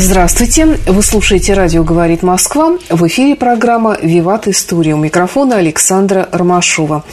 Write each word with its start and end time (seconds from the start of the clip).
Здравствуйте! 0.00 0.78
Вы 0.86 1.02
слушаете 1.02 1.54
«Радио 1.54 1.82
говорит 1.82 2.22
Москва». 2.22 2.78
В 2.88 3.04
эфире 3.08 3.34
программа 3.34 3.98
«Виват 4.00 4.46
История». 4.46 4.94
У 4.94 4.96
микрофона 4.96 5.56
Александра 5.56 6.28
Ромашова. 6.30 7.04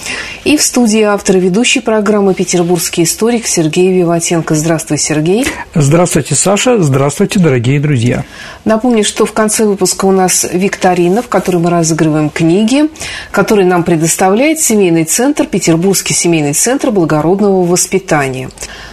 И 0.44 0.55
в 0.55 0.61
студии 0.61 1.02
автор 1.02 1.38
и 1.38 1.39
ведущей 1.39 1.80
программы 1.80 2.35
петербургский 2.35 3.02
историк 3.02 3.48
Сергей 3.48 3.91
Виватенко. 3.91 4.53
Здравствуй, 4.53 4.99
Сергей. 4.99 5.48
Здравствуйте, 5.73 6.35
Саша. 6.35 6.77
Здравствуйте, 6.77 7.39
дорогие 7.39 7.80
друзья. 7.80 8.23
Напомню, 8.66 9.03
что 9.03 9.25
в 9.25 9.33
конце 9.33 9.66
выпуска 9.66 10.05
у 10.05 10.11
нас 10.11 10.45
викторина, 10.53 11.23
в 11.23 11.27
которой 11.27 11.58
мы 11.58 11.72
разыгрываем 11.72 12.30
книги, 12.30 12.83
которые 13.31 13.66
нам 13.66 13.83
предоставляет 13.83 14.59
семейный 14.59 15.05
центр, 15.05 15.47
Петербургский 15.47 16.13
семейный 16.13 16.53
центр 16.53 16.91
благородного 16.91 17.66
воспитания. 17.66 18.52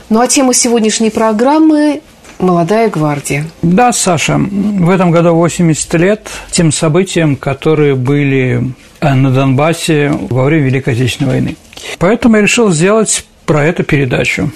Ну 0.09 0.23
а 0.23 0.29
тема 0.29 0.55
сегодняшней 0.55 1.11
программы 1.11 2.01
«Молодая 2.43 2.91
гвардия». 2.91 3.47
Да, 3.63 3.93
Саша, 3.93 4.39
в 4.39 4.91
этом 4.91 5.11
году 5.11 5.35
80 5.35 5.95
лет 5.95 6.29
тем 6.51 6.73
событиям, 6.73 7.37
которые 7.37 7.95
были 7.95 8.75
э, 9.01 9.15
на 9.15 9.31
Донбассе 9.31 10.13
во 10.29 10.45
время 10.45 10.67
Великой 10.67 10.93
Отечественной 10.95 11.31
войны. 11.31 11.57
Поэтому 11.99 12.37
я 12.37 12.43
решил 12.43 12.71
сделать 12.71 13.25
про 13.47 13.65
это 13.65 13.83
передачу. 13.83 14.51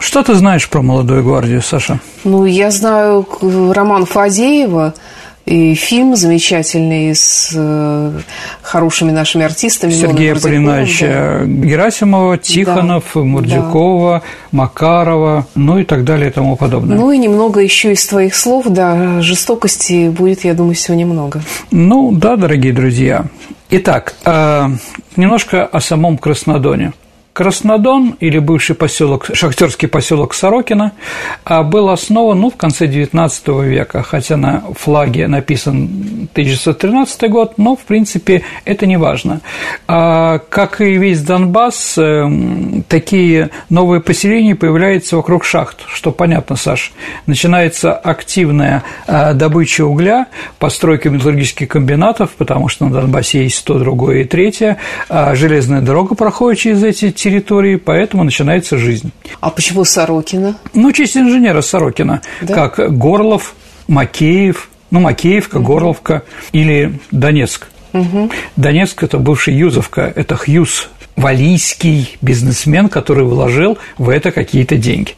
Что 0.00 0.22
ты 0.22 0.34
знаешь 0.34 0.68
про 0.68 0.82
молодую 0.82 1.22
гвардию, 1.22 1.62
Саша? 1.62 2.00
Ну, 2.24 2.44
я 2.44 2.70
знаю 2.70 3.26
роман 3.72 4.04
Фадеева– 4.04 4.94
и 5.46 5.74
фильм 5.74 6.16
замечательный 6.16 7.14
с 7.14 7.52
э, 7.54 8.20
хорошими 8.62 9.12
нашими 9.12 9.44
артистами. 9.44 9.92
Сергея 9.92 10.34
Полиновича 10.34 11.06
да. 11.06 11.44
Герасимова, 11.46 12.36
Тихонов, 12.36 13.04
да. 13.14 13.20
Мурдюкова, 13.20 14.22
да. 14.22 14.22
Макарова, 14.50 15.46
ну 15.54 15.78
и 15.78 15.84
так 15.84 16.04
далее 16.04 16.30
и 16.30 16.32
тому 16.32 16.56
подобное. 16.56 16.96
Ну 16.96 17.12
и 17.12 17.18
немного 17.18 17.60
еще 17.60 17.92
из 17.92 18.04
твоих 18.06 18.34
слов, 18.34 18.66
да, 18.68 19.20
жестокости 19.22 20.08
будет, 20.08 20.44
я 20.44 20.54
думаю, 20.54 20.74
сегодня 20.74 21.06
много. 21.06 21.40
Ну 21.70 22.10
да, 22.12 22.36
дорогие 22.36 22.72
друзья. 22.72 23.26
Итак, 23.70 24.14
э, 24.24 24.68
немножко 25.16 25.64
о 25.64 25.80
самом 25.80 26.18
Краснодоне. 26.18 26.92
Краснодон, 27.36 28.16
или 28.18 28.38
бывший 28.38 28.74
поселок, 28.74 29.26
шахтерский 29.34 29.88
поселок 29.88 30.32
Сорокина, 30.32 30.92
а, 31.44 31.62
был 31.64 31.90
основан 31.90 32.40
ну, 32.40 32.50
в 32.50 32.56
конце 32.56 32.86
XIX 32.86 33.62
века, 33.62 34.02
хотя 34.02 34.38
на 34.38 34.62
флаге 34.74 35.28
написан 35.28 36.30
1913 36.32 37.30
год, 37.30 37.58
но, 37.58 37.76
в 37.76 37.80
принципе, 37.80 38.42
это 38.64 38.86
не 38.86 38.96
важно. 38.96 39.42
А, 39.86 40.38
как 40.48 40.80
и 40.80 40.96
весь 40.96 41.20
Донбасс, 41.20 41.98
эм, 41.98 42.82
такие 42.88 43.50
новые 43.68 44.00
поселения 44.00 44.54
появляются 44.54 45.16
вокруг 45.16 45.44
шахт, 45.44 45.84
что 45.92 46.12
понятно, 46.12 46.56
Саш. 46.56 46.94
Начинается 47.26 47.92
активная 47.92 48.82
а, 49.06 49.34
добыча 49.34 49.84
угля, 49.84 50.28
постройка 50.58 51.10
металлургических 51.10 51.68
комбинатов, 51.68 52.30
потому 52.38 52.68
что 52.68 52.86
на 52.86 52.92
Донбассе 52.92 53.42
есть 53.42 53.62
то, 53.66 53.78
другое 53.78 54.22
и 54.22 54.24
третье, 54.24 54.78
железная 55.10 55.82
дорога 55.82 56.14
проходит 56.14 56.60
через 56.60 56.82
эти 56.82 57.10
территории, 57.26 57.74
поэтому 57.74 58.22
начинается 58.22 58.78
жизнь. 58.78 59.10
А 59.40 59.50
почему 59.50 59.84
Сорокина? 59.84 60.56
Ну, 60.74 60.92
честь 60.92 61.16
инженера 61.16 61.60
Сорокина, 61.60 62.22
да? 62.40 62.54
как 62.54 62.96
Горлов, 62.96 63.56
Макеев, 63.88 64.70
ну, 64.92 65.00
Макеевка, 65.00 65.56
угу. 65.56 65.66
Горловка 65.66 66.22
или 66.52 67.00
Донецк. 67.10 67.66
Угу. 67.92 68.30
Донецк– 68.54 69.02
это 69.02 69.18
бывший 69.18 69.54
Юзовка, 69.54 70.12
это 70.14 70.36
Хьюз, 70.36 70.88
валийский 71.16 72.16
бизнесмен, 72.22 72.88
который 72.88 73.24
вложил 73.24 73.76
в 73.98 74.08
это 74.08 74.30
какие-то 74.30 74.76
деньги. 74.76 75.14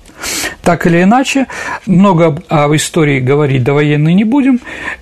Так 0.63 0.87
или 0.87 1.03
иначе, 1.03 1.47
много 1.85 2.41
об 2.49 2.75
истории 2.75 3.21
говорить 3.21 3.65
до 3.65 3.75
военной 3.75 4.15
не 4.15 4.25
будем. 4.25 4.61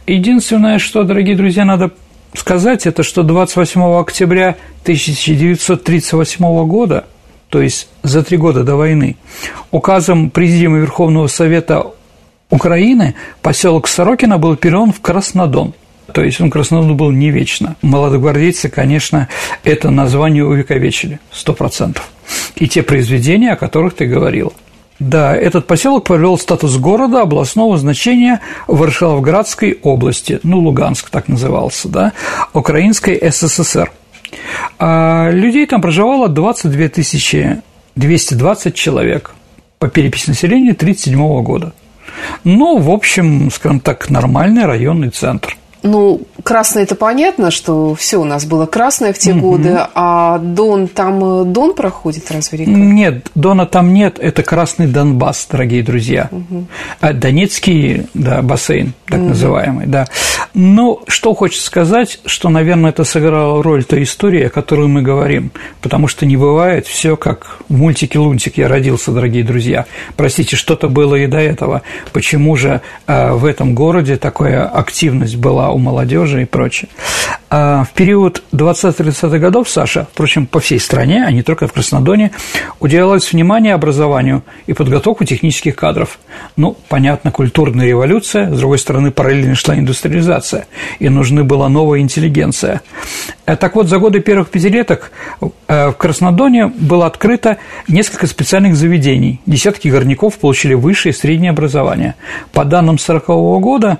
Единственное, 0.08 0.80
что, 0.80 1.04
дорогие 1.04 1.36
друзья, 1.36 1.64
надо 1.64 1.92
сказать, 2.38 2.86
это 2.86 3.02
что 3.02 3.22
28 3.22 3.98
октября 3.98 4.56
1938 4.82 6.66
года, 6.66 7.06
то 7.48 7.60
есть 7.60 7.88
за 8.02 8.22
три 8.22 8.36
года 8.36 8.64
до 8.64 8.76
войны, 8.76 9.16
указом 9.70 10.30
Президиума 10.30 10.78
Верховного 10.78 11.26
Совета 11.26 11.86
Украины 12.50 13.14
поселок 13.42 13.88
Сорокина 13.88 14.38
был 14.38 14.56
переведен 14.56 14.92
в 14.92 15.00
Краснодон. 15.00 15.74
То 16.12 16.22
есть 16.22 16.40
он 16.40 16.50
Краснодон 16.50 16.96
был 16.96 17.10
не 17.10 17.30
вечно. 17.30 17.76
Молодогвардейцы, 17.82 18.68
конечно, 18.68 19.28
это 19.64 19.90
название 19.90 20.44
увековечили, 20.44 21.18
сто 21.32 21.52
процентов. 21.52 22.08
И 22.54 22.68
те 22.68 22.82
произведения, 22.82 23.52
о 23.52 23.56
которых 23.56 23.94
ты 23.94 24.06
говорил– 24.06 24.52
да, 24.98 25.36
этот 25.36 25.66
поселок 25.66 26.04
приобрел 26.04 26.38
статус 26.38 26.76
города 26.78 27.22
областного 27.22 27.76
значения 27.76 28.40
Варшавградской 28.66 29.78
области, 29.82 30.40
ну, 30.42 30.58
Луганск 30.60 31.10
так 31.10 31.28
назывался, 31.28 31.88
да, 31.88 32.12
Украинской 32.54 33.18
СССР. 33.30 33.92
А 34.78 35.30
людей 35.30 35.66
там 35.66 35.80
проживало 35.80 36.28
22 36.28 37.62
220 37.94 38.74
человек 38.74 39.34
по 39.78 39.88
переписи 39.88 40.30
населения 40.30 40.72
1937 40.72 41.42
года. 41.42 41.72
Ну, 42.44 42.78
в 42.78 42.90
общем, 42.90 43.50
скажем 43.50 43.80
так, 43.80 44.08
нормальный 44.08 44.64
районный 44.64 45.10
центр– 45.10 45.56
ну, 45.86 46.20
красное 46.42 46.82
это 46.84 46.94
понятно, 46.94 47.50
что 47.50 47.94
все 47.94 48.18
у 48.18 48.24
нас 48.24 48.44
было 48.44 48.66
красное 48.66 49.12
в 49.12 49.18
те 49.18 49.32
угу. 49.32 49.40
годы, 49.40 49.78
а 49.94 50.38
Дон 50.38 50.88
там 50.88 51.42
э, 51.42 51.44
Дон 51.44 51.74
проходит, 51.74 52.30
разве 52.30 52.58
река? 52.58 52.70
Нет, 52.70 53.30
Дона 53.34 53.66
там 53.66 53.92
нет, 53.92 54.18
это 54.18 54.42
Красный 54.42 54.86
Донбасс, 54.86 55.46
дорогие 55.50 55.82
друзья. 55.82 56.28
Угу. 56.30 56.66
А 57.00 57.12
Донецкий, 57.12 58.06
да, 58.14 58.42
бассейн, 58.42 58.94
так 59.06 59.20
угу. 59.20 59.28
называемый, 59.28 59.86
да. 59.86 60.06
Ну, 60.54 61.02
что 61.08 61.34
хочется 61.34 61.66
сказать, 61.66 62.20
что, 62.24 62.48
наверное, 62.48 62.90
это 62.90 63.04
сыграло 63.04 63.62
роль 63.62 63.84
той 63.84 64.04
истории, 64.04 64.44
о 64.44 64.50
которой 64.50 64.88
мы 64.88 65.02
говорим, 65.02 65.50
потому 65.80 66.08
что 66.08 66.26
не 66.26 66.36
бывает 66.36 66.86
все 66.86 67.16
как 67.16 67.58
в 67.68 67.76
мультике 67.76 68.18
Лунтик 68.18 68.58
я 68.58 68.68
родился, 68.68 69.12
дорогие 69.12 69.44
друзья. 69.44 69.86
Простите, 70.16 70.56
что-то 70.56 70.88
было 70.88 71.14
и 71.16 71.26
до 71.26 71.38
этого. 71.38 71.82
Почему 72.12 72.56
же 72.56 72.80
э, 73.06 73.32
в 73.32 73.44
этом 73.44 73.74
городе 73.74 74.16
такая 74.16 74.66
активность 74.66 75.36
была 75.36 75.70
у 75.76 75.78
молодежи 75.78 76.42
и 76.42 76.44
прочее. 76.46 76.88
А 77.48 77.84
в 77.84 77.92
период 77.92 78.42
20-30-х 78.52 79.38
годов, 79.38 79.68
Саша, 79.68 80.08
впрочем, 80.12 80.46
по 80.46 80.58
всей 80.58 80.80
стране, 80.80 81.24
а 81.24 81.30
не 81.30 81.42
только 81.42 81.68
в 81.68 81.72
Краснодоне, 81.72 82.32
уделялось 82.80 83.30
внимание 83.32 83.74
образованию 83.74 84.42
и 84.66 84.72
подготовку 84.72 85.24
технических 85.24 85.76
кадров. 85.76 86.18
Ну, 86.56 86.76
понятно, 86.88 87.30
культурная 87.30 87.86
революция, 87.86 88.52
с 88.52 88.58
другой 88.58 88.78
стороны, 88.78 89.10
параллельно 89.10 89.54
шла 89.54 89.76
индустриализация, 89.76 90.66
и 90.98 91.08
нужны 91.08 91.44
была 91.44 91.68
новая 91.68 92.00
интеллигенция. 92.00 92.80
Э, 93.44 93.54
так 93.56 93.76
вот, 93.76 93.88
за 93.88 93.98
годы 93.98 94.20
первых 94.20 94.48
пятилеток 94.48 95.12
э, 95.68 95.90
в 95.90 95.92
Краснодоне 95.92 96.66
было 96.66 97.06
открыто 97.06 97.58
несколько 97.86 98.26
специальных 98.26 98.76
заведений. 98.76 99.40
Десятки 99.46 99.88
горняков 99.88 100.38
получили 100.38 100.74
высшее 100.74 101.12
и 101.12 101.16
среднее 101.16 101.50
образование. 101.50 102.16
По 102.52 102.64
данным 102.64 102.96
1940 102.96 103.62
года, 103.62 103.98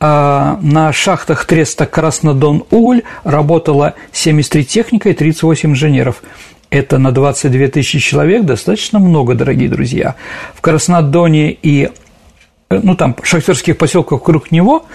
на 0.00 0.92
шахтах 0.92 1.44
Треста 1.44 1.86
Краснодон-Уголь 1.86 3.02
работало 3.24 3.94
73 4.12 4.64
техника 4.64 5.08
и 5.10 5.12
38 5.12 5.70
инженеров. 5.70 6.22
Это 6.70 6.98
на 6.98 7.10
22 7.12 7.68
тысячи 7.68 7.98
человек 7.98 8.44
достаточно 8.44 8.98
много, 8.98 9.34
дорогие 9.34 9.68
друзья. 9.68 10.14
В 10.54 10.60
Краснодоне 10.60 11.52
и 11.52 11.90
ну, 12.70 12.94
там, 12.94 13.16
шахтерских 13.22 13.78
поселках 13.78 14.20
вокруг 14.20 14.52
него 14.52 14.86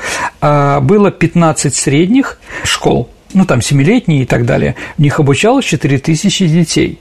было 0.42 1.12
15 1.12 1.76
средних 1.76 2.40
школ– 2.64 3.10
ну, 3.34 3.46
там, 3.46 3.62
семилетние 3.62 4.24
и 4.24 4.26
так 4.26 4.46
далее, 4.46 4.76
в 4.98 5.02
них 5.02 5.20
обучалось 5.20 5.66
4 5.66 5.98
тысячи 6.00 6.48
детей. 6.48 7.00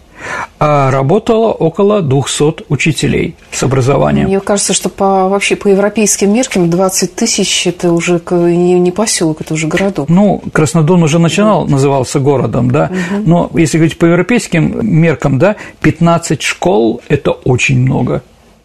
А 0.58 0.90
работало 0.90 1.52
около 1.52 2.02
200 2.02 2.64
учителей 2.69 3.34
с 3.50 3.62
образованием. 3.62 4.26
Мне 4.26 4.40
кажется, 4.40 4.74
что 4.74 4.88
по, 4.88 5.28
вообще 5.28 5.56
по 5.56 5.69
европейским 5.69 6.32
меркам 6.32 6.70
20 6.70 7.14
тысяч– 7.14 7.66
это 7.69 7.92
уже 7.92 8.20
не, 8.30 8.78
не 8.78 8.90
поселок, 8.90 9.40
это 9.40 9.54
уже 9.54 9.66
городок. 9.66 10.08
Ну, 10.08 10.42
Краснодон 10.52 11.02
уже 11.02 11.19
начинал, 11.19 11.66
назывался 11.66 12.20
городом, 12.20 12.70
да, 12.70 12.90
угу. 12.90 13.22
но 13.26 13.50
если 13.54 13.78
говорить 13.78 13.98
по 13.98 14.06
европейским 14.06 14.86
меркам, 14.86 15.38
да, 15.38 15.56
15 15.80 16.42
школ– 16.42 17.00
это 17.08 17.32
очень 17.32 17.80
много 17.80 18.22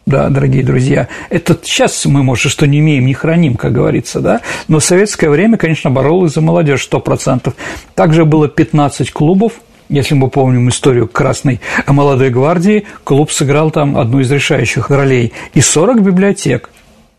да, 0.07 0.30
дорогие 0.30 0.63
друзья. 0.63 1.09
Это 1.30 1.57
сейчас 1.62 2.06
мы, 2.06 2.24
может, 2.24 2.50
что 2.50 2.65
не 2.65 2.80
имеем, 2.80 3.06
не 3.06 3.13
храним, 3.13 3.56
как 3.56 3.74
говорится, 3.74 4.21
да, 4.21 4.42
но 4.69 4.80
в 4.80 4.83
советское 4.83 5.30
время, 5.30 5.57
конечно, 5.57 5.92
боролась 5.92 6.33
за 6.33 6.42
молодежь 6.42 6.83
сто 6.83 7.00
процентов. 7.01 7.56
Также 7.94 8.24
было 8.24 8.48
15 8.48 9.12
клубов, 9.12 9.54
если 9.89 10.16
мы 10.16 10.30
помним 10.30 10.69
историю 10.69 11.07
Красной 11.07 11.60
молодой 11.88 12.30
гвардии, 12.30 12.86
клуб 13.04 13.31
сыграл 13.31 13.72
там 13.72 13.98
одну 13.98 14.19
из 14.19 14.31
решающих 14.31 14.89
ролей. 14.89 15.34
И 15.54 15.62
40 15.62 16.01
библиотек. 16.01 16.69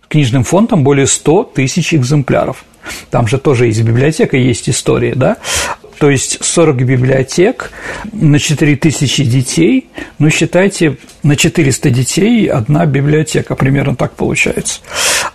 Книжным 0.08 0.44
фондом 0.44 0.84
более 0.84 1.06
100 1.06 1.52
тысяч 1.54 1.94
экземпляров. 1.94 2.64
Там 3.10 3.26
же 3.26 3.38
тоже 3.38 3.66
есть 3.66 3.82
библиотека, 3.82 4.36
есть 4.36 4.68
история, 4.68 5.14
да? 5.14 5.36
То 5.98 6.10
есть 6.10 6.44
40 6.44 6.76
библиотек 6.84 7.72
на 8.12 8.38
4 8.38 8.76
тысячи 8.76 9.24
детей, 9.24 9.88
ну, 10.18 10.30
считайте, 10.30 10.96
на 11.22 11.36
400 11.36 11.90
детей 11.90 12.46
одна 12.46 12.86
библиотека, 12.86 13.54
примерно 13.54 13.96
так 13.96 14.12
получается. 14.12 14.80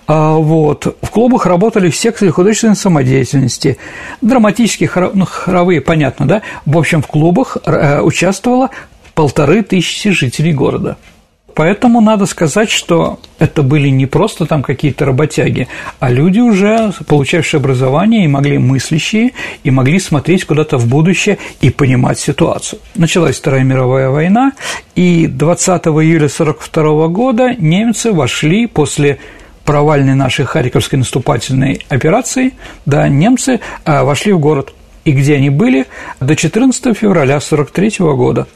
А 0.07 0.33
вот. 0.33 0.98
В 1.01 1.10
клубах 1.10 1.45
работали 1.45 1.89
в 1.89 1.95
секции 1.95 2.30
художественной 2.30 2.75
самодеятельности, 2.75 3.77
драматические, 4.21 4.89
ну, 5.13 5.25
хоровые, 5.25 5.81
понятно, 5.81 6.27
да? 6.27 6.42
В 6.65 6.77
общем, 6.77 7.01
в 7.01 7.07
клубах 7.07 7.57
э, 7.65 8.01
участвовало 8.01 8.69
полторы 9.13 9.63
тысячи 9.63 10.12
жителей 10.12 10.54
города– 10.54 10.98
Поэтому 11.55 12.01
надо 12.01 12.25
сказать, 12.25 12.69
что 12.69 13.19
это 13.38 13.61
были 13.61 13.89
не 13.89 14.05
просто 14.05 14.45
там 14.45 14.63
какие-то 14.63 15.05
работяги, 15.05 15.67
а 16.00 16.09
люди 16.09 16.39
уже 16.39 16.91
получавшие 17.07 17.59
образование 17.59 18.25
и 18.25 18.27
могли 18.27 18.57
мыслящие, 18.57 19.33
и 19.63 19.71
могли 19.71 20.00
смотреть 20.00 20.45
куда-то 20.45 20.77
в 20.77 20.88
будущее 20.88 21.38
и 21.61 21.69
понимать 21.69 22.19
ситуацию. 22.19 22.79
Началась 22.95 23.38
Вторая 23.38 23.63
мировая 23.63 24.09
война, 24.09 24.53
и 24.95 25.27
20 25.27 25.69
июля 25.88 26.25
1942 26.25 27.07
года 27.07 27.55
немцы 27.55 28.11
вошли 28.11 28.65
после 28.67 29.19
провальной 29.63 30.15
нашей 30.15 30.45
Харьковской 30.45 31.00
наступательной 31.00 31.81
операции, 31.88 32.53
да, 32.85 33.07
немцы 33.07 33.59
а, 33.85 34.03
вошли 34.03 34.33
в 34.33 34.39
город– 34.39 34.73
и 35.05 35.11
где 35.11 35.35
они 35.35 35.50
были 35.50 35.88
до 36.19 36.35
14 36.35 36.97
февраля 36.97 37.38
1943 37.38 38.13
года. 38.15 38.47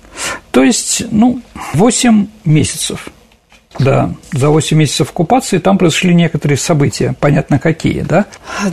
То 0.51 0.63
есть, 0.63 1.03
ну, 1.11 1.41
8 1.73 2.27
месяцев. 2.45 3.09
Да, 3.79 4.09
за 4.31 4.49
8 4.49 4.75
месяцев 4.75 5.09
оккупации 5.11 5.59
там 5.59 5.77
произошли 5.77 6.15
некоторые 6.15 6.57
события, 6.57 7.13
понятно 7.19 7.59
какие, 7.59 8.01
да? 8.01 8.25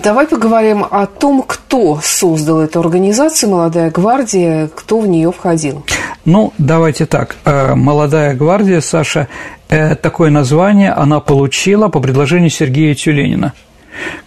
Давай 0.03 0.27
поговорим 0.27 0.87
о 0.91 1.07
том, 1.07 1.45
кто 1.47 2.01
создал 2.03 2.61
эту 2.61 2.81
организацию 2.81 3.51
«Молодая 3.51 3.91
гвардия», 3.91 4.69
кто 4.69 5.01
в 5.01 5.07
нее 5.07 5.31
входил. 5.31 5.85
Ну, 6.25 6.55
давайте 6.57 7.05
так. 7.05 7.37
Э, 7.45 7.75
«Молодая 7.75 8.35
гвардия», 8.35 8.81
Саша, 8.81 9.29
э, 9.69 9.95
такое 9.95 10.31
название 10.31 10.93
она 10.93 11.21
получила 11.21 11.89
по 11.89 12.01
предложению 12.01 12.49
Сергея 12.49 12.95
Тюленина, 12.95 13.53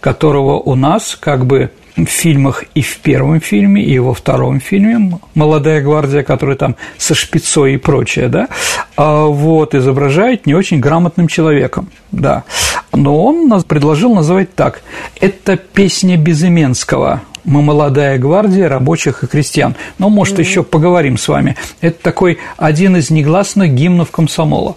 которого 0.00 0.60
у 0.60 0.76
нас 0.76 1.16
как 1.20 1.44
бы 1.44 1.72
фильмах 2.06 2.64
и 2.74 2.82
в 2.82 2.98
первом 2.98 3.40
фильме, 3.40 3.82
и 3.82 3.98
во 3.98 4.14
втором 4.14 4.60
фильме 4.60 5.18
«Молодая 5.34 5.80
гвардия», 5.80 6.22
который 6.22 6.56
там 6.56 6.76
со 6.96 7.14
шпицой 7.14 7.74
и 7.74 7.76
прочее, 7.76 8.28
да, 8.28 8.48
а 8.96 9.26
вот, 9.26 9.74
изображает 9.74 10.46
не 10.46 10.54
очень 10.54 10.80
грамотным 10.80 11.28
человеком, 11.28 11.88
да. 12.12 12.44
Но 12.92 13.24
он 13.24 13.48
нас 13.48 13.64
предложил 13.64 14.14
называть 14.14 14.54
так. 14.54 14.82
Это 15.20 15.56
песня 15.56 16.16
Безыменского, 16.16 17.22
мы 17.48 17.62
молодая 17.62 18.18
гвардия 18.18 18.68
рабочих 18.68 19.24
и 19.24 19.26
крестьян. 19.26 19.74
Но, 19.98 20.10
может, 20.10 20.38
mm-hmm. 20.38 20.42
еще 20.42 20.62
поговорим 20.62 21.16
с 21.16 21.28
вами. 21.28 21.56
Это 21.80 22.02
такой 22.02 22.38
один 22.56 22.96
из 22.96 23.10
негласных 23.10 23.72
гимнов 23.72 24.10
комсомола. 24.10 24.76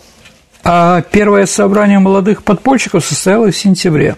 А 0.63 1.01
первое 1.01 1.47
собрание 1.47 1.99
молодых 1.99 2.43
подпольщиков 2.43 3.05
состоялось 3.05 3.55
в 3.55 3.59
сентябре. 3.59 4.15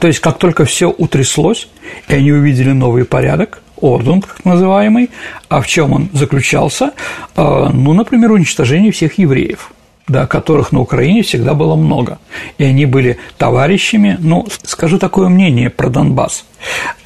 То 0.00 0.06
есть, 0.06 0.20
как 0.20 0.38
только 0.38 0.64
все 0.64 0.90
утряслось, 0.90 1.68
и 2.08 2.14
они 2.14 2.32
увидели 2.32 2.72
новый 2.72 3.04
порядок, 3.04 3.62
орден, 3.76 4.22
как 4.22 4.44
называемый, 4.44 5.10
а 5.48 5.60
в 5.60 5.66
чем 5.66 5.92
он 5.92 6.08
заключался? 6.12 6.92
А, 7.36 7.70
ну, 7.70 7.92
например, 7.92 8.32
уничтожение 8.32 8.92
всех 8.92 9.18
евреев 9.18 9.70
да, 10.06 10.26
которых 10.26 10.70
на 10.70 10.80
Украине 10.80 11.22
всегда 11.22 11.54
было 11.54 11.76
много. 11.76 12.18
И 12.58 12.64
они 12.64 12.84
были 12.84 13.18
товарищами, 13.38 14.18
ну, 14.20 14.46
скажу 14.62 14.98
такое 14.98 15.30
мнение 15.30 15.70
про 15.70 15.88
Донбасс. 15.88 16.44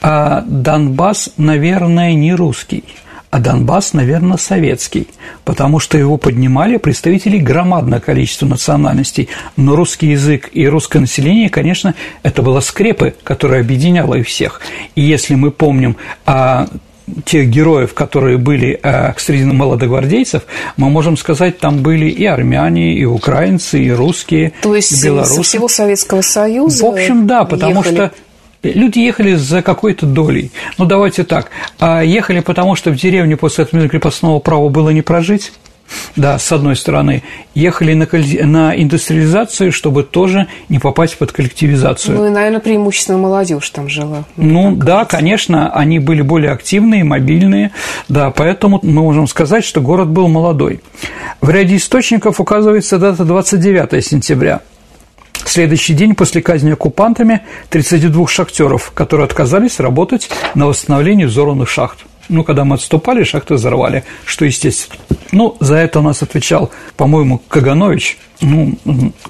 А 0.02 0.42
Донбасс, 0.46 1.30
наверное, 1.36 2.14
не 2.14 2.34
русский– 2.34 2.84
а 3.30 3.40
Донбасс, 3.40 3.92
наверное, 3.92 4.38
советский, 4.38 5.08
потому 5.44 5.80
что 5.80 5.98
его 5.98 6.16
поднимали 6.16 6.76
представители 6.78 7.38
громадного 7.38 8.00
количества 8.00 8.46
национальностей, 8.46 9.28
но 9.56 9.76
русский 9.76 10.08
язык 10.08 10.48
и 10.52 10.66
русское 10.66 11.00
население, 11.00 11.50
конечно, 11.50 11.94
это 12.22 12.42
было 12.42 12.60
скрепы, 12.60 13.14
которые 13.24 13.60
объединяло 13.60 14.14
их 14.14 14.26
всех. 14.26 14.60
И 14.94 15.02
если 15.02 15.34
мы 15.34 15.50
помним 15.50 15.96
о 16.24 16.66
тех 17.24 17.48
героев, 17.48 17.94
которые 17.94 18.38
были 18.38 18.78
э, 18.82 19.12
среди 19.16 19.44
молодогвардейцев, 19.44 20.42
мы 20.76 20.90
можем 20.90 21.16
сказать, 21.16 21.58
там 21.58 21.78
были 21.82 22.06
и 22.08 22.24
армяне, 22.24 22.94
и 22.94 23.04
украинцы, 23.04 23.82
и 23.82 23.90
русские, 23.90 24.52
То 24.62 24.74
есть 24.74 24.92
и 24.92 25.04
белорусы. 25.06 25.34
со 25.34 25.42
всего 25.42 25.68
Советского 25.68 26.22
Союза 26.22 26.84
В 26.84 26.88
общем, 26.88 27.26
да, 27.26 27.44
потому 27.44 27.80
ехали. 27.80 27.94
что 27.94 28.12
Люди 28.62 28.98
ехали 28.98 29.34
за 29.34 29.62
какой-то 29.62 30.06
долей. 30.06 30.50
Ну, 30.78 30.84
давайте 30.84 31.24
так. 31.24 31.50
А 31.78 32.02
ехали 32.02 32.40
потому, 32.40 32.74
что 32.74 32.90
в 32.90 32.96
деревне 32.96 33.36
после 33.36 33.64
отмены 33.64 33.88
крепостного 33.88 34.40
права 34.40 34.68
было 34.68 34.90
не 34.90 35.02
прожить. 35.02 35.52
Да, 36.16 36.38
с 36.38 36.52
одной 36.52 36.76
стороны, 36.76 37.22
ехали 37.54 37.94
на, 37.94 38.06
на 38.46 38.76
индустриализацию, 38.76 39.72
чтобы 39.72 40.02
тоже 40.02 40.46
не 40.68 40.78
попасть 40.78 41.16
под 41.16 41.32
коллективизацию. 41.32 42.18
Ну 42.18 42.26
и, 42.26 42.30
наверное, 42.30 42.60
преимущественно 42.60 43.16
молодежь 43.16 43.70
там 43.70 43.88
жила. 43.88 44.24
Ну 44.36 44.76
да, 44.76 45.06
конечно, 45.06 45.72
они 45.72 45.98
были 45.98 46.20
более 46.20 46.52
активные, 46.52 47.04
мобильные, 47.04 47.70
да, 48.08 48.30
поэтому 48.30 48.80
мы 48.82 49.02
можем 49.02 49.26
сказать, 49.26 49.64
что 49.64 49.80
город 49.80 50.08
был 50.08 50.28
молодой. 50.28 50.80
В 51.40 51.48
ряде 51.48 51.76
источников 51.76 52.38
указывается 52.38 52.98
дата 52.98 53.24
29 53.24 54.04
сентября– 54.04 54.60
следующий 55.44 55.94
день 55.94 56.14
после 56.14 56.42
казни 56.42 56.70
оккупантами 56.70 57.42
32 57.70 58.26
шахтеров, 58.26 58.92
которые 58.92 59.24
отказались 59.24 59.80
работать 59.80 60.30
на 60.54 60.66
восстановлении 60.66 61.24
взорванных 61.24 61.68
шахт. 61.68 61.98
Ну, 62.28 62.44
когда 62.44 62.64
мы 62.64 62.74
отступали, 62.74 63.24
шахты 63.24 63.54
взорвали, 63.54 64.04
что 64.24 64.44
естественно. 64.44 65.00
Ну, 65.32 65.56
за 65.60 65.76
это 65.76 66.00
у 66.00 66.02
нас 66.02 66.22
отвечал, 66.22 66.70
по-моему, 66.96 67.40
Каганович, 67.48 68.18
ну, 68.40 68.74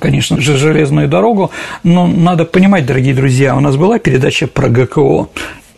конечно 0.00 0.40
же, 0.40 0.58
железную 0.58 1.08
дорогу, 1.08 1.50
но 1.84 2.06
надо 2.06 2.44
понимать, 2.44 2.86
дорогие 2.86 3.14
друзья, 3.14 3.56
у 3.56 3.60
нас 3.60 3.76
была 3.76 3.98
передача 3.98 4.48
про 4.48 4.68
ГКО, 4.68 5.28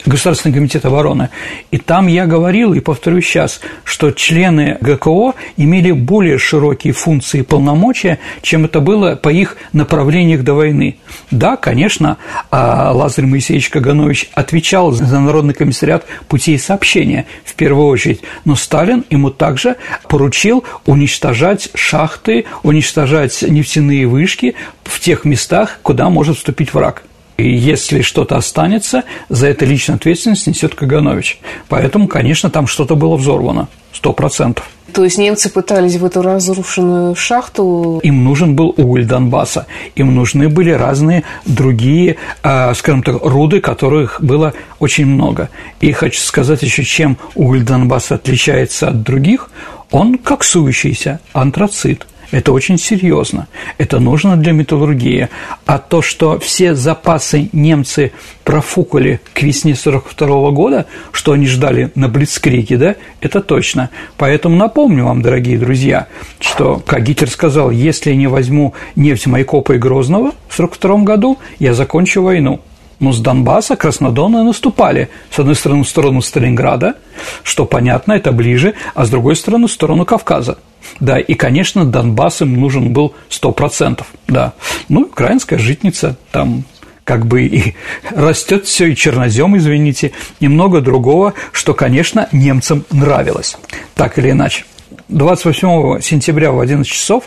Государственный 0.07 0.55
комитет 0.55 0.85
обороны. 0.85 1.31
И 1.71 1.79
там 1.79 2.07
я 2.07 2.27
говорил, 2.27 2.75
и 2.75 2.81
повторю 2.81 3.21
сейчас, 3.21 3.61
что 3.85 4.11
члены 4.11 4.79
ГКО 4.81 5.35
имели 5.57 5.93
более 5.93 6.39
широкие 6.39 6.93
функции 6.93 7.41
и 7.41 7.43
полномочия, 7.43 8.19
чем 8.43 8.65
это 8.65 8.81
было 8.81 9.17
по 9.17 9.29
их 9.29 9.57
направлениях 9.73 10.43
до 10.43 10.55
войны. 10.55 10.97
Да, 11.31 11.57
конечно, 11.57 12.17
а 12.51 12.93
Лазарь 12.93 13.27
Моисеевич 13.27 13.71
Каганович 13.71 14.31
отвечал 14.35 14.93
за 14.93 15.21
Народный 15.21 15.55
комиссариат 15.55 16.05
путей 16.29 16.59
сообщения 16.59 17.27
в 17.45 17.55
первую 17.55 17.87
очередь, 17.89 18.21
но 18.45 18.57
Сталин 18.57 19.05
ему 19.11 19.31
также 19.31 19.77
поручил 20.09 20.65
уничтожать 20.87 21.71
шахты, 21.75 22.47
уничтожать 22.63 23.43
нефтяные 23.43 24.07
вышки 24.07 24.55
в 24.85 25.01
тех 25.01 25.25
местах, 25.25 25.79
куда 25.83 26.09
может 26.09 26.37
вступить 26.37 26.73
враг. 26.75 27.03
И 27.41 27.57
если 27.57 28.03
что-то 28.03 28.37
останется, 28.37 29.05
за 29.31 29.47
это 29.49 29.65
личную 29.65 29.97
ответственность 29.97 30.47
несет 30.47 30.75
Каганович. 30.75 31.41
Поэтому, 31.69 32.07
конечно, 32.07 32.51
там 32.51 32.67
что-то 32.67 32.97
было 32.97 33.17
взорвано, 33.17 33.69
сто 33.93 34.13
процентов. 34.13 34.69
То 34.93 35.05
есть 35.05 35.17
немцы 35.19 35.49
пытались 35.49 35.97
в 35.97 36.05
эту 36.05 36.21
разрушенную 36.21 37.15
шахту... 37.15 38.01
Им 38.03 38.25
нужен 38.25 38.57
был 38.57 38.75
уголь 38.77 39.07
Донбасса, 39.07 39.67
им 39.95 40.15
нужны 40.15 40.49
были 40.49 40.71
разные 40.71 41.23
другие, 41.47 42.17
а, 42.43 42.75
скажем 42.75 43.03
так, 43.03 43.23
руды, 43.23 43.61
которых 43.61 44.21
было 44.21 44.53
очень 44.81 45.07
много. 45.07 45.49
И 45.81 45.93
хочу 45.93 46.21
сказать 46.21 46.63
еще, 46.63 46.83
чем 46.83 47.17
уголь 47.37 47.63
Донбасса 47.63 48.17
отличается 48.17 48.89
от 48.89 49.03
других, 49.03 49.51
Он 49.91 50.19
коксующийся 50.19 51.21
антрацит. 51.33 52.07
Это 52.31 52.53
очень 52.53 52.79
серьезно. 52.79 53.49
Это 53.79 53.99
нужно 53.99 54.37
для 54.37 54.53
металлургии. 54.53 55.29
А 55.67 55.79
то, 55.79 56.01
что 56.01 56.39
все 56.39 56.75
запасы 56.75 57.49
немцы 57.53 58.13
профукали 58.45 59.21
к 59.35 59.43
весне 59.43 59.75
42 59.75 60.51
года, 60.53 60.87
что 61.13 61.33
они 61.33 61.47
ждали 61.47 61.91
на 61.97 62.09
Блицкриге, 62.09 62.77
да, 62.77 62.95
это 63.21 63.41
точно. 63.41 63.91
Поэтому 64.17 64.57
напомню 64.57 65.07
вам, 65.07 65.23
дорогие 65.23 65.59
друзья, 65.59 66.07
что, 66.39 66.81
как 66.87 67.03
Гитлер 67.03 67.31
сказал, 67.31 67.71
если 67.71 68.11
я 68.11 68.17
не 68.17 68.29
возьму 68.29 68.75
нефть 68.95 69.27
Майкопа 69.27 69.73
и 69.73 69.79
Грозного 69.79 70.33
в 70.49 70.55
42 70.55 70.99
году, 70.99 71.39
я 71.59 71.75
закончу 71.75 72.23
войну. 72.23 72.61
Но 73.01 73.13
с 73.13 73.19
Донбасса, 73.19 73.77
Краснодона 73.77 74.45
наступали. 74.45 75.09
С 75.31 75.39
одной 75.39 75.55
стороны, 75.55 75.85
в 75.85 75.89
сторону 75.89 76.21
Сталинграда, 76.23 76.97
что 77.43 77.65
понятно, 77.65 78.13
это 78.13 78.31
ближе, 78.31 78.75
а 78.95 79.07
с 79.07 79.11
другой 79.11 79.37
стороны, 79.37 79.67
в 79.67 79.73
сторону 79.73 80.05
Кавказа. 80.05 80.59
Да, 81.01 81.19
и, 81.19 81.35
конечно, 81.35 81.85
Донбасс 81.85 82.43
им 82.43 82.61
нужен 82.61 82.93
был 82.93 83.15
сто 83.29 83.53
процентов, 83.53 84.07
да. 84.29 84.53
Ну, 84.89 85.03
украинская 85.03 85.59
житница 85.59 86.17
там 86.31 86.65
как 87.05 87.27
бы 87.27 87.43
и 87.43 87.75
растет 88.11 88.67
все, 88.67 88.87
и 88.87 88.97
чернозем, 88.97 89.57
извините, 89.57 90.13
и 90.39 90.47
много 90.47 90.81
другого, 90.81 91.35
что, 91.53 91.75
конечно, 91.75 92.29
немцам 92.33 92.85
нравилось, 92.91 93.57
так 93.95 94.19
или 94.19 94.31
иначе. 94.31 94.65
28 95.11 96.01
сентября 96.01 96.53
в 96.53 96.61
11 96.61 96.91
часов 96.91 97.25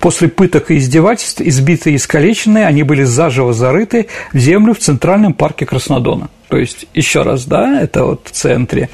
после 0.00 0.28
пыток 0.28 0.70
и 0.70 0.76
издевательств, 0.76 1.40
избитые 1.40 1.94
и 1.94 1.96
искалеченные, 1.96 2.66
они 2.66 2.82
были 2.82 3.02
заживо 3.02 3.52
зарыты 3.52 4.06
в 4.32 4.38
землю 4.38 4.74
в 4.74 4.78
Центральном 4.78 5.34
парке 5.34 5.66
Краснодона. 5.66 6.30
То 6.48 6.56
есть, 6.56 6.86
еще 6.94 7.22
раз, 7.22 7.44
да, 7.44 7.80
это 7.80 8.04
вот 8.04 8.28
в 8.28 8.30
центре. 8.30 8.88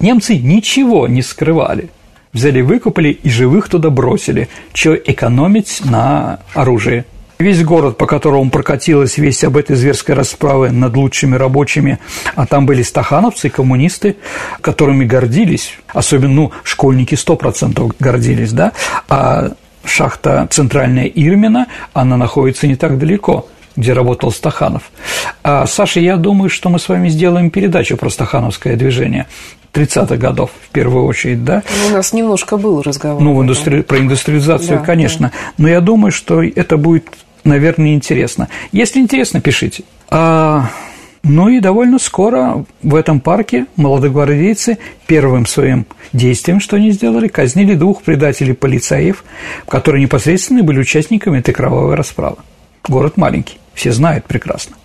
Немцы 0.00 0.36
ничего 0.36 1.06
не 1.08 1.22
скрывали 1.22 1.90
взяли, 2.34 2.60
выкупали 2.60 3.10
и 3.10 3.30
живых 3.30 3.70
туда 3.70 3.88
бросили, 3.88 4.48
что 4.74 4.94
экономить 4.94 5.80
на 5.84 6.40
оружии. 6.52 7.04
Весь 7.38 7.64
город, 7.64 7.98
по 7.98 8.06
которому 8.06 8.50
прокатилась 8.50 9.18
весть 9.18 9.42
об 9.44 9.56
этой 9.56 9.74
зверской 9.76 10.14
расправе 10.14 10.70
над 10.70 10.96
лучшими 10.96 11.34
рабочими, 11.36 11.98
а 12.36 12.46
там 12.46 12.64
были 12.64 12.82
стахановцы, 12.82 13.50
коммунисты, 13.50 14.16
которыми 14.60 15.04
гордились, 15.04 15.76
особенно, 15.88 16.34
ну, 16.34 16.52
школьники 16.62 17.16
сто 17.16 17.36
процентов 17.36 17.92
гордились, 17.98 18.52
да, 18.52 18.72
а 19.08 19.52
шахта 19.84 20.46
центральная 20.50 21.06
Ирмина, 21.06 21.66
она 21.92 22.16
находится 22.16 22.66
не 22.66 22.76
так 22.76 22.98
далеко– 22.98 23.48
где 23.76 23.92
работал 23.92 24.30
Стаханов. 24.30 24.90
А, 25.42 25.66
Саша, 25.66 26.00
я 26.00 26.16
думаю, 26.16 26.48
что 26.48 26.68
мы 26.68 26.78
с 26.78 26.88
вами 26.88 27.08
сделаем 27.08 27.50
передачу 27.50 27.96
про 27.96 28.08
стахановское 28.08 28.76
движение. 28.76 29.26
30-х 29.72 30.16
годов 30.16 30.50
в 30.68 30.70
первую 30.70 31.04
очередь, 31.06 31.44
да? 31.44 31.64
Ну, 31.82 31.88
у 31.88 31.90
нас 31.96 32.12
немножко 32.12 32.56
был 32.56 32.80
разговор. 32.82 33.20
Ну, 33.20 33.42
индустри... 33.42 33.82
про 33.82 33.98
индустриализацию, 33.98 34.78
да, 34.78 34.84
конечно. 34.84 35.32
Да. 35.32 35.52
Но 35.58 35.68
я 35.68 35.80
думаю, 35.80 36.12
что 36.12 36.44
это 36.44 36.76
будет, 36.76 37.06
наверное, 37.44 37.94
интересно. 37.94 38.48
Если 38.72 39.00
интересно, 39.00 39.40
пишите. 39.40 39.84
А... 40.10 40.70
Ну 41.26 41.48
и 41.48 41.58
довольно 41.58 41.98
скоро 41.98 42.66
в 42.82 42.94
этом 42.94 43.18
парке 43.18 43.64
молодогвардейцы 43.76 44.76
первым 45.06 45.46
своим 45.46 45.86
действием, 46.12 46.60
что 46.60 46.76
они 46.76 46.90
сделали, 46.90 47.28
казнили 47.28 47.74
двух 47.74 48.02
предателей-полицаев, 48.02 49.24
которые 49.66 50.02
непосредственно 50.02 50.62
были 50.62 50.80
участниками 50.80 51.38
этой 51.38 51.54
кровавой 51.54 51.94
расправы. 51.94 52.36
Город 52.86 53.16
маленький, 53.16 53.56
все 53.72 53.90
знают 53.90 54.26
прекрасно. 54.26 54.76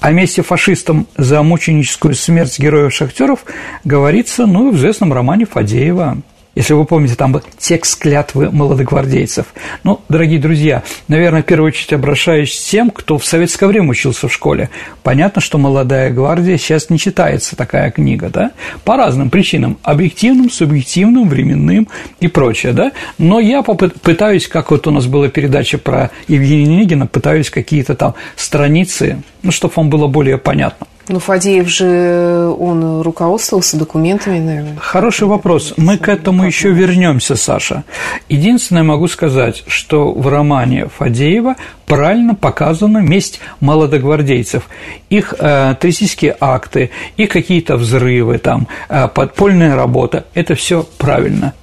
О 0.00 0.10
месте 0.10 0.42
фашистам 0.42 1.06
за 1.18 1.42
мученическую 1.42 2.14
смерть 2.14 2.58
героев-шахтеров 2.58 3.44
говорится, 3.84 4.46
ну, 4.46 4.70
в 4.70 4.76
известном 4.76 5.12
романе 5.12 5.44
Фадеева 5.44 6.18
если 6.54 6.72
вы 6.74 6.84
помните, 6.84 7.16
там 7.16 7.32
был 7.32 7.42
текст 7.58 8.00
клятвы 8.00 8.50
молодогвардейцев. 8.50 9.46
Ну, 9.82 10.00
дорогие 10.08 10.38
друзья, 10.38 10.82
наверное, 11.08 11.42
в 11.42 11.46
первую 11.46 11.68
очередь 11.68 11.92
обращаюсь 11.92 12.54
к 12.54 12.70
тем, 12.70 12.90
кто 12.90 13.18
в 13.18 13.24
советское 13.24 13.66
время 13.66 13.90
учился 13.90 14.28
в 14.28 14.32
школе. 14.32 14.70
Понятно, 15.02 15.40
что 15.40 15.58
«Молодая 15.58 16.10
гвардия» 16.10 16.56
сейчас 16.56 16.90
не 16.90 16.98
читается 16.98 17.56
такая 17.56 17.90
книга, 17.90 18.28
да? 18.28 18.52
По 18.84 18.96
разным 18.96 19.30
причинам– 19.30 19.78
объективным, 19.82 20.50
субъективным, 20.50 21.28
временным 21.28 21.88
и 22.20 22.28
прочее, 22.28 22.72
да? 22.72 22.92
Но 23.18 23.40
я 23.40 23.62
пытаюсь, 23.62 24.46
как 24.46 24.70
вот 24.70 24.86
у 24.86 24.90
нас 24.90 25.06
была 25.06 25.28
передача 25.28 25.78
про 25.78 26.10
Евгения 26.28 26.64
Онегина, 26.76 27.06
пытаюсь 27.06 27.50
какие-то 27.50 27.94
там 27.94 28.14
страницы, 28.36 29.22
ну, 29.42 29.50
чтобы 29.50 29.74
вам 29.76 29.90
было 29.90 30.06
более 30.06 30.38
понятно. 30.38 30.86
Ну, 31.08 31.18
Фадеев 31.18 31.68
же, 31.68 32.54
он 32.58 33.02
руководствовался 33.02 33.76
документами, 33.76 34.38
наверное. 34.38 34.76
Хороший 34.78 35.26
вопрос. 35.26 35.74
Мы 35.76 35.98
к 35.98 36.08
этому 36.08 36.44
еще 36.44 36.70
вернемся, 36.70 37.36
Саша. 37.36 37.84
Единственное, 38.28 38.82
могу 38.84 39.08
сказать, 39.08 39.64
что 39.66 40.12
в 40.12 40.26
романе 40.28 40.88
Фадеева 40.98 41.56
правильно 41.86 42.34
показана 42.34 42.98
месть 42.98 43.40
молодогвардейцев. 43.60 44.68
Их 45.10 45.34
э, 45.38 45.74
террористические 45.78 46.36
акты, 46.40 46.90
их 47.16 47.28
какие-то 47.30 47.76
взрывы, 47.76 48.38
там, 48.38 48.68
э, 48.88 49.08
подпольная 49.08 49.76
работа– 49.76 50.24
это 50.34 50.54
все 50.54 50.86
правильно. 50.98 51.54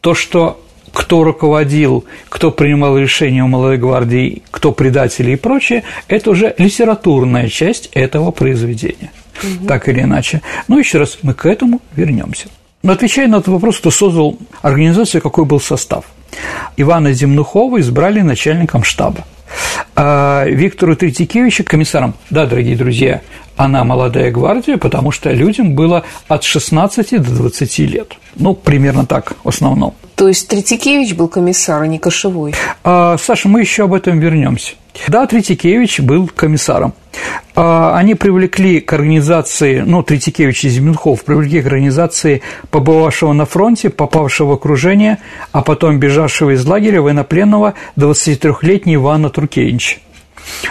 То, 0.00 0.14
что 0.14 0.63
кто 0.94 1.24
руководил, 1.24 2.04
кто 2.30 2.50
принимал 2.50 2.96
решения 2.96 3.44
у 3.44 3.48
молодой 3.48 3.76
гвардии, 3.76 4.42
кто 4.50 4.72
предатели 4.72 5.32
и 5.32 5.36
прочее, 5.36 5.82
это 6.08 6.30
уже 6.30 6.54
литературная 6.56 7.48
часть 7.48 7.90
этого 7.92 8.30
произведения. 8.30 9.10
Угу. 9.42 9.66
Так 9.66 9.88
или 9.88 10.00
иначе. 10.00 10.40
Но 10.68 10.78
еще 10.78 10.98
раз, 10.98 11.18
мы 11.22 11.34
к 11.34 11.44
этому 11.44 11.82
вернемся. 11.94 12.46
Но 12.82 12.92
отвечая 12.92 13.26
на 13.28 13.36
этот 13.36 13.48
вопрос, 13.48 13.78
кто 13.78 13.90
создал 13.90 14.38
организацию, 14.62 15.20
какой 15.20 15.44
был 15.44 15.60
состав. 15.60 16.04
Ивана 16.76 17.12
Земнухова 17.12 17.80
избрали 17.80 18.20
начальником 18.20 18.84
штаба. 18.84 19.24
А 19.96 20.44
Виктору 20.46 20.96
Третьякевичу 20.96 21.64
комиссаром. 21.64 22.14
Да, 22.30 22.46
дорогие 22.46 22.76
друзья, 22.76 23.20
она 23.56 23.84
молодая 23.84 24.30
гвардия, 24.30 24.76
потому 24.76 25.10
что 25.10 25.30
людям 25.30 25.74
было 25.74 26.04
от 26.28 26.44
16 26.44 27.22
до 27.22 27.30
20 27.30 27.78
лет. 27.80 28.12
Ну, 28.36 28.54
примерно 28.54 29.06
так 29.06 29.34
в 29.44 29.48
основном. 29.48 29.94
То 30.16 30.28
есть 30.28 30.48
Третьякевич 30.48 31.14
был 31.14 31.28
комиссар, 31.28 31.82
а 31.82 31.86
не 31.86 31.98
кошевой? 31.98 32.54
А, 32.84 33.16
Саша, 33.18 33.48
мы 33.48 33.60
еще 33.60 33.84
об 33.84 33.94
этом 33.94 34.20
вернемся. 34.20 34.74
Да, 35.08 35.26
Третьякевич 35.26 36.00
был 36.00 36.28
комиссаром. 36.28 36.94
А, 37.56 37.96
они 37.96 38.14
привлекли 38.14 38.80
к 38.80 38.92
организации, 38.92 39.80
ну, 39.80 40.04
Третьякевич 40.04 40.64
и 40.64 40.68
Зименхов 40.68 41.24
привлекли 41.24 41.62
к 41.62 41.66
организации 41.66 42.42
побывавшего 42.70 43.32
на 43.32 43.44
фронте, 43.44 43.90
попавшего 43.90 44.50
в 44.50 44.52
окружение, 44.52 45.18
а 45.50 45.62
потом 45.62 45.98
бежавшего 45.98 46.50
из 46.54 46.64
лагеря 46.64 47.02
военнопленного 47.02 47.74
23-летнего 47.96 49.00
Ивана 49.00 49.30
Туркевича. 49.30 49.98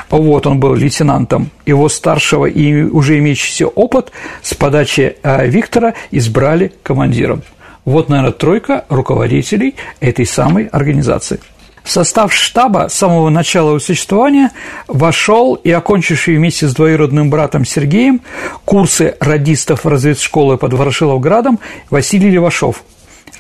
Вот 0.10 0.48
он 0.48 0.60
был 0.60 0.76
лейтенантом. 0.76 1.50
Его 1.66 1.90
старшего 1.90 2.46
и 2.46 2.84
уже 2.84 3.18
имеющийся 3.20 3.68
опыт 3.68 4.12
с 4.42 4.54
подачи 4.54 5.18
а, 5.24 5.46
Виктора 5.46 5.94
избрали 6.12 6.74
командиром. 6.84 7.44
Вот, 7.86 8.10
наверное, 8.10 8.32
тройка 8.32 8.86
руководителей 8.90 9.76
этой 10.00 10.26
самой 10.26 10.68
организации. 10.68 11.40
В 11.84 11.92
состав 11.92 12.34
штаба 12.34 12.88
с 12.90 12.94
самого 12.94 13.30
начала 13.30 13.70
его 13.70 13.80
существования 13.80 14.52
вошел 14.88 15.56
и 15.56 15.70
окончивший 15.70 16.38
вместе 16.38 16.68
с 16.68 16.74
двоюродным 16.74 17.30
братом 17.30 17.66
Сергеем 17.66 18.22
курсы 18.64 19.18
радистов 19.20 19.86
разведшколы 19.86 20.58
под 20.58 20.74
Ворошиловградом 20.74 21.60
Василий 21.90 22.30
Левашов, 22.30 22.84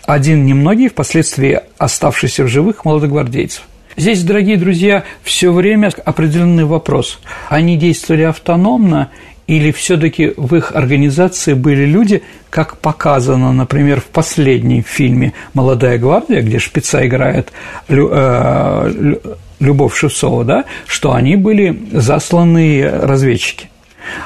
один 0.06 0.46
немногие 0.46 0.90
впоследствии 0.90 1.62
оставшийся 1.78 2.44
в 2.44 2.50
живых 2.50 2.84
молодогвардейцев. 2.84 3.64
Здесь, 3.96 4.24
дорогие 4.24 4.58
друзья, 4.58 5.04
все 5.22 5.52
время 5.52 5.92
определенный 6.04 6.66
вопрос. 6.66 7.20
Они 7.50 7.78
действовали 7.78 8.24
автономно 8.24 9.10
или 9.46 9.72
все-таки 9.72 10.34
в 10.36 10.56
их 10.56 10.72
организации 10.72 11.54
были 11.54 11.86
люди, 11.86 12.24
как 12.50 12.78
показано, 12.78 13.54
например, 13.54 14.02
в 14.02 14.06
последнем 14.06 14.84
фильме 14.84 15.34
«Молодая 15.54 16.00
гвардия», 16.00 16.42
где 16.42 16.58
шпица 16.58 17.06
играет 17.06 17.52
Лю, 17.88 18.10
э, 18.12 19.16
Любовь 19.60 19.96
Шевцова, 19.96 20.44
да, 20.44 20.66
что 20.88 21.14
они 21.14 21.36
были 21.36 21.78
засланные 21.92 22.90
разведчики. 22.90 23.70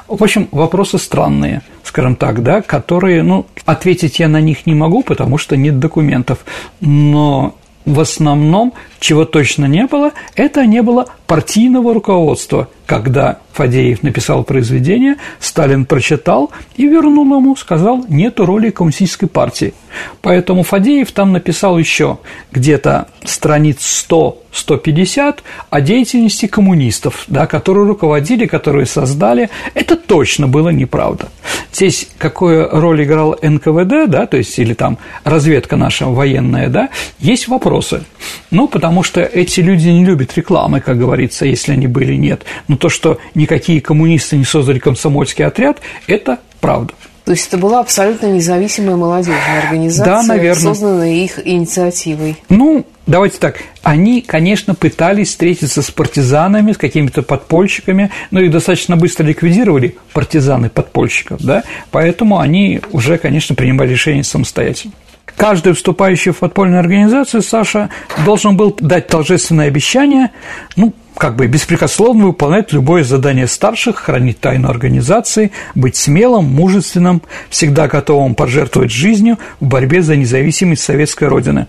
В 0.07 0.23
общем, 0.23 0.47
вопросы 0.51 0.97
странные, 0.97 1.61
скажем 1.83 2.15
так, 2.15 2.41
да, 2.41 2.61
которые, 2.61 3.21
ну, 3.21 3.45
ответить 3.65 4.19
я 4.19 4.27
на 4.29 4.39
них 4.39 4.65
не 4.65 4.75
могу, 4.75 5.03
потому 5.03 5.37
что 5.37 5.57
нет 5.57 5.77
документов, 5.79 6.39
но 6.79 7.55
в 7.87 8.01
основном, 8.01 8.73
чего 8.99 9.25
точно 9.25 9.65
не 9.65 9.85
было, 9.85 10.11
это 10.35 10.65
не 10.65 10.83
было 10.83 11.07
партийного 11.25 11.93
руководства. 11.93 12.67
Когда 12.87 13.39
Фадеев 13.51 14.01
написал 14.01 14.43
произведение, 14.45 15.17
Сталин 15.39 15.85
прочитал 15.85 16.51
и 16.77 16.87
вернул 16.87 17.25
ему, 17.37 17.55
сказал, 17.55 18.05
нету 18.07 18.45
роли 18.45 18.69
коммунистической 18.69 19.27
партии. 19.27 19.73
Поэтому 20.21 20.63
Фадеев 20.63 21.11
там 21.11 21.33
написал 21.33 21.77
еще 21.77 22.19
где-то 22.51 23.07
страниц 23.25 24.05
100-150 24.09 25.39
о 25.69 25.81
деятельности 25.81 26.45
коммунистов, 26.45 27.25
да, 27.27 27.45
которые 27.47 27.87
руководили, 27.87 28.45
которые 28.45 28.85
создали, 28.85 29.49
это 29.73 29.97
точно 29.97 30.47
было 30.47 30.69
неправда. 30.69 31.29
Здесь 31.73 32.09
какую 32.17 32.69
роль 32.71 33.03
играл 33.03 33.37
НКВД, 33.41 34.09
да, 34.09 34.27
то 34.27 34.37
есть 34.37 34.57
или 34.59 34.73
там 34.73 34.97
разведка 35.23 35.75
наша 35.75 36.05
военная, 36.05 36.69
да, 36.69 36.89
есть 37.19 37.47
вопросы. 37.47 38.03
Ну, 38.51 38.67
потому 38.67 39.03
что 39.03 39.21
эти 39.21 39.59
люди 39.59 39.89
не 39.89 40.05
любят 40.05 40.37
рекламы, 40.37 40.79
как 40.79 40.97
говорится, 40.97 41.45
если 41.45 41.73
они 41.73 41.87
были, 41.87 42.13
нет. 42.15 42.43
Но 42.67 42.76
то, 42.77 42.89
что 42.89 43.19
никакие 43.35 43.81
коммунисты 43.81 44.37
не 44.37 44.45
создали 44.45 44.79
комсомольский 44.79 45.45
отряд, 45.45 45.79
это 46.07 46.39
правда. 46.61 46.93
То 47.27 47.31
есть 47.31 47.49
это 47.49 47.57
была 47.57 47.81
абсолютно 47.81 48.27
независимая 48.27 48.95
молодежная 48.95 49.61
организация, 49.61 50.05
да, 50.05 50.23
наверное. 50.23 50.63
созданная 50.63 51.11
их 51.11 51.45
инициативой. 51.45 52.37
Ну, 52.47 52.85
давайте 53.05 53.37
так, 53.37 53.57
они, 53.83 54.21
конечно, 54.21 54.75
пытались 54.75 55.27
встретиться 55.27 55.81
с 55.81 55.91
партизанами, 55.91 56.71
с 56.71 56.77
какими-то 56.77 57.23
подпольщиками, 57.23 58.11
но 58.31 58.39
их 58.39 58.49
достаточно 58.49 58.95
быстро 58.95 59.25
ликвидировали, 59.25 59.97
партизаны 60.13 60.69
подпольщиков, 60.69 61.41
да, 61.41 61.63
поэтому 61.91 62.39
они 62.39 62.79
уже, 62.93 63.17
конечно, 63.17 63.55
принимали 63.55 63.89
решения 63.89 64.23
самостоятельно. 64.23 64.93
Каждый 65.35 65.73
вступающий 65.73 66.31
в 66.31 66.37
подпольную 66.37 66.79
организацию, 66.79 67.41
Саша, 67.41 67.89
должен 68.23 68.55
был 68.55 68.73
дать 68.79 69.07
торжественное 69.07 69.67
обещание, 69.67 70.31
ну, 70.77 70.93
как 71.17 71.35
бы 71.35 71.47
беспрекословно 71.47 72.27
выполнять 72.27 72.71
любое 72.71 73.03
задание 73.03 73.47
старших, 73.47 73.97
хранить 73.97 74.39
тайну 74.39 74.69
организации, 74.69 75.51
быть 75.75 75.95
смелым, 75.95 76.45
мужественным, 76.45 77.21
всегда 77.49 77.87
готовым 77.87 78.35
пожертвовать 78.35 78.91
жизнью 78.91 79.37
в 79.59 79.65
борьбе 79.65 80.01
за 80.01 80.15
независимость 80.15 80.83
советской 80.83 81.27
Родины. 81.27 81.67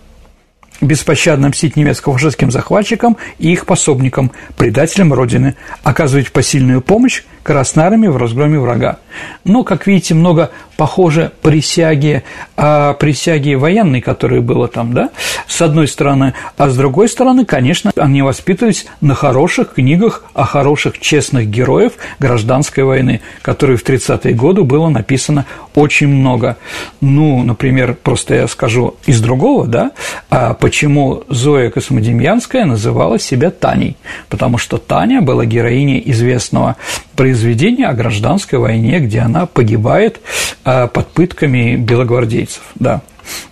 Беспощадно 0.80 1.48
мстить 1.48 1.74
немецко-фашистским 1.74 2.52
захватчикам 2.52 3.16
и 3.38 3.52
их 3.52 3.66
пособникам, 3.66 4.30
предателям 4.56 5.12
Родины, 5.12 5.56
оказывать 5.82 6.30
посильную 6.30 6.82
помощь 6.82 7.24
Красной 7.48 7.84
Армии 7.84 8.08
в 8.08 8.18
разгроме 8.18 8.58
врага. 8.58 8.98
Но, 9.44 9.64
как 9.64 9.86
видите, 9.86 10.12
много 10.12 10.50
похоже 10.76 11.32
присяги, 11.40 12.22
а, 12.58 12.92
присяги 12.92 13.54
военной, 13.54 14.02
которая 14.02 14.42
была 14.42 14.68
там, 14.68 14.92
да, 14.92 15.08
с 15.46 15.62
одной 15.62 15.88
стороны, 15.88 16.34
а 16.58 16.68
с 16.68 16.76
другой 16.76 17.08
стороны, 17.08 17.46
конечно, 17.46 17.90
они 17.96 18.20
воспитывались 18.20 18.86
на 19.00 19.14
хороших 19.14 19.72
книгах 19.74 20.24
о 20.34 20.44
хороших, 20.44 20.98
честных 20.98 21.48
героев 21.48 21.94
гражданской 22.18 22.84
войны, 22.84 23.22
которые 23.40 23.78
в 23.78 23.82
30-е 23.82 24.34
годы 24.34 24.62
было 24.62 24.90
написано 24.90 25.46
очень 25.74 26.08
много. 26.08 26.58
Ну, 27.00 27.42
например, 27.42 27.94
просто 27.94 28.34
я 28.34 28.46
скажу 28.46 28.96
из 29.06 29.22
другого, 29.22 29.66
да, 29.66 29.92
а 30.28 30.52
почему 30.52 31.24
Зоя 31.30 31.70
Космодемьянская 31.70 32.66
называла 32.66 33.18
себя 33.18 33.50
Таней, 33.50 33.96
потому 34.28 34.58
что 34.58 34.76
Таня 34.76 35.22
была 35.22 35.46
героиней 35.46 36.02
известного 36.04 36.76
произведение 37.18 37.88
о 37.88 37.94
гражданской 37.94 38.60
войне, 38.60 39.00
где 39.00 39.18
она 39.18 39.46
погибает 39.46 40.20
а, 40.64 40.86
под 40.86 41.08
пытками 41.08 41.74
белогвардейцев, 41.74 42.62
да. 42.76 43.02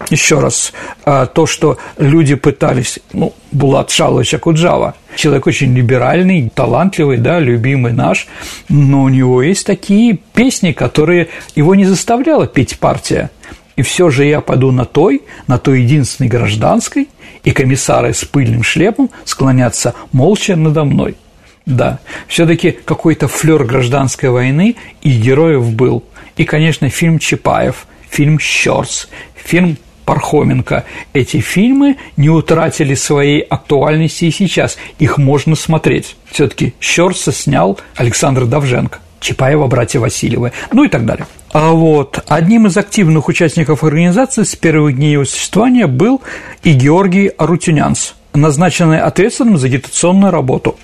Еще 0.09 0.39
раз, 0.39 0.73
а, 1.05 1.27
то, 1.27 1.47
что 1.47 1.77
люди 1.99 2.37
пытались, 2.37 3.01
ну, 3.13 3.35
Булат 3.51 3.91
Шалович 3.91 4.35
Акуджава, 4.35 4.95
человек 5.17 5.49
очень 5.49 5.75
либеральный, 5.75 6.49
талантливый, 6.55 7.19
да, 7.19 7.41
любимый 7.41 7.93
наш, 7.93 8.29
но 8.69 9.03
у 9.03 9.09
него 9.09 9.43
есть 9.43 9.67
такие 9.67 10.17
песни, 10.33 10.71
которые 10.71 11.27
его 11.57 11.75
не 11.75 11.87
заставляла 11.87 12.47
петь 12.47 12.79
партия. 12.79 13.31
И 13.75 13.83
все 13.83 14.11
же 14.11 14.27
я 14.27 14.41
пойду 14.43 14.71
на 14.71 14.85
той, 14.85 15.23
на 15.49 15.59
той 15.59 15.83
единственной 15.83 16.29
гражданской, 16.29 17.09
и 17.43 17.51
комиссары 17.51 18.15
с 18.15 18.25
пыльным 18.25 18.63
шлемом 18.63 19.11
склонятся 19.25 19.93
молча 20.13 20.55
надо 20.55 20.85
мной– 20.85 21.17
да, 21.67 21.99
все-таки 22.29 22.71
какой-то 22.71 23.27
флер 23.27 23.65
гражданской 23.65 24.31
войны 24.31 24.77
и 25.03 25.11
героев 25.11 25.73
был. 25.73 26.05
И, 26.37 26.45
конечно, 26.45 26.89
фильм 26.89 27.19
Чапаев, 27.19 27.87
фильм 28.09 28.39
Щерс, 28.39 29.09
фильм 29.35 29.77
Пархоменко. 30.05 30.85
Эти 31.13 31.41
фильмы 31.41 31.97
не 32.17 32.31
утратили 32.31 32.95
своей 32.95 33.41
актуальности 33.41 34.27
и 34.27 34.31
сейчас. 34.31 34.79
Их 35.01 35.19
можно 35.19 35.57
смотреть. 35.57 36.17
Все-таки 36.31 36.75
Щерса 36.81 37.33
снял 37.33 37.79
Александр 37.97 38.47
Давженко. 38.47 39.01
Чапаева, 39.19 39.67
братья 39.67 39.99
Васильевы, 39.99 40.53
ну 40.73 40.85
и 40.85 40.89
так 40.89 41.05
далее. 41.05 41.27
А 41.51 41.71
вот 41.71 42.23
одним 42.29 42.67
из 42.67 42.77
активных 42.77 43.29
участников 43.29 43.83
организации 43.83 44.45
с 44.45 44.55
первых 44.55 44.95
дней 44.95 45.13
его 45.13 45.25
существования 45.25 45.89
был 45.89 46.23
и 46.63 46.73
Георгий 46.75 47.29
Арутюнянс, 47.29 48.15
назначенный 48.35 49.01
ответственным 49.01 49.57
за 49.59 49.67
агитационную 49.67 50.31
работу. 50.31 50.77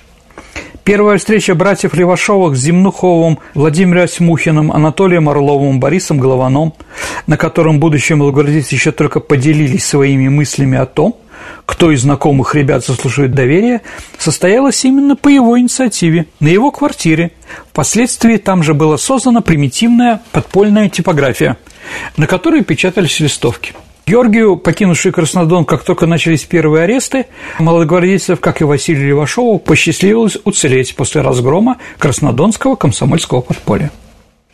Первая 0.83 1.17
встреча 1.17 1.55
братьев 1.55 1.93
Левашовых 1.93 2.57
с 2.57 2.59
Земнуховым, 2.59 3.39
Владимиром 3.53 4.03
Осьмухиным, 4.03 4.69
Анатолием 4.69 5.29
Орловым, 5.29 5.79
Борисом 5.79 6.19
Голованом, 6.19 6.73
на 7.25 7.37
котором 7.37 7.79
будущие 7.79 8.17
малогвардейцы 8.17 8.75
еще 8.75 8.91
только 8.91 9.21
поделились 9.21 9.85
своими 9.85 10.27
мыслями 10.27 10.77
о 10.77 10.85
том, 10.85 11.15
кто 11.65 11.89
из 11.89 12.01
знакомых 12.01 12.53
ребят 12.55 12.85
заслуживает 12.85 13.33
доверия, 13.33 13.81
состоялась 14.17 14.83
именно 14.83 15.15
по 15.15 15.29
его 15.29 15.57
инициативе, 15.57 16.25
на 16.41 16.49
его 16.49 16.69
квартире. 16.69 17.31
Впоследствии 17.69 18.35
там 18.35 18.61
же 18.61 18.73
была 18.73 18.97
создана 18.97 19.39
примитивная 19.39 20.21
подпольная 20.33 20.89
типография, 20.89 21.55
на 22.17 22.27
которой 22.27 22.61
печатались 22.61 23.21
листовки– 23.21 23.71
Георгию, 24.05 24.57
покинувший 24.57 25.13
Краснодон, 25.13 25.63
как 25.63 25.83
только 25.83 26.05
начались 26.07 26.43
первые 26.43 26.83
аресты, 26.83 27.25
молодогвардейцев, 27.57 28.39
как 28.41 28.59
и 28.59 28.65
Василию 28.65 29.07
Левашову, 29.07 29.59
посчастливилось 29.59 30.37
уцелеть 30.43 30.93
после 30.95 31.21
разгрома 31.21 31.77
краснодонского 31.99 32.75
комсомольского 32.75 33.39
подполья. 33.39 33.91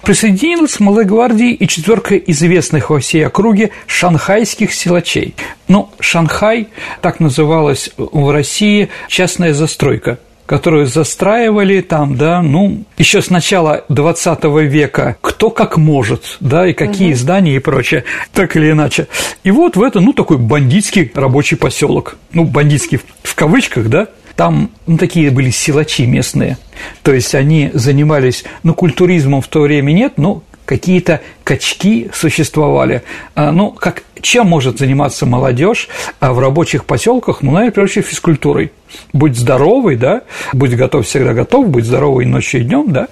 Присоединилась 0.03 0.79
Малой 0.79 1.05
гвардии 1.05 1.51
и 1.51 1.67
четверка 1.67 2.15
известных 2.15 2.89
во 2.89 2.99
всей 2.99 3.25
округе 3.25 3.71
шанхайских 3.87 4.71
силачей. 4.73 5.35
Ну, 5.67 5.89
Шанхай, 5.99 6.69
так 7.01 7.19
называлась 7.19 7.91
в 7.97 8.31
России 8.31 8.89
частная 9.07 9.53
застройка 9.53 10.19
которую 10.49 10.87
застраивали 10.87 11.79
там, 11.81 12.17
да, 12.17 12.41
ну, 12.41 12.83
еще 12.97 13.21
с 13.21 13.29
начала 13.29 13.85
20 13.89 14.45
века, 14.45 15.15
кто 15.21 15.51
как 15.51 15.77
может, 15.77 16.37
да, 16.39 16.67
и 16.67 16.73
какие 16.73 17.11
угу. 17.11 17.19
здания 17.19 17.55
и 17.55 17.59
прочее, 17.59 18.03
так 18.33 18.57
или 18.57 18.71
иначе. 18.71 19.07
И 19.43 19.51
вот 19.51 19.75
в 19.75 19.83
это, 19.83 19.99
ну, 19.99 20.11
такой 20.11 20.39
бандитский 20.39 21.11
рабочий 21.13 21.55
поселок, 21.55 22.17
ну, 22.33 22.45
бандитский 22.45 22.99
в 23.21 23.35
кавычках, 23.35 23.89
да, 23.89 24.07
там 24.35 24.71
ну, 24.87 24.97
такие 24.97 25.29
были 25.29 25.51
силачи 25.51 26.07
местные, 26.07 26.57
то 27.03 27.13
есть 27.13 27.35
они 27.35 27.69
занимались, 27.75 28.43
ну, 28.63 28.73
культуризмом 28.73 29.41
в 29.41 29.47
то 29.49 29.61
время 29.61 29.91
нет, 29.91 30.13
но 30.17 30.41
какие-то 30.69 31.21
качки 31.43 32.11
существовали. 32.13 33.01
А, 33.33 33.51
ну, 33.51 33.71
как, 33.71 34.03
чем 34.21 34.45
может 34.45 34.77
заниматься 34.77 35.25
молодежь 35.25 35.89
а, 36.19 36.31
в 36.31 36.37
рабочих 36.37 36.85
поселках? 36.85 37.41
Ну, 37.41 37.49
наверное, 37.49 37.73
прежде 37.73 38.01
физкультурой. 38.01 38.71
Будь 39.11 39.35
здоровый, 39.35 39.95
да, 39.95 40.21
будь 40.53 40.75
готов, 40.75 41.07
всегда 41.07 41.33
готов, 41.33 41.69
будь 41.69 41.85
здоровый 41.85 42.27
ночью 42.27 42.61
и 42.61 42.63
днем, 42.65 42.91
да, 42.91 43.07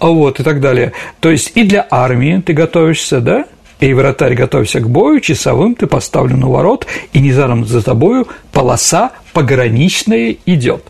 вот, 0.00 0.40
и 0.40 0.42
так 0.42 0.62
далее. 0.62 0.92
То 1.20 1.30
есть 1.30 1.52
и 1.54 1.64
для 1.64 1.86
армии 1.90 2.40
ты 2.40 2.54
готовишься, 2.54 3.20
да, 3.20 3.44
и 3.80 3.92
вратарь 3.92 4.34
готовься 4.34 4.80
к 4.80 4.88
бою, 4.88 5.20
часовым 5.20 5.74
ты 5.74 5.86
поставлен 5.86 6.42
у 6.44 6.50
ворот, 6.50 6.86
и 7.12 7.20
незаром 7.20 7.66
за 7.66 7.82
тобою 7.82 8.26
полоса 8.52 9.10
пограничная 9.32 10.36
идет. 10.46 10.84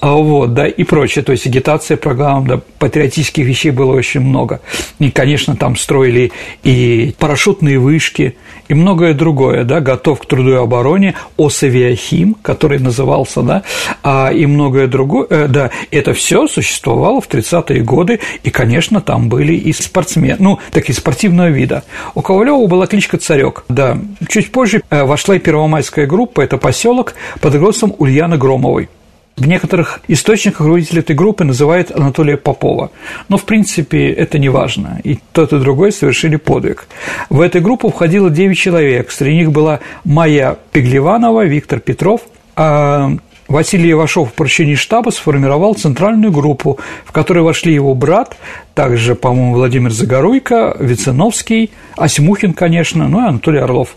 А 0.00 0.12
вот, 0.12 0.54
да, 0.54 0.66
и 0.68 0.84
прочее, 0.84 1.24
то 1.24 1.32
есть 1.32 1.46
агитация 1.46 1.96
программ, 1.96 2.46
да, 2.46 2.60
патриотических 2.78 3.44
вещей 3.44 3.70
было 3.70 3.92
очень 3.92 4.20
много. 4.20 4.60
И, 5.00 5.10
конечно, 5.10 5.56
там 5.56 5.76
строили 5.76 6.30
и 6.62 7.14
парашютные 7.18 7.78
вышки, 7.78 8.36
и 8.68 8.74
многое 8.74 9.14
другое, 9.14 9.64
да, 9.64 9.80
готов 9.80 10.20
к 10.20 10.26
труду 10.26 10.50
и 10.50 10.56
обороне, 10.56 11.14
Осавиахим, 11.38 12.34
который 12.42 12.78
назывался, 12.78 13.42
да, 13.42 13.62
а, 14.02 14.30
и 14.32 14.46
многое 14.46 14.86
другое, 14.86 15.26
э, 15.30 15.48
да, 15.48 15.70
это 15.90 16.12
все 16.12 16.46
существовало 16.46 17.20
в 17.20 17.28
30-е 17.28 17.82
годы, 17.82 18.20
и, 18.42 18.50
конечно, 18.50 19.00
там 19.00 19.28
были 19.28 19.54
и 19.54 19.72
спортсмены, 19.72 20.36
ну, 20.38 20.58
такие 20.70 20.94
спортивного 20.94 21.48
вида. 21.48 21.84
У 22.14 22.22
Ковалева 22.22 22.66
была 22.66 22.86
кличка 22.86 23.18
Царек, 23.18 23.64
да. 23.68 23.98
Чуть 24.28 24.52
позже 24.52 24.82
э, 24.90 25.04
вошла 25.04 25.36
и 25.36 25.38
первомайская 25.38 26.06
группа, 26.06 26.40
это 26.40 26.58
поселок 26.58 27.14
под 27.40 27.54
руководством 27.54 27.94
Ульяны 27.98 28.36
Громовой. 28.36 28.88
В 29.38 29.46
некоторых 29.46 30.00
источниках 30.08 30.60
руководитель 30.60 30.98
этой 30.98 31.14
группы 31.14 31.44
называют 31.44 31.92
Анатолия 31.92 32.36
Попова. 32.36 32.90
Но, 33.28 33.36
в 33.36 33.44
принципе, 33.44 34.10
это 34.10 34.36
не 34.38 34.48
важно. 34.48 35.00
И 35.04 35.20
тот, 35.32 35.52
и 35.52 35.58
другой 35.60 35.92
совершили 35.92 36.34
подвиг. 36.34 36.88
В 37.30 37.40
эту 37.40 37.60
группу 37.60 37.88
входило 37.88 38.30
9 38.30 38.58
человек. 38.58 39.12
Среди 39.12 39.36
них 39.36 39.52
была 39.52 39.78
Майя 40.04 40.58
Пеглеванова, 40.72 41.44
Виктор 41.44 41.78
Петров, 41.78 42.22
а 42.56 43.12
Василий 43.46 43.92
Ивашов 43.92 44.30
в 44.30 44.32
поручении 44.32 44.74
штаба 44.74 45.10
сформировал 45.10 45.74
центральную 45.74 46.32
группу, 46.32 46.80
в 47.04 47.12
которой 47.12 47.44
вошли 47.44 47.72
его 47.72 47.94
брат, 47.94 48.36
также, 48.74 49.14
по-моему, 49.14 49.54
Владимир 49.54 49.92
Загоруйко, 49.92 50.76
Виценовский, 50.80 51.70
Осимухин, 51.96 52.54
конечно, 52.54 53.06
ну 53.06 53.24
и 53.24 53.28
Анатолий 53.28 53.60
Орлов. 53.60 53.94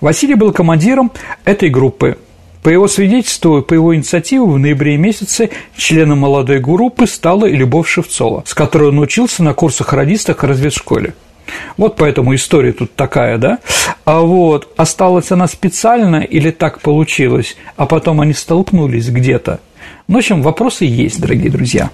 Василий 0.00 0.34
был 0.34 0.52
командиром 0.52 1.12
этой 1.44 1.68
группы. 1.68 2.16
По 2.62 2.68
его 2.68 2.88
свидетельству, 2.88 3.62
по 3.62 3.72
его 3.72 3.94
инициативе 3.94 4.42
в 4.42 4.58
ноябре 4.58 4.98
месяце 4.98 5.50
членом 5.76 6.18
молодой 6.18 6.60
группы 6.60 7.06
стала 7.06 7.46
и 7.46 7.56
Любовь 7.56 7.88
Шевцова, 7.88 8.44
с 8.46 8.52
которой 8.52 8.90
он 8.90 8.98
учился 8.98 9.42
на 9.42 9.54
курсах 9.54 9.94
радистах 9.94 10.42
в 10.42 10.46
разведшколе. 10.46 11.14
Вот 11.78 11.96
поэтому 11.96 12.34
история 12.34 12.72
тут 12.72 12.94
такая, 12.94 13.38
да? 13.38 13.58
А 14.04 14.20
вот 14.20 14.72
осталась 14.76 15.32
она 15.32 15.46
специально 15.48 16.16
или 16.16 16.50
так 16.50 16.80
получилось, 16.80 17.56
а 17.76 17.86
потом 17.86 18.20
они 18.20 18.34
столкнулись 18.34 19.08
где-то. 19.08 19.60
В 20.06 20.16
общем, 20.16 20.42
вопросы 20.42 20.84
есть, 20.84 21.20
дорогие 21.20 21.50
друзья. 21.50 21.90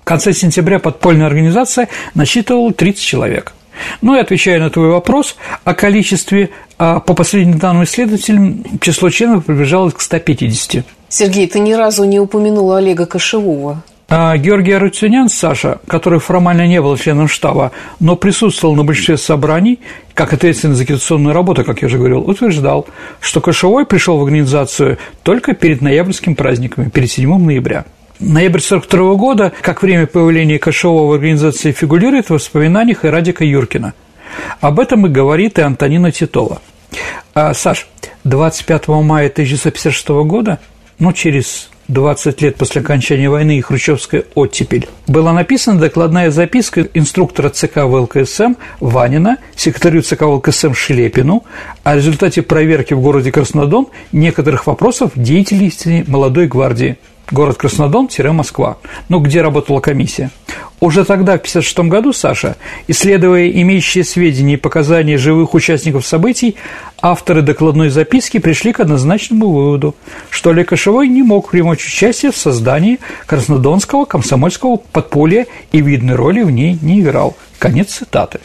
В 0.00 0.04
конце 0.04 0.32
сентября 0.32 0.78
подпольная 0.78 1.26
организация 1.26 1.88
насчитывала 2.14 2.72
30 2.72 3.02
человек. 3.02 3.52
Ну 4.02 4.16
и 4.16 4.20
отвечая 4.20 4.60
на 4.60 4.70
твой 4.70 4.90
вопрос 4.90 5.36
о 5.64 5.74
количестве, 5.74 6.50
а, 6.78 7.00
по 7.00 7.14
последним 7.14 7.58
данным 7.58 7.84
исследователям, 7.84 8.64
число 8.80 9.10
членов 9.10 9.44
приближалось 9.44 9.94
к 9.94 10.00
150. 10.00 10.84
Сергей, 11.08 11.46
ты 11.46 11.60
ни 11.60 11.72
разу 11.72 12.04
не 12.04 12.20
упомянул 12.20 12.72
Олега 12.72 13.06
Кошевого. 13.06 13.82
А 14.08 14.36
Георгий 14.36 14.72
Арутюнян, 14.72 15.28
Саша, 15.28 15.80
который 15.88 16.20
формально 16.20 16.66
не 16.68 16.80
был 16.80 16.96
членом 16.96 17.26
штаба, 17.26 17.72
но 17.98 18.14
присутствовал 18.14 18.76
на 18.76 18.84
большинстве 18.84 19.16
собраний, 19.16 19.80
как 20.14 20.32
ответственный 20.32 20.76
за 20.76 20.84
агитационную 20.84 21.34
работу, 21.34 21.64
как 21.64 21.82
я 21.82 21.86
уже 21.86 21.98
говорил, 21.98 22.20
утверждал, 22.20 22.86
что 23.20 23.40
Кошевой 23.40 23.84
пришел 23.84 24.18
в 24.18 24.22
организацию 24.22 24.98
только 25.24 25.54
перед 25.54 25.80
ноябрьскими 25.80 26.34
праздниками, 26.34 26.88
перед 26.88 27.10
7 27.10 27.36
ноября. 27.36 27.84
Ноябрь 28.18 28.60
1942 28.60 29.14
года, 29.16 29.52
как 29.60 29.82
время 29.82 30.06
появления 30.06 30.58
Кошевого 30.58 31.10
в 31.10 31.12
организации 31.12 31.72
фигурирует 31.72 32.26
в 32.26 32.30
воспоминаниях 32.30 33.04
и 33.04 33.08
Радика 33.08 33.44
Юркина. 33.44 33.92
Об 34.60 34.80
этом 34.80 35.06
и 35.06 35.10
говорит 35.10 35.58
и 35.58 35.62
Антонина 35.62 36.10
Титова. 36.10 36.62
А, 37.34 37.52
Саш, 37.52 37.86
25 38.24 38.88
мая 38.88 39.28
1956 39.28 40.08
года, 40.24 40.60
ну, 40.98 41.12
через 41.12 41.68
20 41.88 42.40
лет 42.40 42.56
после 42.56 42.80
окончания 42.80 43.28
войны 43.28 43.58
и 43.58 43.60
хрущевская 43.60 44.24
оттепель, 44.34 44.88
была 45.06 45.34
написана 45.34 45.78
докладная 45.78 46.30
записка 46.30 46.88
инструктора 46.94 47.50
ЦК 47.50 47.84
ВЛКСМ 47.84 48.54
Ванина, 48.80 49.36
секретарю 49.54 50.00
ЦК 50.00 50.22
ВЛКСМ 50.22 50.72
Шлепину 50.72 51.44
о 51.84 51.96
результате 51.96 52.40
проверки 52.40 52.94
в 52.94 53.02
городе 53.02 53.30
Краснодон 53.30 53.88
некоторых 54.10 54.66
вопросов 54.66 55.10
деятельности 55.14 56.02
молодой 56.08 56.46
гвардии– 56.46 56.96
город 57.30 57.56
Краснодон-Москва, 57.56 58.78
ну, 59.08 59.20
где 59.20 59.42
работала 59.42 59.80
комиссия. 59.80 60.30
Уже 60.78 61.04
тогда, 61.04 61.32
в 61.32 61.40
1956 61.40 61.78
году, 61.90 62.12
Саша, 62.12 62.56
исследуя 62.86 63.48
имеющие 63.48 64.04
сведения 64.04 64.54
и 64.54 64.58
показания 64.58 65.16
живых 65.16 65.54
участников 65.54 66.06
событий, 66.06 66.56
авторы 67.00 67.40
докладной 67.40 67.88
записки 67.88 68.38
пришли 68.38 68.72
к 68.72 68.80
однозначному 68.80 69.48
выводу, 69.48 69.94
что 70.28 70.50
Олег 70.50 70.68
Кошевой 70.68 71.08
не 71.08 71.22
мог 71.22 71.50
примочь 71.50 71.86
участие 71.86 72.30
в 72.30 72.36
создании 72.36 72.98
Краснодонского 73.26 74.04
комсомольского 74.04 74.76
подполья 74.76 75.46
и 75.72 75.80
видной 75.80 76.14
роли 76.14 76.42
в 76.42 76.50
ней 76.50 76.78
не 76.82 77.00
играл. 77.00 77.36
Конец 77.58 77.94
цитаты. 77.94 78.40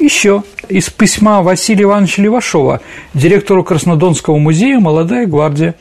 Еще 0.00 0.42
из 0.68 0.90
письма 0.90 1.42
Василия 1.42 1.84
Ивановича 1.84 2.22
Левашова, 2.22 2.80
директору 3.14 3.62
Краснодонского 3.62 4.38
музея 4.38 4.80
«Молодая 4.80 5.26
гвардия», 5.26 5.74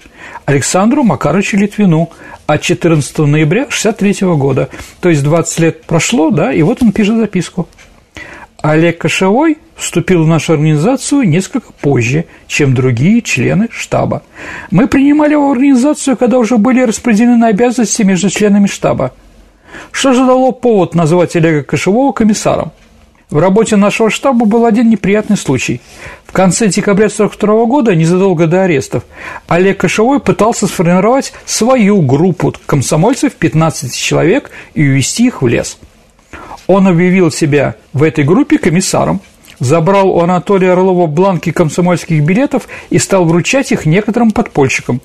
Александру 0.45 1.03
Макаровичу 1.03 1.57
Литвину 1.57 2.09
от 2.45 2.61
14 2.61 3.17
ноября 3.19 3.63
1963 3.63 4.27
года. 4.35 4.69
То 4.99 5.09
есть 5.09 5.23
20 5.23 5.59
лет 5.59 5.83
прошло, 5.83 6.29
да, 6.29 6.53
и 6.53 6.61
вот 6.61 6.81
он 6.83 6.91
пишет 6.91 7.17
записку. 7.17 7.67
Олег 8.61 8.99
Кошевой 8.99 9.57
вступил 9.75 10.23
в 10.23 10.27
нашу 10.27 10.53
организацию 10.53 11.23
несколько 11.23 11.71
позже, 11.73 12.25
чем 12.47 12.75
другие 12.75 13.21
члены 13.21 13.69
штаба. 13.71 14.21
Мы 14.69 14.87
принимали 14.87 15.31
его 15.31 15.49
в 15.49 15.51
организацию, 15.53 16.15
когда 16.15 16.37
уже 16.37 16.57
были 16.57 16.81
распределены 16.81 17.45
обязанности 17.45 18.03
между 18.03 18.29
членами 18.29 18.67
штаба. 18.67 19.13
Что 19.91 20.13
же 20.13 20.25
дало 20.25 20.51
повод 20.51 20.93
назвать 20.93 21.35
Олега 21.35 21.63
Кошевого 21.63 22.11
комиссаром? 22.11 22.71
В 23.31 23.37
работе 23.37 23.77
нашего 23.77 24.09
штаба 24.09 24.45
был 24.45 24.65
один 24.65 24.89
неприятный 24.89 25.37
случай. 25.37 25.79
В 26.25 26.33
конце 26.33 26.67
декабря 26.67 27.05
1942 27.05 27.65
года, 27.65 27.95
незадолго 27.95 28.45
до 28.45 28.63
арестов, 28.63 29.03
Олег 29.47 29.79
Кошевой 29.79 30.19
пытался 30.19 30.67
сформировать 30.67 31.31
свою 31.45 32.01
группу 32.01 32.53
комсомольцев 32.65 33.33
15 33.35 33.95
человек 33.95 34.51
и 34.73 34.85
увести 34.85 35.27
их 35.27 35.41
в 35.41 35.47
лес. 35.47 35.77
Он 36.67 36.89
объявил 36.89 37.31
себя 37.31 37.75
в 37.93 38.03
этой 38.03 38.25
группе 38.25 38.57
комиссаром, 38.57 39.21
забрал 39.59 40.09
у 40.09 40.19
Анатолия 40.19 40.73
Орлова 40.73 41.07
бланки 41.07 41.53
комсомольских 41.53 42.21
билетов 42.25 42.67
и 42.89 42.99
стал 42.99 43.23
вручать 43.23 43.71
их 43.71 43.85
некоторым 43.85 44.31
подпольщикам. 44.31 44.99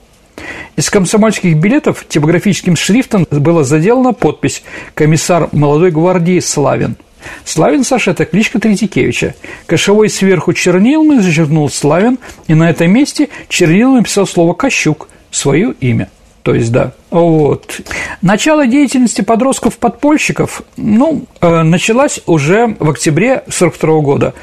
Из 0.74 0.90
комсомольских 0.90 1.56
билетов 1.56 2.04
типографическим 2.08 2.74
шрифтом 2.74 3.24
была 3.30 3.62
заделана 3.62 4.12
подпись 4.12 4.64
«Комиссар 4.94 5.48
молодой 5.52 5.92
гвардии 5.92 6.40
Славин». 6.40 6.96
Славин 7.44 7.84
Саша– 7.84 8.10
это 8.12 8.24
кличка 8.24 8.58
Третьякевича. 8.58 9.34
Кошевой 9.66 10.08
сверху 10.08 10.52
чернилами 10.52 11.20
зачеркнул 11.20 11.70
Славин, 11.70 12.18
и 12.46 12.54
на 12.54 12.70
этом 12.70 12.90
месте 12.90 13.28
чернилами 13.48 13.98
написал 13.98 14.26
слово 14.26 14.52
«Кощук»– 14.52 15.08
свое 15.30 15.74
имя. 15.80 16.08
То 16.46 16.54
есть, 16.54 16.70
да. 16.70 16.92
Вот. 17.10 17.80
Начало 18.22 18.68
деятельности 18.68 19.20
подростков-подпольщиков, 19.20 20.62
ну, 20.76 21.24
э, 21.40 21.62
началась 21.62 22.20
уже 22.26 22.76
в 22.78 22.88
октябре 22.88 23.38
1942 23.46 24.00
года. 24.00 24.34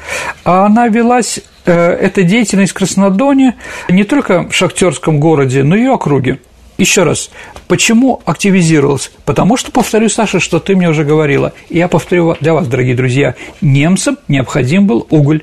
А 0.44 0.66
она 0.66 0.88
велась, 0.88 1.40
э, 1.64 1.72
эта 1.72 2.22
деятельность 2.22 2.72
в 2.72 2.74
Краснодоне, 2.74 3.56
не 3.88 4.04
только 4.04 4.42
в 4.42 4.54
шахтерском 4.54 5.18
городе, 5.18 5.62
но 5.62 5.76
и 5.76 5.86
округе. 5.86 6.40
Еще 6.76 7.04
раз, 7.04 7.30
почему 7.68 8.20
активизировалась? 8.24 9.12
Потому 9.24 9.56
что, 9.56 9.70
повторю, 9.70 10.08
Саша, 10.08 10.40
что 10.40 10.58
ты 10.58 10.74
мне 10.74 10.88
уже 10.88 11.04
говорила, 11.04 11.52
и 11.68 11.78
я 11.78 11.88
повторю 11.88 12.36
для 12.40 12.52
вас, 12.52 12.66
дорогие 12.66 12.96
друзья, 12.96 13.36
немцам 13.60 14.18
необходим 14.26 14.86
был 14.86 15.06
уголь. 15.10 15.42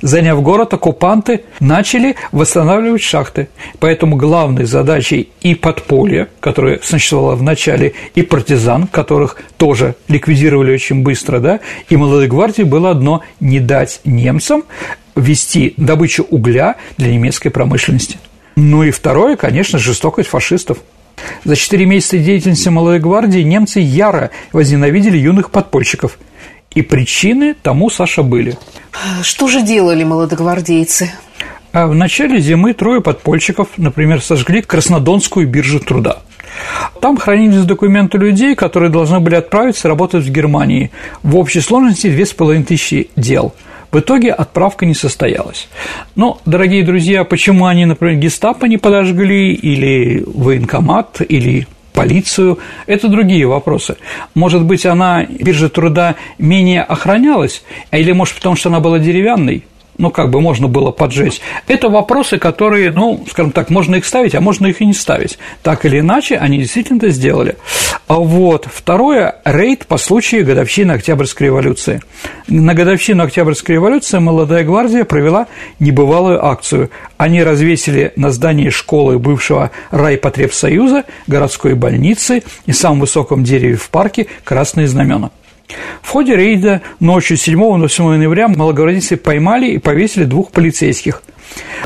Заняв 0.00 0.42
город, 0.42 0.74
оккупанты 0.74 1.44
начали 1.60 2.16
восстанавливать 2.30 3.02
шахты. 3.02 3.48
Поэтому 3.80 4.16
главной 4.16 4.64
задачей 4.64 5.30
и 5.40 5.54
подполья, 5.54 6.28
которое 6.40 6.80
существовало 6.82 7.34
в 7.34 7.42
начале, 7.42 7.94
и 8.14 8.22
партизан, 8.22 8.86
которых 8.86 9.38
тоже 9.56 9.96
ликвидировали 10.08 10.72
очень 10.72 11.02
быстро, 11.02 11.40
да, 11.40 11.60
и 11.88 11.96
молодой 11.96 12.28
гвардии 12.28 12.62
было 12.62 12.90
одно– 12.90 13.22
не 13.40 13.60
дать 13.60 14.00
немцам 14.04 14.64
вести 15.16 15.74
добычу 15.76 16.26
угля 16.30 16.76
для 16.96 17.12
немецкой 17.12 17.50
промышленности. 17.50 18.18
Ну 18.56 18.82
и 18.82 18.90
второе, 18.90 19.36
конечно, 19.36 19.78
жестокость 19.78 20.28
фашистов. 20.28 20.78
За 21.44 21.56
четыре 21.56 21.86
месяца 21.86 22.18
деятельности 22.18 22.68
молодой 22.68 22.98
гвардии 22.98 23.40
немцы 23.40 23.80
яро 23.80 24.30
возненавидели 24.52 25.18
юных 25.18 25.50
подпольщиков. 25.50 26.18
И 26.74 26.82
причины 26.82 27.54
тому, 27.54 27.90
Саша, 27.90 28.22
были. 28.22 28.56
Что 29.22 29.48
же 29.48 29.62
делали 29.62 30.04
молодогвардейцы? 30.04 31.10
А 31.72 31.86
в 31.86 31.94
начале 31.94 32.40
зимы 32.40 32.74
трое 32.74 33.00
подпольщиков, 33.00 33.68
например, 33.76 34.20
сожгли 34.22 34.62
Краснодонскую 34.62 35.46
биржу 35.46 35.80
труда. 35.80 36.22
Там 37.00 37.16
хранились 37.16 37.64
документы 37.64 38.18
людей, 38.18 38.54
которые 38.54 38.90
должны 38.90 39.20
были 39.20 39.36
отправиться 39.36 39.88
работать 39.88 40.24
в 40.24 40.30
Германии. 40.30 40.90
В 41.22 41.36
общей 41.36 41.60
сложности 41.60 42.08
две 42.08 42.26
с 42.26 42.32
половиной 42.32 42.64
тысячи 42.64 43.10
дел– 43.16 43.54
в 43.92 44.00
итоге 44.00 44.32
отправка 44.32 44.86
не 44.86 44.94
состоялась. 44.94 45.68
Но, 46.16 46.40
дорогие 46.46 46.82
друзья, 46.82 47.24
почему 47.24 47.66
они, 47.66 47.84
например, 47.84 48.16
гестапо 48.16 48.64
не 48.64 48.78
подожгли, 48.78 49.52
или 49.52 50.24
военкомат, 50.26 51.20
или 51.28 51.66
полицию, 51.92 52.58
это 52.86 53.08
другие 53.08 53.46
вопросы. 53.46 53.96
Может 54.34 54.64
быть, 54.64 54.86
она, 54.86 55.24
биржа 55.24 55.68
труда, 55.68 56.16
менее 56.38 56.82
охранялась, 56.82 57.62
или, 57.90 58.12
может, 58.12 58.36
потому 58.36 58.56
что 58.56 58.70
она 58.70 58.80
была 58.80 58.98
деревянной, 58.98 59.64
ну, 59.98 60.10
как 60.10 60.30
бы 60.30 60.40
можно 60.40 60.68
было 60.68 60.90
поджечь. 60.90 61.40
Это 61.66 61.88
вопросы, 61.88 62.38
которые, 62.38 62.90
ну, 62.90 63.24
скажем 63.30 63.52
так, 63.52 63.70
можно 63.70 63.96
их 63.96 64.06
ставить, 64.06 64.34
а 64.34 64.40
можно 64.40 64.66
их 64.66 64.80
и 64.80 64.86
не 64.86 64.94
ставить. 64.94 65.38
Так 65.62 65.84
или 65.84 66.00
иначе, 66.00 66.36
они 66.36 66.58
действительно 66.58 66.98
это 66.98 67.10
сделали. 67.10 67.56
А 68.08 68.14
вот 68.14 68.66
второе– 68.72 69.36
рейд 69.44 69.86
по 69.86 69.98
случаю 69.98 70.46
годовщины 70.46 70.92
Октябрьской 70.92 71.48
революции. 71.48 72.00
На 72.48 72.74
годовщину 72.74 73.22
Октябрьской 73.24 73.76
революции 73.76 74.18
молодая 74.18 74.64
гвардия 74.64 75.04
провела 75.04 75.46
небывалую 75.78 76.44
акцию. 76.44 76.90
Они 77.16 77.42
развесили 77.42 78.12
на 78.16 78.30
здании 78.30 78.70
школы 78.70 79.18
бывшего 79.18 79.70
райпотребсоюза, 79.90 81.04
городской 81.26 81.74
больницы 81.74 82.42
и 82.66 82.72
самом 82.72 83.00
высоком 83.00 83.44
дереве 83.44 83.76
в 83.76 83.88
парке 83.90 84.26
красные 84.44 84.88
знамена– 84.88 85.30
в 86.02 86.10
ходе 86.10 86.36
рейда 86.36 86.82
ночью 87.00 87.36
7 87.36 87.58
на 87.58 87.82
8 87.82 88.16
ноября 88.16 88.48
малогвардейцы 88.48 89.16
поймали 89.16 89.72
и 89.72 89.78
повесили 89.78 90.24
двух 90.24 90.50
полицейских. 90.50 91.22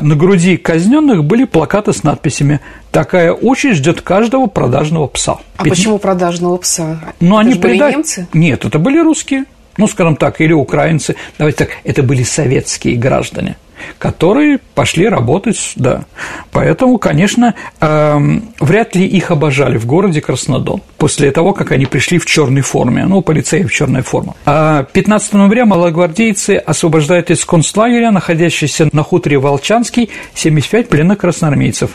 На 0.01 0.15
груди 0.15 0.57
казненных 0.57 1.23
были 1.23 1.43
плакаты 1.43 1.91
с 1.93 2.03
надписями 2.03 2.59
«Такая 2.91 3.33
участь 3.33 3.77
ждет 3.77 4.01
каждого 4.01 4.47
продажного 4.47 5.07
пса». 5.07 5.39
А 5.57 5.63
Пят... 5.63 5.73
почему 5.73 5.97
продажного 5.97 6.57
пса? 6.57 6.99
Ну, 7.19 7.39
это 7.39 7.39
они 7.39 7.53
были 7.55 7.71
преда... 7.73 7.91
немцы? 7.91 8.27
Нет, 8.33 8.63
это 8.65 8.79
были 8.79 8.99
русские. 8.99 9.45
Ну, 9.77 9.87
скажем 9.87 10.15
так, 10.15 10.41
или 10.41 10.53
украинцы. 10.53 11.15
Давайте 11.37 11.65
так, 11.65 11.69
это 11.83 12.03
были 12.03 12.23
советские 12.23 12.95
граждане. 12.95 13.57
которые 13.99 14.59
пошли 14.75 15.07
работать, 15.07 15.73
да. 15.75 16.05
Поэтому, 16.51 16.97
конечно, 16.97 17.55
эм, 17.79 18.49
вряд 18.59 18.95
ли 18.95 19.05
их 19.05 19.31
обожали 19.31 19.77
в 19.77 19.85
городе 19.85 20.21
Краснодон 20.21 20.81
после 20.97 21.31
того, 21.31 21.53
как 21.53 21.71
они 21.71 21.85
пришли 21.85 22.17
в 22.17 22.25
черной 22.25 22.61
форме, 22.61 23.05
ну, 23.05 23.21
полицеи 23.21 23.63
в 23.63 23.71
черной 23.71 24.01
форме. 24.01 24.33
А 24.45 24.83
15 24.83 25.33
ноября 25.33 25.65
малогвардейцы 25.65 26.57
освобождают 26.57 27.29
из 27.31 27.45
концлагеря, 27.45 28.11
находящийся 28.11 28.89
на 28.91 29.03
хуторе 29.03 29.37
Волчанский, 29.37 30.09
75 30.33 30.89
пленных 30.89 31.19
красноармейцев. 31.19 31.91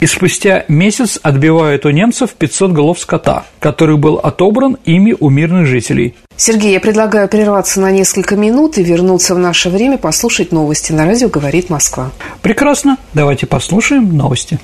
И 0.00 0.06
спустя 0.06 0.64
месяц 0.68 1.18
отбивают 1.22 1.86
у 1.86 1.90
немцев 1.90 2.34
500 2.34 2.72
голов 2.72 2.98
скота, 2.98 3.44
который 3.60 3.96
был 3.96 4.16
отобран 4.16 4.76
ими 4.84 5.16
у 5.18 5.30
мирных 5.30 5.66
жителей. 5.66 6.14
Сергей, 6.36 6.72
я 6.72 6.80
предлагаю 6.80 7.28
прерваться 7.28 7.80
на 7.80 7.90
несколько 7.90 8.36
минут 8.36 8.76
и 8.76 8.82
вернуться 8.82 9.34
в 9.34 9.38
наше 9.38 9.70
время 9.70 9.96
послушать 9.96 10.52
новости. 10.52 10.92
На 10.92 11.06
радио 11.06 11.28
«Говорит 11.28 11.70
Москва». 11.70 12.10
Прекрасно. 12.42 12.98
Давайте 13.14 13.46
послушаем 13.46 14.16
новости. 14.16 14.58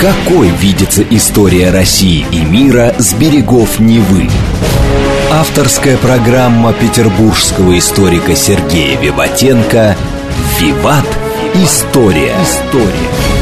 Какой 0.00 0.48
видится 0.50 1.02
история 1.10 1.70
России 1.70 2.26
и 2.30 2.44
мира 2.44 2.94
с 2.98 3.14
берегов 3.14 3.80
Невы? 3.80 4.28
Авторская 5.32 5.96
программа 5.96 6.72
петербургского 6.72 7.76
историка 7.78 8.36
Сергея 8.36 8.98
Виватенко 9.00 9.96
«Виват. 10.60 11.06
История». 11.54 12.34
История. 12.42 13.35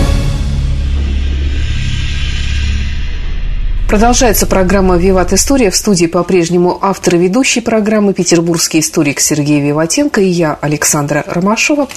Продолжается 3.89 4.47
программа 4.47 4.97
«Виват 4.97 5.33
История». 5.33 5.71
В 5.71 5.77
студии 5.77 6.07
по-прежнему 6.07 6.79
автор 6.81 7.15
и 7.17 7.19
ведущий 7.19 7.61
программы 7.61 8.15
петербургский 8.15 8.81
историк 8.81 9.21
Сергей 9.21 9.61
Виватенко 9.61 10.21
и 10.21 10.27
я, 10.27 10.59
Александра 10.61 11.25
Ромашова. 11.27 11.89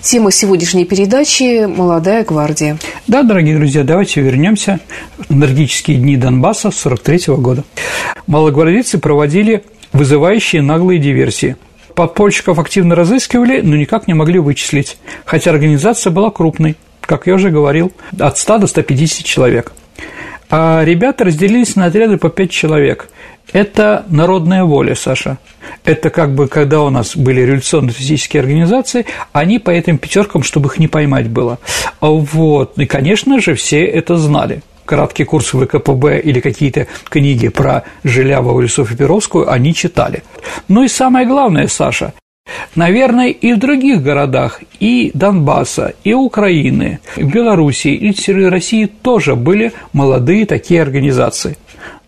Тема 0.00 0.30
сегодняшней 0.30 0.84
передачи 0.84 1.66
«Молодая 1.66 2.24
гвардия». 2.24 2.78
Да, 3.06 3.22
дорогие 3.22 3.56
друзья, 3.56 3.84
давайте 3.84 4.20
вернемся 4.20 4.80
в 5.16 5.32
энергические 5.32 5.96
дни 5.98 6.16
Донбасса 6.16 6.70
43 6.70 7.34
года. 7.36 7.64
Малогвардейцы 8.26 8.98
проводили 8.98 9.64
вызывающие 9.92 10.60
наглые 10.60 11.00
диверсии– 11.00 11.56
подпольщиков 11.98 12.60
активно 12.60 12.94
разыскивали, 12.94 13.60
но 13.60 13.74
никак 13.74 14.06
не 14.06 14.14
могли 14.14 14.38
вычислить, 14.38 14.98
хотя 15.24 15.50
организация 15.50 16.12
была 16.12 16.30
крупной, 16.30 16.76
как 17.00 17.26
я 17.26 17.34
уже 17.34 17.50
говорил, 17.50 17.90
от 18.20 18.38
100 18.38 18.58
до 18.58 18.66
150 18.68 19.24
человек. 19.26 19.72
А 20.50 20.82
ребята 20.84 21.24
разделились 21.24 21.76
на 21.76 21.86
отряды 21.86 22.16
по 22.16 22.30
пять 22.30 22.50
человек. 22.50 23.08
Это 23.52 24.04
народная 24.08 24.64
воля, 24.64 24.94
Саша. 24.94 25.38
Это 25.84 26.10
как 26.10 26.34
бы, 26.34 26.48
когда 26.48 26.82
у 26.82 26.90
нас 26.90 27.16
были 27.16 27.40
революционные 27.42 27.92
физические 27.92 28.40
организации, 28.40 29.06
они 29.32 29.58
по 29.58 29.70
этим 29.70 29.98
пятеркам, 29.98 30.42
чтобы 30.42 30.68
их 30.68 30.78
не 30.78 30.88
поймать 30.88 31.28
было. 31.28 31.58
Вот. 32.00 32.78
И, 32.78 32.86
конечно 32.86 33.40
же, 33.40 33.54
все 33.54 33.84
это 33.84 34.16
знали 34.16 34.62
краткий 34.84 35.24
курс 35.24 35.48
ВКПБ 35.48 36.20
или 36.20 36.40
какие-то 36.40 36.86
книги 37.10 37.48
про 37.48 37.84
Желяву, 38.04 38.58
Лисов 38.60 38.90
и 38.90 38.96
Перовскую 38.96 39.50
они 39.50 39.74
читали. 39.74 40.22
Ну 40.66 40.82
и 40.82 40.88
самое 40.88 41.26
главное, 41.26 41.66
Саша, 41.66 42.14
Наверное, 42.74 43.28
и 43.28 43.52
в 43.52 43.58
других 43.58 44.02
городах, 44.02 44.60
и 44.80 45.10
Донбасса, 45.14 45.94
и 46.04 46.14
Украины, 46.14 47.00
и 47.16 47.22
Белоруссии, 47.22 47.94
и 47.94 48.12
в 48.12 48.48
России 48.48 48.86
тоже 48.86 49.36
были 49.36 49.72
молодые 49.92 50.46
такие 50.46 50.82
организации. 50.82 51.56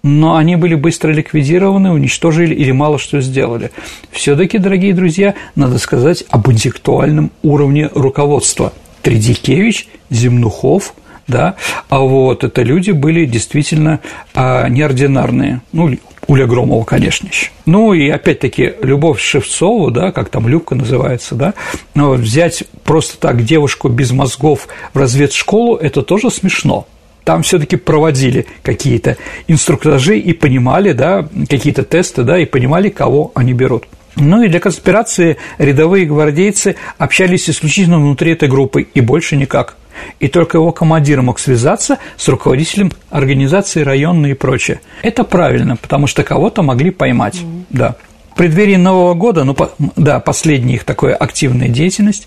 Но 0.02 0.36
они 0.36 0.56
были 0.56 0.74
быстро 0.74 1.12
ликвидированы, 1.12 1.92
уничтожили 1.92 2.54
или 2.54 2.72
мало 2.72 2.98
что 2.98 3.20
сделали. 3.20 3.70
все 4.10 4.34
таки 4.34 4.58
дорогие 4.58 4.94
друзья, 4.94 5.34
надо 5.54 5.78
сказать 5.78 6.24
об 6.30 6.50
интеллектуальном 6.50 7.30
уровне 7.42 7.90
руководства. 7.94 8.72
Тридикевич, 9.02 9.88
Земнухов, 10.08 10.94
да, 11.30 11.54
а 11.88 12.00
вот 12.00 12.44
это 12.44 12.62
люди 12.62 12.90
были 12.90 13.24
действительно 13.24 14.00
а, 14.34 14.68
неординарные, 14.68 15.62
ну, 15.72 15.96
Уля 16.26 16.46
Громова, 16.46 16.84
конечно 16.84 17.26
еще. 17.28 17.50
Ну 17.66 17.92
и 17.92 18.08
опять-таки 18.08 18.74
Любовь 18.82 19.20
Шевцову, 19.20 19.90
да, 19.90 20.12
как 20.12 20.28
там 20.28 20.46
Любка 20.46 20.74
называется, 20.74 21.34
да, 21.34 21.54
но 21.94 22.12
взять 22.12 22.64
просто 22.84 23.18
так 23.18 23.44
девушку 23.44 23.88
без 23.88 24.12
мозгов 24.12 24.68
в 24.94 24.98
разведшколу– 24.98 25.76
это 25.76 26.02
тоже 26.02 26.30
смешно. 26.30 26.86
Там 27.24 27.42
все-таки 27.42 27.76
проводили 27.76 28.46
какие-то 28.62 29.16
инструктажи 29.46 30.18
и 30.18 30.32
понимали, 30.32 30.92
да, 30.92 31.28
какие-то 31.48 31.82
тесты, 31.82 32.22
да, 32.22 32.38
и 32.38 32.44
понимали, 32.44 32.88
кого 32.90 33.32
они 33.34 33.52
берут. 33.52 33.84
Ну 34.16 34.42
и 34.42 34.48
для 34.48 34.60
конспирации 34.60 35.36
рядовые 35.58 36.06
гвардейцы 36.06 36.76
общались 36.98 37.48
исключительно 37.48 37.98
внутри 37.98 38.32
этой 38.32 38.48
группы 38.48 38.82
и 38.82 39.00
больше 39.00 39.36
никак 39.36 39.76
и 40.18 40.28
только 40.28 40.58
его 40.58 40.72
командир 40.72 41.22
мог 41.22 41.38
связаться 41.38 41.98
с 42.16 42.28
руководителем 42.28 42.92
организации 43.10 43.82
районной 43.82 44.32
и 44.32 44.34
прочее. 44.34 44.80
Это 45.02 45.24
правильно, 45.24 45.76
потому 45.76 46.06
что 46.06 46.22
кого-то 46.22 46.62
могли 46.62 46.90
поймать, 46.90 47.36
mm-hmm. 47.36 47.64
да. 47.70 47.96
В 48.32 48.36
преддверии 48.36 48.76
Нового 48.76 49.14
года, 49.14 49.44
ну, 49.44 49.54
да, 49.96 50.20
последняя 50.20 50.76
их 50.76 50.84
такая 50.84 51.14
активная 51.14 51.68
деятельность. 51.68 52.26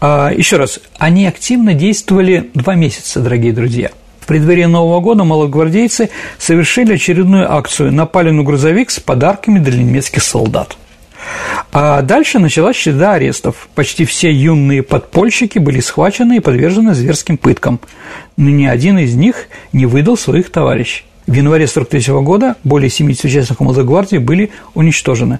А, 0.00 0.32
еще 0.34 0.56
раз, 0.56 0.80
они 0.98 1.26
активно 1.26 1.74
действовали 1.74 2.50
два 2.54 2.74
месяца, 2.74 3.20
дорогие 3.20 3.52
друзья. 3.52 3.90
В 4.20 4.26
преддверии 4.26 4.64
Нового 4.64 5.00
года 5.00 5.24
малогвардейцы 5.24 6.10
совершили 6.38 6.94
очередную 6.94 7.52
акцию, 7.52 7.92
напали 7.92 8.30
на 8.30 8.42
грузовик 8.42 8.90
с 8.90 8.98
подарками 8.98 9.58
для 9.58 9.76
немецких 9.78 10.22
солдат. 10.22 10.76
А 11.72 12.02
дальше 12.02 12.38
началась 12.38 12.76
череда 12.76 13.14
арестов. 13.14 13.68
Почти 13.74 14.04
все 14.04 14.30
юные 14.30 14.82
подпольщики 14.82 15.58
были 15.58 15.80
схвачены 15.80 16.36
и 16.36 16.40
подвержены 16.40 16.94
зверским 16.94 17.38
пыткам. 17.38 17.80
Но 18.36 18.50
ни 18.50 18.66
один 18.66 18.98
из 18.98 19.14
них 19.14 19.48
не 19.72 19.86
выдал 19.86 20.16
своих 20.16 20.50
товарищей. 20.50 21.04
В 21.26 21.34
январе 21.34 21.66
1943 21.66 22.14
года 22.24 22.56
более 22.64 22.90
70 22.90 23.24
участников 23.24 23.60
молодой 23.60 23.84
гвардии 23.84 24.16
были 24.16 24.50
уничтожены. 24.74 25.38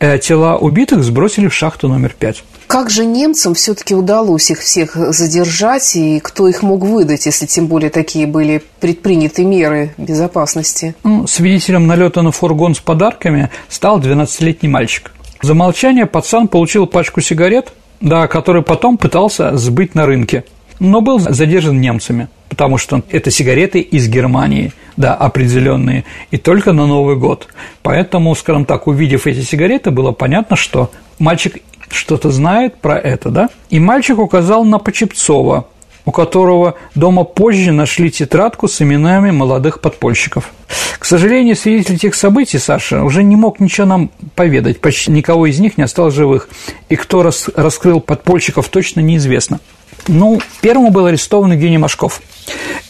Э, 0.00 0.18
тела 0.18 0.56
убитых 0.56 1.04
сбросили 1.04 1.48
в 1.48 1.54
шахту 1.54 1.86
номер 1.88 2.14
5. 2.18 2.44
Как 2.66 2.88
же 2.88 3.04
немцам 3.04 3.54
все-таки 3.54 3.94
удалось 3.94 4.50
их 4.50 4.60
всех 4.60 4.96
задержать, 4.96 5.96
и 5.96 6.20
кто 6.20 6.48
их 6.48 6.62
мог 6.62 6.82
выдать, 6.82 7.26
если 7.26 7.44
тем 7.44 7.66
более 7.66 7.90
такие 7.90 8.26
были 8.26 8.62
предприняты 8.80 9.44
меры 9.44 9.94
безопасности? 9.98 10.94
Ну, 11.04 11.26
свидетелем 11.26 11.86
налета 11.86 12.22
на 12.22 12.32
фургон 12.32 12.74
с 12.74 12.80
подарками 12.80 13.50
стал 13.68 14.00
12-летний 14.00 14.68
мальчик. 14.68 15.12
За 15.40 15.54
молчание 15.54 16.06
пацан 16.06 16.48
получил 16.48 16.86
пачку 16.86 17.20
сигарет, 17.20 17.72
да, 18.00 18.26
который 18.26 18.62
потом 18.62 18.98
пытался 18.98 19.56
сбыть 19.56 19.94
на 19.94 20.04
рынке, 20.04 20.44
но 20.80 21.00
был 21.00 21.18
задержан 21.18 21.80
немцами, 21.80 22.28
потому 22.48 22.78
что 22.78 23.02
это 23.10 23.30
сигареты 23.30 23.80
из 23.80 24.08
Германии, 24.08 24.72
да, 24.96 25.14
определенные, 25.14 26.04
и 26.30 26.38
только 26.38 26.72
на 26.72 26.86
Новый 26.86 27.16
год. 27.16 27.48
Поэтому, 27.82 28.34
скажем 28.34 28.64
так, 28.64 28.86
увидев 28.86 29.26
эти 29.26 29.40
сигареты, 29.40 29.90
было 29.90 30.12
понятно, 30.12 30.56
что 30.56 30.90
мальчик 31.18 31.58
что-то 31.90 32.30
знает 32.30 32.76
про 32.76 32.98
это, 32.98 33.30
да? 33.30 33.48
И 33.70 33.80
мальчик 33.80 34.18
указал 34.18 34.64
на 34.64 34.78
Почепцова, 34.78 35.66
у 36.08 36.10
которого 36.10 36.76
дома 36.94 37.24
позже 37.24 37.70
нашли 37.70 38.10
тетрадку 38.10 38.66
с 38.66 38.80
именами 38.80 39.30
молодых 39.30 39.82
подпольщиков. 39.82 40.50
К 40.98 41.04
сожалению, 41.04 41.54
свидетель 41.54 41.98
тех 41.98 42.14
событий, 42.14 42.56
Саша, 42.56 43.02
уже 43.02 43.22
не 43.22 43.36
мог 43.36 43.60
ничего 43.60 43.86
нам 43.86 44.10
поведать, 44.34 44.80
почти 44.80 45.10
никого 45.10 45.44
из 45.44 45.60
них 45.60 45.76
не 45.76 45.84
осталось 45.84 46.14
живых, 46.14 46.48
и 46.88 46.96
кто 46.96 47.22
рас 47.22 47.50
раскрыл 47.54 48.00
подпольщиков, 48.00 48.70
точно 48.70 49.00
неизвестно. 49.00 49.60
Ну, 50.06 50.40
первому 50.62 50.90
был 50.90 51.04
арестован 51.04 51.52
Евгений 51.52 51.76
Машков. 51.76 52.22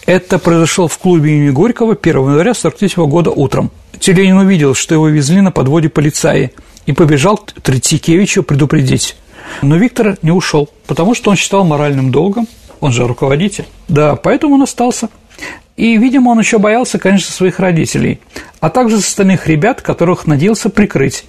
Это 0.06 0.38
произошло 0.38 0.86
в 0.86 0.96
клубе 0.98 1.32
имени 1.32 1.50
Горького 1.50 1.98
1 2.00 2.14
января 2.14 2.52
1943 2.52 3.04
года 3.04 3.30
утром. 3.32 3.72
Теленин 3.98 4.36
увидел, 4.36 4.76
что 4.76 4.94
его 4.94 5.08
везли 5.08 5.40
на 5.40 5.50
подводе 5.50 5.88
полицаи, 5.88 6.52
и 6.86 6.92
побежал 6.92 7.36
к 7.36 7.50
Третьякевичу 7.62 8.44
предупредить. 8.44 9.16
Но 9.60 9.76
Виктор 9.76 10.18
не 10.22 10.30
ушел, 10.30 10.68
потому 10.86 11.16
что 11.16 11.30
он 11.30 11.36
считал 11.36 11.64
моральным 11.64 12.12
долгом 12.12 12.46
он 12.80 12.92
же 12.92 13.06
руководитель. 13.06 13.66
Да, 13.88 14.16
поэтому 14.16 14.54
он 14.54 14.62
остался. 14.62 15.08
И, 15.76 15.96
видимо, 15.96 16.30
он 16.30 16.40
еще 16.40 16.58
боялся, 16.58 16.98
конечно, 16.98 17.32
своих 17.32 17.60
родителей, 17.60 18.20
а 18.60 18.68
также 18.68 18.96
остальных 18.96 19.46
ребят, 19.46 19.80
которых 19.80 20.26
надеялся 20.26 20.70
прикрыть, 20.70 21.24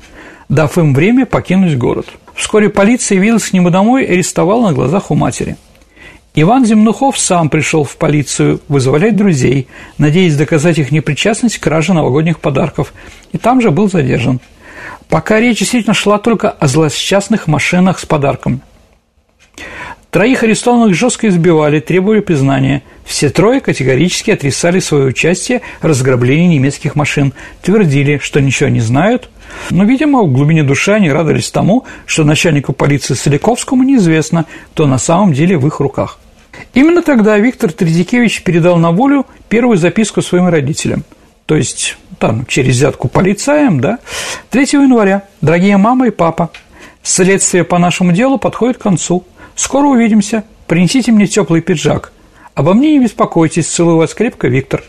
дав 0.49 0.75
им 0.77 0.95
время 0.95 1.25
покинуть 1.27 1.77
город. 1.77 2.07
Вскоре 2.33 2.69
полиция 2.69 3.17
явилась 3.17 3.49
к 3.49 3.53
нему 3.53 3.69
домой 3.69 4.05
и 4.05 4.13
арестовала 4.13 4.69
на 4.69 4.73
глазах 4.73 5.11
у 5.11 5.15
матери. 5.15 5.57
Иван 6.35 6.65
Земнухов 6.65 7.17
сам 7.17 7.49
пришел 7.49 7.83
в 7.83 7.97
полицию 7.97 8.61
вызволять 8.67 9.15
друзей, 9.15 9.67
надеясь 9.97 10.35
доказать 10.35 10.77
их 10.77 10.91
непричастность 10.91 11.57
к 11.57 11.63
краже 11.63 11.93
новогодних 11.93 12.39
подарков, 12.39 12.93
и 13.31 13.37
там 13.37 13.61
же 13.61 13.71
был 13.71 13.89
задержан. 13.89 14.39
Пока 15.09 15.39
речь 15.39 15.59
действительно 15.59 15.93
шла 15.93 16.17
только 16.17 16.49
о 16.49 16.67
злосчастных 16.67 17.47
машинах 17.47 17.99
с 17.99 18.05
подарками. 18.05 18.61
Троих 20.11 20.41
арестованных 20.41 20.95
жестко 20.95 21.27
избивали, 21.27 21.79
требовали 21.79 22.19
признания. 22.19 22.81
Все 23.05 23.29
трое 23.29 23.61
категорически 23.61 24.31
отрицали 24.31 24.79
свое 24.79 25.05
участие 25.05 25.61
в 25.81 25.85
разграблении 25.85 26.55
немецких 26.55 26.95
машин, 26.95 27.33
твердили, 27.61 28.17
что 28.17 28.41
ничего 28.41 28.69
не 28.69 28.79
знают, 28.79 29.29
но, 29.69 29.83
видимо, 29.83 30.23
в 30.23 30.33
глубине 30.33 30.63
души 30.63 30.93
они 30.93 31.11
радовались 31.11 31.51
тому, 31.51 31.85
что 32.07 32.23
начальнику 32.23 32.73
полиции 32.73 33.13
Соляковскому 33.13 33.83
неизвестно, 33.83 34.45
кто 34.73 34.87
на 34.87 34.97
самом 34.97 35.33
деле 35.33 35.59
в 35.59 35.67
их 35.67 35.79
руках. 35.79 36.17
Именно 36.73 37.03
тогда 37.03 37.37
Виктор 37.37 37.71
Тредикевич 37.71 38.41
передал 38.41 38.77
на 38.77 38.91
волю 38.91 39.27
первую 39.47 39.77
записку 39.77 40.23
своим 40.23 40.47
родителям, 40.47 41.03
то 41.45 41.55
есть 41.55 41.97
там, 42.17 42.47
через 42.47 42.75
взятку 42.75 43.09
полицаям, 43.09 43.79
да, 43.79 43.99
3 44.49 44.63
января. 44.73 45.23
Дорогие 45.41 45.77
мама 45.77 46.07
и 46.07 46.11
папа, 46.11 46.49
следствие 47.03 47.63
по 47.63 47.77
нашему 47.77 48.11
делу 48.11 48.39
подходит 48.39 48.77
к 48.77 48.81
концу. 48.81 49.23
Скоро 49.59 49.87
увидимся. 49.87 50.45
Принесите 50.67 51.11
мне 51.11 51.27
теплый 51.27 51.59
пиджак. 51.59 52.13
Обо 52.55 52.73
мне 52.73 52.91
не 52.93 52.99
беспокойтесь, 52.99 53.67
целую 53.67 53.97
вас 53.97 54.13
крепко, 54.13 54.47
Виктор. 54.47 54.85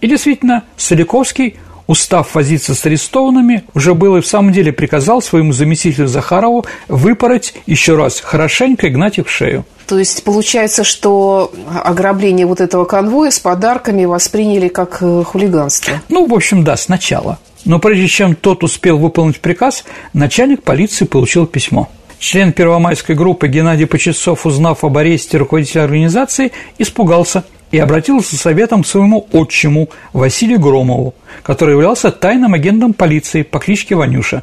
И 0.00 0.08
действительно, 0.08 0.64
Соляковский 0.78 1.56
устав 1.86 2.34
возиться 2.34 2.74
с 2.74 2.86
арестованными, 2.86 3.64
уже 3.74 3.92
было 3.92 4.16
и 4.16 4.20
в 4.22 4.26
самом 4.26 4.54
деле 4.54 4.72
приказал 4.72 5.20
своему 5.20 5.52
заместителю 5.52 6.06
Захарову 6.08 6.64
выпороть 6.88 7.52
еще 7.66 7.94
раз 7.94 8.20
хорошенько 8.20 8.86
и 8.86 8.90
гнать 8.90 9.18
их 9.18 9.26
в 9.26 9.30
шею. 9.30 9.66
То 9.86 9.98
есть 9.98 10.24
получается, 10.24 10.82
что 10.82 11.52
ограбление 11.84 12.46
вот 12.46 12.62
этого 12.62 12.86
конвоя 12.86 13.30
с 13.30 13.38
подарками 13.38 14.06
восприняли 14.06 14.68
как 14.68 15.02
э, 15.02 15.24
хулиганство? 15.24 16.00
Ну, 16.08 16.26
в 16.26 16.32
общем, 16.32 16.64
да, 16.64 16.78
сначала. 16.78 17.38
Но 17.66 17.78
прежде 17.78 18.08
чем 18.08 18.34
тот 18.34 18.64
успел 18.64 18.96
выполнить 18.96 19.40
приказ, 19.40 19.84
начальник 20.14 20.62
полиции 20.62 21.04
получил 21.04 21.46
письмо. 21.46 21.90
Член 22.24 22.54
первомайской 22.54 23.14
группы 23.14 23.48
Геннадий 23.48 23.86
Почесов, 23.86 24.46
узнав 24.46 24.82
об 24.82 24.96
аресте 24.96 25.36
руководителя 25.36 25.84
организации, 25.84 26.52
испугался 26.78 27.44
и 27.70 27.78
обратился 27.78 28.34
с 28.34 28.40
советом 28.40 28.82
к 28.82 28.86
своему 28.86 29.28
отчиму 29.30 29.90
Василию 30.14 30.58
Громову, 30.58 31.14
который 31.42 31.72
являлся 31.72 32.10
тайным 32.10 32.54
агентом 32.54 32.94
полиции 32.94 33.42
по 33.42 33.58
кличке 33.58 33.94
Ванюша. 33.94 34.42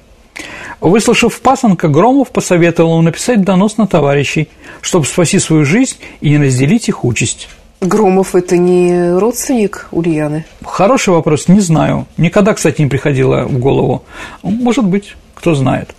Выслушав 0.80 1.42
пасынка, 1.42 1.88
Громов 1.88 2.30
посоветовал 2.30 2.92
ему 2.92 3.02
написать 3.02 3.42
донос 3.44 3.78
на 3.78 3.88
товарищей, 3.88 4.48
чтобы 4.82 5.08
спасти 5.08 5.40
свою 5.40 5.66
жизнь 5.66 5.98
и 6.22 6.30
не 6.30 6.38
разделить 6.38 6.88
их 6.88 7.04
участь. 7.04 7.50
Громов– 7.82 8.36
это 8.36 8.58
не 8.58 9.18
родственник 9.18 9.88
Ульяны? 9.92 10.46
Хороший 10.64 11.16
вопрос, 11.16 11.48
не 11.48 11.62
знаю. 11.62 12.06
Никогда, 12.16 12.54
кстати, 12.54 12.84
не 12.84 12.90
приходило 12.90 13.46
в 13.46 13.58
голову. 13.58 14.04
Может 14.44 14.86
быть, 14.86 15.16
кто 15.34 15.56
знает. 15.56 15.96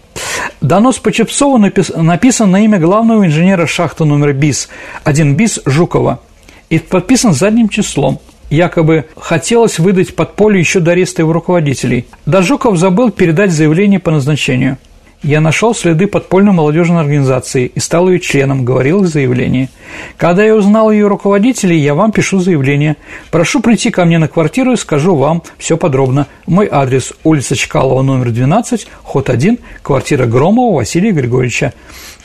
Донос 0.61 0.99
по 0.99 1.13
Чепцову 1.13 1.59
написан 1.59 2.51
на 2.51 2.65
имя 2.65 2.79
главного 2.79 3.27
инженера 3.27 3.67
шахты 3.67 4.05
номер 4.05 4.33
БИС, 4.33 4.69
1 5.05 5.37
БИС 5.37 5.61
Жукова– 5.67 6.21
и 6.73 6.79
подписан 6.79 7.35
задним 7.35 7.69
числом. 7.69 8.19
Якобы 8.49 9.05
хотелось 9.19 9.79
выдать 9.79 10.17
подполье 10.17 10.59
еще 10.59 10.81
до 10.81 10.93
ареста 10.93 11.21
его 11.21 11.35
руководителей. 11.35 12.07
Дажуков 12.25 12.79
забыл 12.79 13.11
передать 13.11 13.53
заявление 13.53 13.99
по 14.01 14.11
назначению. 14.11 14.79
Я 15.23 15.41
нашел 15.41 15.73
следы 15.73 16.09
подпольной 16.09 16.53
молодежной 16.53 17.01
организации 17.01 17.71
и 17.73 17.79
стал 17.79 18.09
ее 18.09 18.19
членом, 18.19 18.65
говорил 18.65 19.03
в 19.03 19.07
заявлении. 19.07 19.69
Когда 20.17 20.43
я 20.45 20.57
узнал 20.57 20.91
ее 20.91 21.07
руководителей, 21.07 21.79
я 21.79 21.95
вам 21.95 22.11
пишу 22.11 22.41
заявление. 22.41 22.97
Прошу 23.31 23.61
прийти 23.61 23.93
ко 23.93 24.05
мне 24.05 24.19
на 24.19 24.27
квартиру 24.27 24.73
и 24.73 24.77
скажу 24.77 25.15
вам 25.15 25.45
все 25.59 25.77
подробно. 25.77 26.27
Мой 26.47 26.69
адрес– 26.69 27.13
улица 27.23 27.55
Чкалова, 27.55 28.03
номер 28.03 28.31
12, 28.31 28.89
ход 29.05 29.31
1, 29.31 29.59
квартира 29.83 30.27
Громова 30.27 30.75
Василия 30.75 31.13
Григорьевича. 31.13 31.73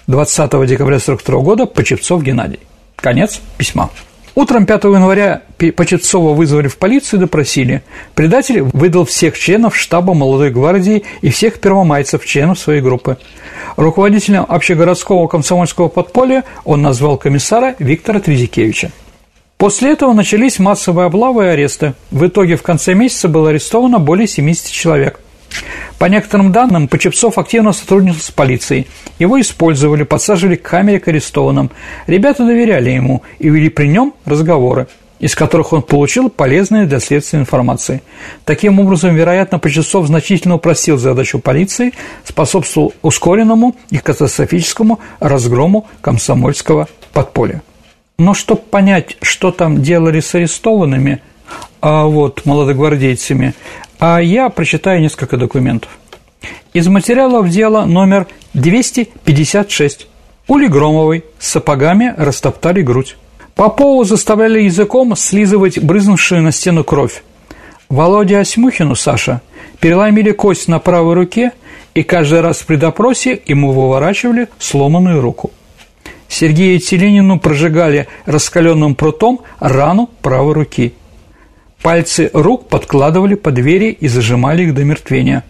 20 0.07 0.49
декабря 0.65 0.95
1942 0.95 1.39
года 1.41 1.65
Почепцов 1.67 2.23
Геннадий. 2.23 2.59
Конец 2.95 3.39
письма. 3.59 3.91
Утром 4.37 4.67
5 4.67 4.83
января 4.83 5.41
Почетцова 5.57 6.35
вызвали 6.35 6.67
в 6.67 6.77
полицию 6.77 7.17
и 7.17 7.21
допросили. 7.21 7.81
Предатель 8.13 8.61
выдал 8.61 9.03
всех 9.03 9.35
членов 9.35 9.75
штаба 9.75 10.13
молодой 10.13 10.51
гвардии 10.51 11.05
и 11.21 11.31
всех 11.31 11.59
первомайцев, 11.59 12.23
членов 12.23 12.59
своей 12.59 12.81
группы. 12.81 13.17
Руководителем 13.77 14.45
общегородского 14.47 15.25
комсомольского 15.25 15.87
подполья 15.87 16.43
он 16.65 16.83
назвал 16.83 17.17
комиссара 17.17 17.73
Виктора 17.79 18.19
Тризикевича. 18.19 18.91
После 19.57 19.93
этого 19.93 20.13
начались 20.13 20.59
массовые 20.59 21.07
облавы 21.07 21.45
и 21.45 21.47
аресты. 21.47 21.95
В 22.11 22.27
итоге 22.27 22.57
в 22.57 22.61
конце 22.61 22.93
месяца 22.93 23.27
было 23.29 23.49
арестовано 23.49 23.97
более 23.97 24.27
70 24.27 24.67
человек– 24.67 25.19
по 25.97 26.05
некоторым 26.05 26.51
данным, 26.51 26.87
Почепцов 26.87 27.37
активно 27.37 27.73
сотрудничал 27.73 28.19
с 28.19 28.31
полицией. 28.31 28.87
Его 29.19 29.39
использовали, 29.41 30.03
подсаживали 30.03 30.55
к 30.55 30.63
камере 30.63 30.99
к 30.99 31.07
арестованным. 31.07 31.71
Ребята 32.07 32.45
доверяли 32.45 32.91
ему 32.91 33.23
и 33.39 33.49
вели 33.49 33.69
при 33.69 33.87
нем 33.87 34.13
разговоры 34.25 34.87
из 35.19 35.35
которых 35.35 35.73
он 35.73 35.81
получил 35.81 36.29
полезные 36.29 36.85
для 36.85 36.99
следствия 36.99 37.39
информации. 37.39 38.01
Таким 38.45 38.79
образом, 38.79 39.15
вероятно, 39.15 39.59
Почесов 39.59 40.07
значительно 40.07 40.55
упростил 40.55 40.97
задачу 40.97 41.39
полиции, 41.39 41.93
способствовал 42.23 42.93
ускоренному 43.01 43.75
и 43.89 43.97
катастрофическому 43.97 44.99
разгрому 45.19 45.87
комсомольского 46.01 46.87
подполья. 47.13 47.61
Но 48.19 48.33
чтобы 48.33 48.61
понять, 48.61 49.17
что 49.21 49.51
там 49.51 49.81
делали 49.81 50.19
с 50.19 50.33
арестованными, 50.33 51.21
а 51.81 52.05
вот 52.05 52.45
молодогвардейцами, 52.45 53.53
а 53.99 54.19
я 54.19 54.49
прочитаю 54.49 55.01
несколько 55.01 55.37
документов. 55.37 55.89
Из 56.73 56.87
материалов 56.87 57.49
дела 57.49 57.85
номер 57.85 58.27
256. 58.53 60.07
Ули 60.47 60.67
Громовой 60.67 61.25
с 61.39 61.47
сапогами 61.47 62.13
растоптали 62.17 62.81
грудь. 62.81 63.17
Попову 63.55 64.03
заставляли 64.03 64.61
языком 64.61 65.15
слизывать 65.15 65.79
брызнувшую 65.79 66.43
на 66.43 66.51
стену 66.51 66.83
кровь. 66.83 67.23
Володе 67.89 68.37
Осьмухину, 68.37 68.95
Саша, 68.95 69.41
переломили 69.79 70.31
кость 70.31 70.67
на 70.67 70.79
правой 70.79 71.15
руке 71.15 71.51
и 71.95 72.03
каждый 72.03 72.41
раз 72.41 72.57
при 72.57 72.75
допросе 72.75 73.41
ему 73.47 73.71
выворачивали 73.71 74.49
сломанную 74.59 75.21
руку. 75.21 75.51
Сергею 76.27 76.79
Теленину 76.79 77.39
прожигали 77.39 78.07
раскаленным 78.25 78.93
прутом 78.93 79.39
рану 79.59 80.09
правой 80.21 80.53
руки– 80.53 80.93
Пальцы 81.81 82.29
рук 82.33 82.67
подкладывали 82.67 83.35
по 83.35 83.51
двери 83.51 83.91
и 83.91 84.07
зажимали 84.07 84.63
их 84.63 84.73
до 84.73 84.83
мертвения. 84.83 85.43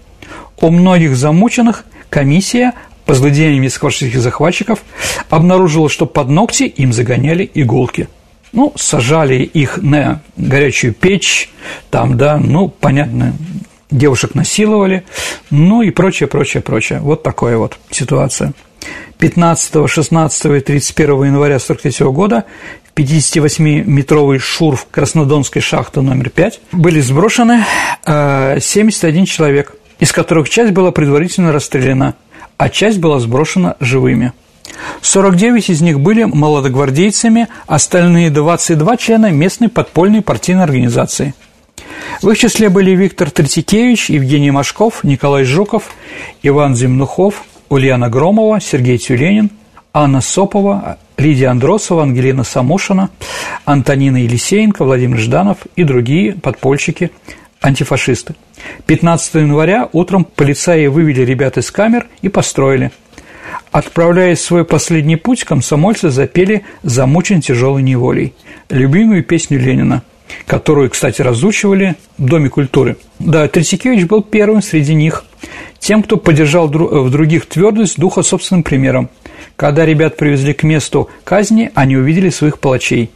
У 0.60 0.70
многих 0.70 1.16
замученных 1.16 1.86
комиссия 2.10 2.74
по 3.06 3.14
злодеяниям 3.14 3.64
мексиканских 3.64 4.20
захватчиков 4.20 4.84
обнаружила, 5.30 5.90
что 5.90 6.06
под 6.06 6.30
ногти 6.30 6.64
им 6.64 6.92
загоняли 6.94 7.50
иголки. 7.54 8.10
Ну, 8.54 8.74
сажали 8.76 9.36
их 9.44 9.78
на 9.78 10.22
горячую 10.36 10.94
печь, 10.94 11.50
там, 11.90 12.18
да, 12.18 12.38
ну, 12.38 12.70
понятно, 12.70 13.34
девушек 13.92 14.36
насиловали, 14.36 15.04
ну 15.50 15.82
и 15.82 15.92
прочее, 15.92 16.28
прочее, 16.28 16.62
прочее. 16.62 17.00
Вот 17.00 17.24
такая 17.24 17.58
вот 17.58 17.78
ситуация. 17.90 18.54
15, 19.20 19.90
16 19.90 20.46
и 20.46 20.60
31 20.60 21.10
января 21.26 21.56
1943 21.56 22.08
года 22.08 22.46
58-метровый 22.98 24.40
шурф 24.40 24.88
Краснодонской 24.90 25.62
шахты 25.62 26.02
номер 26.02 26.32
5 26.32 26.60
были 26.72 27.00
сброшены 27.00 27.64
71 28.06 29.24
э, 29.24 29.26
человек, 29.28 29.76
из 30.00 30.12
которых 30.12 30.50
часть 30.50 30.74
была 30.74 30.92
предварительно 30.92 31.52
расстреляна, 31.52 32.16
а 32.58 32.70
часть 32.70 33.00
была 33.00 33.20
сброшена 33.20 33.76
живыми. 33.80 34.34
49 35.02 35.70
из 35.70 35.82
них 35.82 36.00
были 36.00 36.24
молодогвардейцами, 36.24 37.48
остальные 37.68 38.32
22 38.32 38.98
члена 38.98 39.32
местной 39.32 39.70
подпольной 39.70 40.24
партийной 40.24 40.64
организации. 40.64 41.36
В 42.24 42.30
их 42.32 42.40
числе 42.40 42.70
были 42.70 42.92
Виктор 42.92 43.30
Третьякевич, 43.30 44.10
Евгений 44.10 44.50
Машков, 44.50 45.04
Николай 45.04 45.44
Жуков, 45.44 45.92
Иван 46.42 46.76
Земнухов, 46.76 47.44
Ульяна 47.70 48.10
Громова, 48.10 48.60
Сергей 48.60 48.98
Тюленин, 48.98 49.52
Анна 49.94 50.22
Сопова, 50.22 50.98
Лидия 51.18 51.48
Андросова, 51.48 52.04
Ангелина 52.04 52.44
Самошина, 52.44 53.10
Антонина 53.66 54.18
Елисеенко, 54.18 54.86
Владимир 54.86 55.18
Жданов 55.18 55.58
и 55.76 55.84
другие 55.84 56.34
подпольщики, 56.34 57.12
антифашисты. 57.62 58.36
15 58.86 59.36
января 59.36 59.90
утром 59.94 60.24
полицаи 60.24 60.88
вывели 60.88 61.22
ребят 61.22 61.58
из 61.58 61.72
камер 61.72 62.08
и 62.22 62.30
построили. 62.30 62.92
Отправляясь 63.72 64.40
в 64.40 64.46
свой 64.46 64.66
последний 64.66 65.16
путь, 65.16 65.44
комсомольцы 65.44 66.10
запели 66.10 66.66
«Замучен 66.84 67.42
тяжелой 67.42 67.82
неволей»– 67.82 68.34
любимую 68.70 69.24
песню 69.24 69.60
Ленина, 69.60 70.04
которую, 70.46 70.90
кстати, 70.90 71.22
разучивали 71.22 71.96
в 72.18 72.26
Доме 72.26 72.50
культуры. 72.50 72.98
Да, 73.20 73.48
Третьякевич 73.48 74.06
был 74.06 74.22
первым 74.22 74.62
среди 74.62 74.94
них, 74.94 75.26
тем, 75.80 76.04
кто 76.04 76.18
поддержал 76.18 76.68
в 76.68 77.10
других 77.10 77.46
твердость 77.46 78.00
духа 78.00 78.24
собственным 78.24 78.64
примером– 78.64 79.10
когда 79.58 79.86
ребят 79.86 80.18
привезли 80.18 80.54
к 80.54 80.64
месту 80.64 81.10
казни, 81.24 81.72
они 81.74 81.98
увидели 81.98 82.30
своих 82.30 82.60
палачей. 82.60 83.12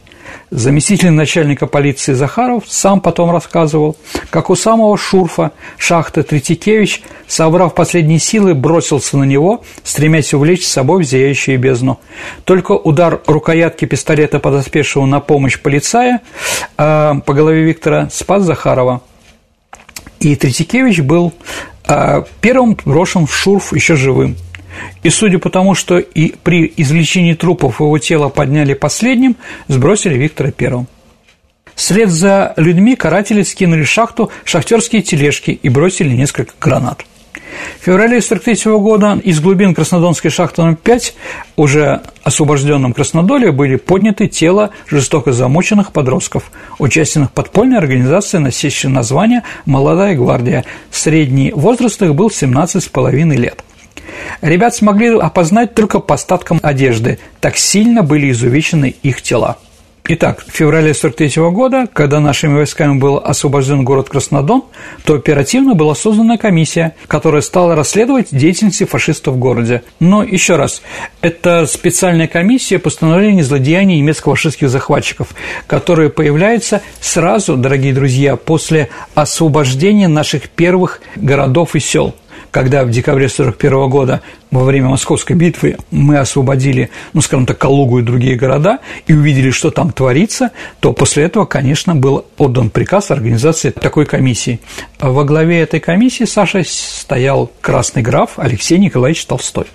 Заместитель 0.50 1.10
начальника 1.10 1.66
полиции 1.66 2.14
Захаров 2.14 2.64
сам 2.66 3.00
потом 3.00 3.30
рассказывал, 3.30 3.96
как 4.30 4.50
у 4.50 4.56
самого 4.56 4.96
шурфа 4.98 5.52
шахта 5.78 6.22
Третьякевич, 6.22 7.02
собрав 7.28 7.74
последние 7.74 8.18
силы, 8.18 8.54
бросился 8.54 9.16
на 9.18 9.24
него, 9.24 9.62
стремясь 9.84 10.34
увлечь 10.34 10.66
с 10.66 10.72
собой 10.72 11.04
в 11.04 11.06
зияющую 11.06 11.58
бездну. 11.58 12.00
Только 12.44 12.72
удар 12.72 13.20
рукоятки 13.26 13.84
пистолета 13.84 14.40
подоспевшего 14.40 15.06
на 15.06 15.20
помощь 15.20 15.60
полицая 15.60 16.22
э, 16.76 17.14
по 17.24 17.34
голове 17.34 17.62
Виктора 17.62 18.08
спас 18.10 18.42
Захарова. 18.42 19.02
И 20.18 20.34
Третьякевич 20.36 21.00
был 21.00 21.32
э, 21.32 21.71
первым 22.40 22.76
брошен 22.84 23.26
в 23.26 23.34
шурф 23.34 23.72
еще 23.72 23.96
живым– 23.96 24.36
и 25.02 25.10
судя 25.10 25.38
по 25.38 25.50
тому, 25.50 25.74
что 25.74 25.98
и 25.98 26.32
при 26.42 26.72
извлечении 26.76 27.34
трупов 27.34 27.80
его 27.80 27.98
тело 27.98 28.28
подняли 28.28 28.74
последним, 28.74 29.36
сбросили 29.68 30.14
Виктора 30.14 30.50
первым. 30.50 30.86
Вслед 31.74 32.10
за 32.10 32.52
людьми 32.56 32.96
каратели 32.96 33.42
скинули 33.42 33.84
шахту 33.84 34.30
шахтерские 34.44 35.02
тележки 35.02 35.50
и 35.50 35.68
бросили 35.68 36.10
несколько 36.14 36.52
гранат. 36.60 37.04
В 37.80 37.84
феврале 37.84 38.18
1943 38.18 38.72
года 38.78 39.20
из 39.22 39.40
глубин 39.40 39.74
Краснодонской 39.74 40.30
шахты 40.30 40.62
номер 40.62 40.76
5, 40.76 41.14
уже 41.56 42.00
освобожденном 42.22 42.92
Краснодоле, 42.92 43.52
были 43.52 43.76
подняты 43.76 44.28
тела 44.28 44.70
жестоко 44.88 45.32
замученных 45.32 45.92
подростков, 45.92 46.50
участников 46.78 47.32
подпольной 47.32 47.78
организации, 47.78 48.38
носящей 48.38 48.88
название 48.88 49.42
«Молодая 49.66 50.14
гвардия». 50.14 50.64
Средний 50.90 51.52
возраст 51.52 52.00
их 52.02 52.14
был 52.14 52.28
17,5 52.28 53.36
лет– 53.36 53.64
Ребят 54.40 54.74
смогли 54.74 55.16
опознать 55.18 55.74
только 55.74 56.00
по 56.00 56.14
остаткам 56.14 56.60
одежды, 56.62 57.18
так 57.40 57.56
сильно 57.56 58.02
были 58.02 58.30
изувечены 58.30 58.94
их 59.02 59.22
тела. 59.22 59.58
Итак, 60.04 60.44
в 60.44 60.50
феврале 60.50 60.90
1943 60.90 61.50
года, 61.50 61.86
когда 61.92 62.18
нашими 62.18 62.54
войсками 62.54 62.98
был 62.98 63.18
освобожден 63.18 63.84
город 63.84 64.08
Краснодон, 64.08 64.64
то 65.04 65.14
оперативно 65.14 65.74
была 65.74 65.94
создана 65.94 66.38
комиссия, 66.38 66.96
которая 67.06 67.40
стала 67.40 67.76
расследовать 67.76 68.28
деятельность 68.32 68.82
фашистов 68.88 69.34
в 69.34 69.38
городе. 69.38 69.84
Но 70.00 70.24
еще 70.24 70.56
раз, 70.56 70.82
это 71.20 71.66
специальная 71.66 72.26
комиссия 72.26 72.80
по 72.80 72.88
установлению 72.88 73.44
злодеяний 73.44 73.98
немецко-фашистских 73.98 74.68
захватчиков, 74.68 75.28
которая 75.68 76.08
появляется 76.08 76.82
сразу, 77.00 77.56
дорогие 77.56 77.94
друзья, 77.94 78.34
после 78.34 78.88
освобождения 79.14 80.08
наших 80.08 80.48
первых 80.48 81.00
городов 81.14 81.76
и 81.76 81.80
сел– 81.80 82.16
когда 82.52 82.84
в 82.84 82.90
декабре 82.90 83.26
1941 83.26 83.90
года 83.90 84.20
во 84.52 84.62
время 84.62 84.90
Московской 84.90 85.34
битвы 85.34 85.78
мы 85.90 86.18
освободили, 86.18 86.90
ну, 87.14 87.22
скажем 87.22 87.46
так, 87.46 87.58
Калугу 87.58 87.98
и 87.98 88.02
другие 88.02 88.36
города 88.36 88.78
и 89.06 89.14
увидели, 89.14 89.50
что 89.50 89.70
там 89.70 89.90
творится, 89.90 90.52
то 90.78 90.92
после 90.92 91.24
этого, 91.24 91.46
конечно, 91.46 91.96
был 91.96 92.26
отдан 92.36 92.70
приказ 92.70 93.10
организации 93.10 93.70
такой 93.70 94.04
комиссии. 94.04 94.60
Во 95.00 95.24
главе 95.24 95.60
этой 95.60 95.80
комиссии, 95.80 96.24
Саша, 96.24 96.62
стоял 96.64 97.50
красный 97.62 98.02
граф 98.02 98.32
Алексей 98.36 98.78
Николаевич 98.78 99.24
Толстой. 99.24 99.66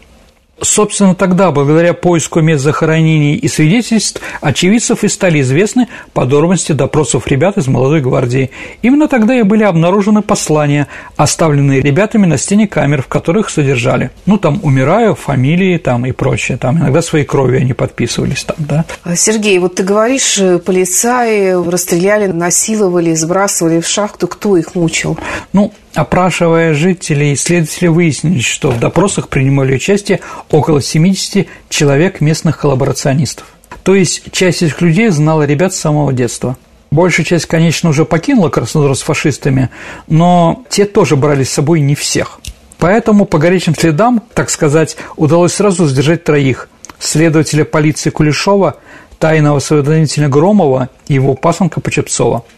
Собственно, 0.61 1.13
тогда, 1.13 1.51
благодаря 1.51 1.93
поиску 1.93 2.41
мест 2.41 2.63
захоронений 2.63 3.35
и 3.35 3.47
свидетельств, 3.47 4.21
очевидцев 4.41 5.03
и 5.03 5.07
стали 5.07 5.41
известны 5.41 5.87
подробности 6.13 6.71
допросов 6.71 7.27
ребят 7.27 7.57
из 7.57 7.67
молодой 7.67 8.01
гвардии. 8.01 8.49
Именно 8.81 9.07
тогда 9.07 9.35
и 9.35 9.43
были 9.43 9.63
обнаружены 9.63 10.23
послания, 10.23 10.87
оставленные 11.15 11.81
ребятами 11.81 12.25
на 12.25 12.37
стене 12.37 12.67
камер, 12.67 13.03
в 13.03 13.07
которых 13.07 13.51
содержали. 13.51 14.09
Ну, 14.25 14.37
там 14.39 14.59
«умираю», 14.63 15.13
фамилии 15.13 15.77
там 15.77 16.05
и 16.07 16.11
прочее. 16.11 16.57
Там 16.57 16.79
иногда 16.79 17.03
своей 17.03 17.25
крови 17.25 17.57
они 17.57 17.73
подписывались 17.73 18.43
там, 18.43 18.55
да. 18.59 18.85
А, 19.03 19.15
Сергей, 19.15 19.59
вот 19.59 19.75
ты 19.75 19.83
говоришь, 19.83 20.39
э, 20.39 20.57
полицаи 20.57 21.51
расстреляли, 21.69 22.27
насиловали, 22.27 23.13
сбрасывали 23.13 23.79
в 23.79 23.87
шахту. 23.87 24.27
Кто 24.27 24.57
их 24.57 24.73
мучил? 24.73 25.19
Ну, 25.53 25.71
Опрашивая 25.97 26.75
жителей, 26.75 27.33
исследователи 27.33 27.87
выяснили, 27.87 28.39
что 28.39 28.69
в 28.69 28.79
допросах 28.79 29.29
принимали 29.29 29.77
участие 29.77 30.19
около 30.51 30.79
70 30.79 31.47
человек 31.69 32.21
местных 32.21 32.59
коллаборационистов. 32.59 33.47
То 33.81 33.95
есть 33.95 34.31
часть 34.31 34.61
этих 34.61 34.79
людей 34.81 35.09
знала 35.09 35.41
ребят 35.41 35.73
с 35.73 35.79
самого 35.79 36.13
детства. 36.13 36.55
Большая 36.91 37.25
часть, 37.25 37.47
конечно, 37.47 37.89
уже 37.89 38.05
покинула 38.05 38.49
Краснодар 38.49 38.95
с 38.95 39.01
фашистами, 39.01 39.71
но 40.05 40.63
те 40.69 40.85
тоже 40.85 41.15
брали 41.15 41.43
с 41.43 41.49
собой 41.49 41.79
не 41.79 41.95
всех. 41.95 42.41
Поэтому 42.77 43.25
по 43.25 43.39
горячим 43.39 43.73
следам, 43.73 44.21
так 44.35 44.51
сказать, 44.51 44.97
удалось 45.15 45.55
сразу 45.55 45.87
сдержать 45.87 46.23
троих– 46.23 46.69
следователя 46.99 47.65
полиции 47.65 48.11
Кулешова, 48.11 48.77
тайного 49.17 49.59
следователя 49.59 50.29
Громова 50.29 50.89
и 51.07 51.15
его 51.15 51.33
пасынка 51.33 51.81
Почепцова– 51.81 52.43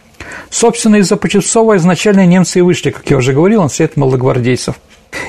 Собственно, 0.50 0.96
из-за 0.96 1.16
Почесова 1.16 1.76
изначально 1.76 2.26
немцы 2.26 2.58
и 2.58 2.62
вышли, 2.62 2.90
как 2.90 3.08
я 3.10 3.16
уже 3.16 3.32
говорил, 3.32 3.62
на 3.62 3.68
след 3.68 3.96
молодогвардейцев. 3.96 4.76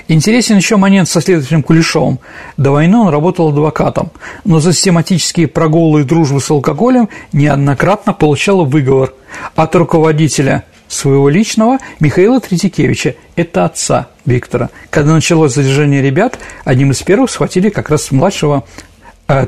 Интересен 0.08 0.58
еще 0.58 0.78
момент 0.78 1.10
со 1.10 1.22
следователем 1.22 1.64
Кулешовым. 1.64 2.20
До 2.58 2.72
войны 2.72 2.98
он 2.98 3.10
работал 3.10 3.50
адвокатом, 3.50 4.12
но 4.46 4.60
за 4.60 4.74
систематические 4.74 5.48
прогулы 5.48 6.02
и 6.02 6.04
дружбу 6.04 6.40
с 6.40 6.52
алкоголем 6.52 7.10
неоднократно 7.34 8.14
получал 8.14 8.66
выговор 8.66 9.14
от 9.56 9.76
руководителя 9.76 10.66
своего 10.88 11.30
личного 11.30 11.80
Михаила 12.00 12.40
Третьякевича, 12.40 13.16
это 13.36 13.66
отца 13.66 14.08
Виктора. 14.26 14.70
Когда 14.90 15.14
началось 15.14 15.54
задержание 15.54 16.02
ребят, 16.02 16.38
одним 16.66 16.92
из 16.92 17.02
первых 17.02 17.32
схватили 17.32 17.70
как 17.70 17.90
раз 17.90 18.12
младшего 18.12 18.66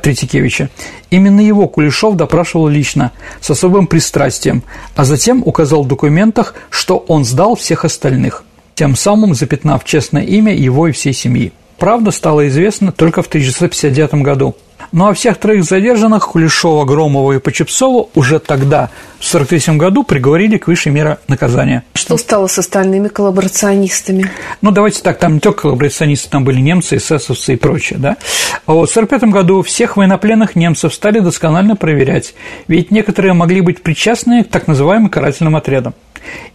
Третьякевича. 0.01 0.69
Именно 1.09 1.41
его 1.41 1.67
Кулешов 1.67 2.15
допрашивал 2.15 2.67
лично, 2.67 3.11
с 3.41 3.49
особым 3.49 3.87
пристрастием, 3.87 4.63
а 4.95 5.03
затем 5.03 5.43
указал 5.45 5.83
в 5.83 5.87
документах, 5.87 6.55
что 6.69 6.97
он 6.97 7.25
сдал 7.25 7.55
всех 7.55 7.85
остальных, 7.85 8.43
тем 8.75 8.95
самым 8.95 9.35
запятнав 9.35 9.83
честное 9.83 10.23
имя 10.23 10.55
его 10.55 10.87
и 10.87 10.91
всей 10.91 11.13
семьи. 11.13 11.51
Правда 11.77 12.11
стала 12.11 12.47
известна 12.47 12.91
только 12.91 13.21
в 13.21 13.27
1959 13.27 14.23
году– 14.23 14.55
ну 14.91 15.07
а 15.07 15.13
всех 15.13 15.37
троих 15.37 15.63
задержанных 15.63 16.27
Кулешова, 16.27 16.85
Громова 16.85 17.33
и 17.33 17.39
Почепцова 17.39 18.09
уже 18.15 18.39
тогда, 18.39 18.89
в 19.19 19.27
1943 19.33 19.77
году, 19.77 20.03
приговорили 20.03 20.57
к 20.57 20.67
высшей 20.67 20.91
мере 20.91 21.17
наказания. 21.27 21.83
Что 21.93 22.17
стало 22.17 22.47
с 22.47 22.57
остальными 22.57 23.07
коллаборационистами? 23.07 24.29
Ну, 24.61 24.71
давайте 24.71 25.01
так, 25.01 25.17
там 25.19 25.35
не 25.35 25.39
только 25.39 25.63
коллаборационисты, 25.63 26.29
там 26.29 26.43
были 26.43 26.59
немцы, 26.59 26.97
эсэсовцы 26.97 27.53
и 27.53 27.55
прочее, 27.55 27.99
да. 27.99 28.17
А 28.65 28.73
вот 28.73 28.89
в 28.89 28.97
1945 28.97 29.31
году 29.31 29.61
всех 29.61 29.97
военнопленных 29.97 30.55
немцев 30.55 30.93
стали 30.93 31.19
досконально 31.19 31.75
проверять, 31.75 32.33
ведь 32.67 32.91
некоторые 32.91 33.33
могли 33.33 33.61
быть 33.61 33.81
причастны 33.81 34.43
к 34.43 34.49
так 34.49 34.67
называемым 34.67 35.09
карательным 35.09 35.55
отрядам. 35.55 35.93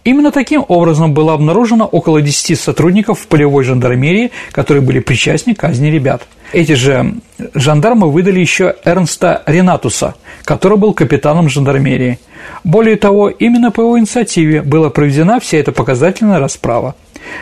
Именно 0.03 0.31
таким 0.31 0.65
образом 0.67 1.13
было 1.13 1.33
обнаружено 1.33 1.85
около 1.85 2.21
10 2.21 2.59
сотрудников 2.59 3.19
в 3.19 3.27
полевой 3.27 3.63
жандармерии, 3.63 4.31
которые 4.51 4.81
были 4.81 4.99
причастны 4.99 5.55
к 5.55 5.59
казни 5.59 5.87
ребят. 5.87 6.23
Эти 6.51 6.73
же 6.73 7.15
жандармы 7.53 8.09
выдали 8.09 8.39
еще 8.39 8.75
Эрнста 8.83 9.43
Ренатуса, 9.45 10.15
который 10.43 10.77
был 10.77 10.93
капитаном 10.93 11.49
жандармерии. 11.49 12.19
Более 12.63 12.95
того, 12.95 13.29
именно 13.29 13.71
по 13.71 13.81
его 13.81 13.99
инициативе 13.99 14.61
была 14.61 14.89
проведена 14.89 15.39
вся 15.39 15.57
эта 15.57 15.71
показательная 15.71 16.39
расправа. 16.39 16.95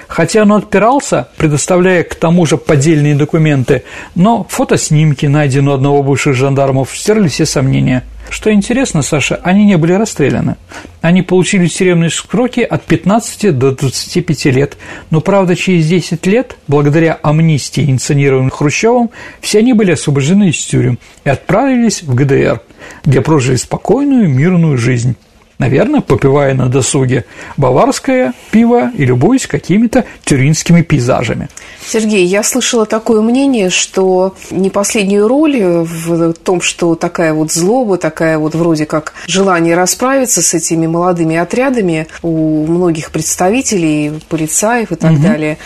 Хотя 0.07 0.43
он 0.43 0.53
отпирался, 0.53 1.29
предоставляя 1.37 2.03
к 2.03 2.15
тому 2.15 2.45
же 2.45 2.57
поддельные 2.57 3.15
документы, 3.15 3.83
но 4.15 4.45
фотоснимки, 4.49 5.25
найденные 5.25 5.73
у 5.73 5.75
одного 5.75 6.03
бывших 6.03 6.35
жандармов, 6.35 6.95
стерли 6.95 7.27
все 7.27 7.45
сомнения– 7.45 8.03
что 8.29 8.51
интересно, 8.51 9.01
Саша, 9.01 9.39
они 9.43 9.65
не 9.65 9.77
были 9.77 9.93
расстреляны. 9.93 10.57
Они 11.01 11.21
получили 11.21 11.67
тюремные 11.67 12.09
сроки 12.09 12.59
от 12.59 12.83
15 12.83 13.57
до 13.57 13.71
25 13.71 14.45
лет. 14.45 14.77
Но, 15.09 15.21
правда, 15.21 15.55
через 15.55 15.87
10 15.87 16.25
лет, 16.27 16.57
благодаря 16.67 17.17
амнистии, 17.21 17.83
инициированной 17.83 18.51
Хрущевым, 18.51 19.11
все 19.39 19.59
они 19.59 19.73
были 19.73 19.91
освобождены 19.91 20.49
из 20.49 20.57
тюрем 20.57 20.99
и 21.23 21.29
отправились 21.29 22.03
в 22.03 22.13
ГДР, 22.13 22.61
где 23.05 23.21
прожили 23.21 23.55
спокойную 23.55 24.29
мирную 24.29 24.77
жизнь 24.77 25.15
наверное, 25.59 26.01
попивая 26.01 26.53
на 26.53 26.67
досуге 26.67 27.25
баварское 27.57 28.33
пиво 28.51 28.91
и 28.95 29.05
любуясь 29.05 29.47
какими-то 29.47 30.05
тюринскими 30.23 30.81
пейзажами. 30.81 31.49
Сергей, 31.85 32.25
я 32.25 32.43
слышала 32.43 32.85
такое 32.85 33.21
мнение, 33.21 33.69
что 33.69 34.35
не 34.51 34.69
последнюю 34.69 35.27
роль 35.27 35.57
в 35.61 36.33
том, 36.33 36.61
что 36.61 36.95
такая 36.95 37.33
вот 37.33 37.51
злоба, 37.51 37.97
такая 37.97 38.37
вот 38.37 38.55
вроде 38.55 38.85
как 38.85 39.13
желание 39.25 39.75
расправиться 39.75 40.41
с 40.41 40.53
этими 40.53 40.85
молодыми 40.85 41.37
отрядами 41.37 42.07
у 42.21 42.65
многих 42.67 43.11
представителей, 43.11 44.11
полицаев 44.29 44.91
и 44.91 44.95
так 44.95 45.13
угу. 45.13 45.21
далее, 45.21 45.57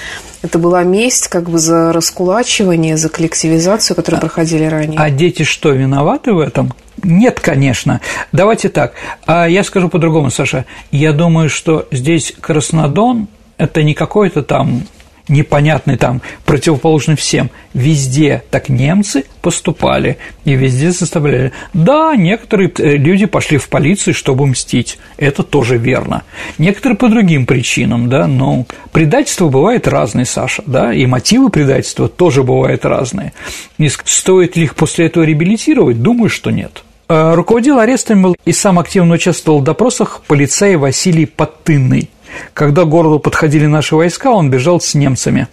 это 0.42 0.58
была 0.58 0.84
месть 0.84 1.28
как 1.28 1.50
бы 1.50 1.60
за 1.60 1.94
раскулачивание, 1.94 2.98
за 2.98 3.10
коллективизацию, 3.10 3.96
которую 3.96 4.20
а, 4.20 4.22
проходили 4.22 4.66
ранее. 4.66 5.00
А 5.00 5.10
дети 5.10 5.44
что, 5.44 5.72
виноваты 5.72 6.34
в 6.34 6.39
этом? 6.39 6.74
Нет, 7.04 7.39
конечно. 7.39 8.02
Давайте 8.32 8.70
так. 8.70 8.93
А 9.26 9.47
я 9.47 9.64
скажу 9.64 9.89
по-другому, 9.89 10.30
Саша. 10.30 10.66
Я 10.91 11.14
думаю, 11.14 11.49
что 11.49 11.88
здесь 11.91 12.34
Краснодон– 12.39 13.28
это 13.58 13.84
не 13.84 13.93
какой-то 13.93 14.43
там 14.43 14.84
непонятный 15.32 15.97
там, 15.97 16.22
противоположный 16.45 17.16
всем. 17.16 17.49
Везде 17.74 18.43
так 18.52 18.70
немцы 18.70 19.26
поступали 19.41 20.18
и 20.45 20.54
везде 20.56 20.91
заставляли. 20.91 21.54
Да, 21.74 22.16
некоторые 22.16 22.72
э, 22.78 22.97
люди 22.97 23.26
пошли 23.26 23.58
в 23.58 23.70
полицию, 23.70 24.14
чтобы 24.14 24.45
мстить. 24.45 24.99
Это 25.18 25.43
тоже 25.43 25.78
верно. 25.78 26.24
Некоторые 26.58 26.97
по 26.97 27.08
другим 27.08 27.45
причинам, 27.45 28.10
да, 28.10 28.28
но 28.28 28.66
предательство 28.91 29.49
бывает 29.49 29.88
разное, 29.88 30.26
Саша, 30.26 30.64
да, 30.66 30.93
и 30.93 31.06
мотивы 31.06 31.49
предательства 31.49 32.08
тоже 32.08 32.43
бывают 32.43 32.86
разные. 32.86 33.34
И 33.78 33.89
стоит 33.89 34.56
ли 34.56 34.64
их 34.64 34.76
после 34.76 35.08
этого 35.08 35.24
реабилитировать? 35.24 36.02
Думаю, 36.02 36.30
что 36.30 36.52
нет. 36.52 36.84
Э, 37.12 37.34
руководил 37.36 37.80
арестами 37.80 38.34
и 38.45 38.53
сам 38.53 38.80
активно 38.80 39.16
участвовал 39.16 39.59
в 39.59 39.66
допросах 39.66 40.22
полицей 40.28 40.78
Василий 40.78 41.26
Подтынный. 41.26 42.09
Когда 42.53 42.86
к 42.86 42.89
городу 42.89 43.20
подходили 43.20 43.66
наши 43.66 43.97
войска, 43.97 44.32
он 44.32 44.49
бежал 44.49 44.80
с 44.80 44.93
немцами. 44.93 45.49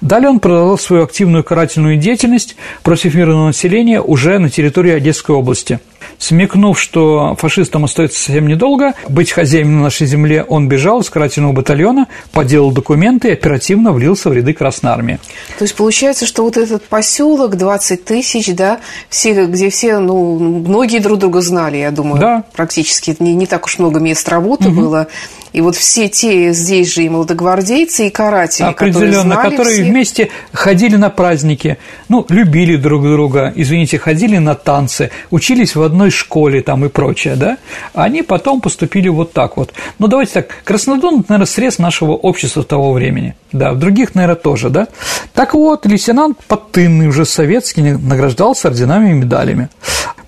Далее 0.00 0.30
он 0.30 0.40
продолжал 0.40 0.78
свою 0.78 1.02
активную 1.04 1.44
карательную 1.44 1.98
деятельность 1.98 2.56
против 2.82 3.14
мирного 3.14 3.48
населения 3.48 4.00
уже 4.00 4.38
на 4.38 4.48
территории 4.48 4.92
Одесской 4.92 5.36
области– 5.36 5.80
Смекнув, 6.22 6.78
что 6.80 7.34
фашистам 7.36 7.82
остается 7.82 8.22
совсем 8.22 8.46
недолго, 8.46 8.94
быть 9.08 9.32
хозяином 9.32 9.78
на 9.78 9.82
нашей 9.82 10.06
земле, 10.06 10.44
он 10.44 10.68
бежал 10.68 11.00
из 11.00 11.10
карательного 11.10 11.50
батальона, 11.50 12.06
поделал 12.30 12.70
документы 12.70 13.30
и 13.30 13.32
оперативно 13.32 13.90
влился 13.90 14.30
в 14.30 14.32
ряды 14.32 14.52
Красной 14.52 14.92
Армии. 14.92 15.18
То 15.58 15.64
есть 15.64 15.74
получается, 15.74 16.24
что 16.24 16.44
вот 16.44 16.56
этот 16.56 16.84
поселок 16.84 17.56
20 17.56 18.04
тысяч, 18.04 18.54
да, 18.54 18.78
все, 19.08 19.46
где 19.46 19.68
все, 19.68 19.98
ну, 19.98 20.38
многие 20.38 21.00
друг 21.00 21.18
друга 21.18 21.40
знали, 21.40 21.78
я 21.78 21.90
думаю, 21.90 22.20
да. 22.20 22.44
практически 22.52 23.16
не, 23.18 23.34
не 23.34 23.46
так 23.46 23.66
уж 23.66 23.80
много 23.80 23.98
мест 23.98 24.28
работы 24.28 24.68
угу. 24.68 24.80
было. 24.80 25.08
И 25.52 25.60
вот 25.60 25.76
все 25.76 26.08
те 26.08 26.52
здесь 26.52 26.94
же 26.94 27.02
и 27.02 27.08
молодогвардейцы, 27.08 28.06
и 28.06 28.10
каратели, 28.10 28.66
Определенно, 28.66 29.06
которые, 29.06 29.22
знали 29.22 29.50
которые 29.50 29.74
всех. 29.74 29.86
вместе 29.86 30.30
ходили 30.52 30.96
на 30.96 31.10
праздники, 31.10 31.78
ну, 32.08 32.24
любили 32.28 32.76
друг 32.76 33.02
друга, 33.02 33.52
извините, 33.54 33.98
ходили 33.98 34.38
на 34.38 34.54
танцы, 34.54 35.10
учились 35.30 35.74
в 35.74 35.82
одной 35.82 36.10
школе 36.12 36.62
там 36.62 36.84
и 36.84 36.88
прочее, 36.88 37.36
да, 37.36 37.58
они 37.94 38.22
потом 38.22 38.60
поступили 38.60 39.08
вот 39.08 39.32
так 39.32 39.56
вот. 39.56 39.72
Ну, 39.98 40.06
давайте 40.06 40.32
так, 40.34 40.48
Краснодон– 40.64 41.24
наверное, 41.28 41.46
срез 41.46 41.78
нашего 41.78 42.12
общества 42.12 42.62
того 42.62 42.92
времени, 42.92 43.34
да, 43.52 43.72
в 43.72 43.78
других, 43.78 44.14
наверное, 44.14 44.36
тоже, 44.36 44.70
да. 44.70 44.88
Так 45.34 45.54
вот, 45.54 45.86
лейтенант 45.86 46.38
Подтынный, 46.46 47.08
уже 47.08 47.24
советский, 47.24 47.82
награждался 47.82 48.68
орденами 48.68 49.10
и 49.10 49.14
медалями. 49.14 49.68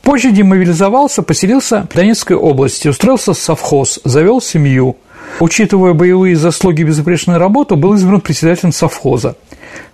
Позже 0.03 0.31
демобилизовался, 0.31 1.23
поселился 1.23 1.87
в 1.91 1.95
Донецкой 1.97 2.37
области, 2.37 2.89
устроился 2.89 3.33
в 3.33 3.39
совхоз, 3.39 4.01
завел 4.05 4.41
семью. 4.41 4.97
Учитывая 5.41 5.95
боевые 5.95 6.37
заслуги 6.37 6.83
и 6.83 6.85
безупречную 6.85 7.39
работу, 7.39 7.77
был 7.77 7.95
избран 7.95 8.21
председателем 8.21 8.73
совхоза. 8.73 9.37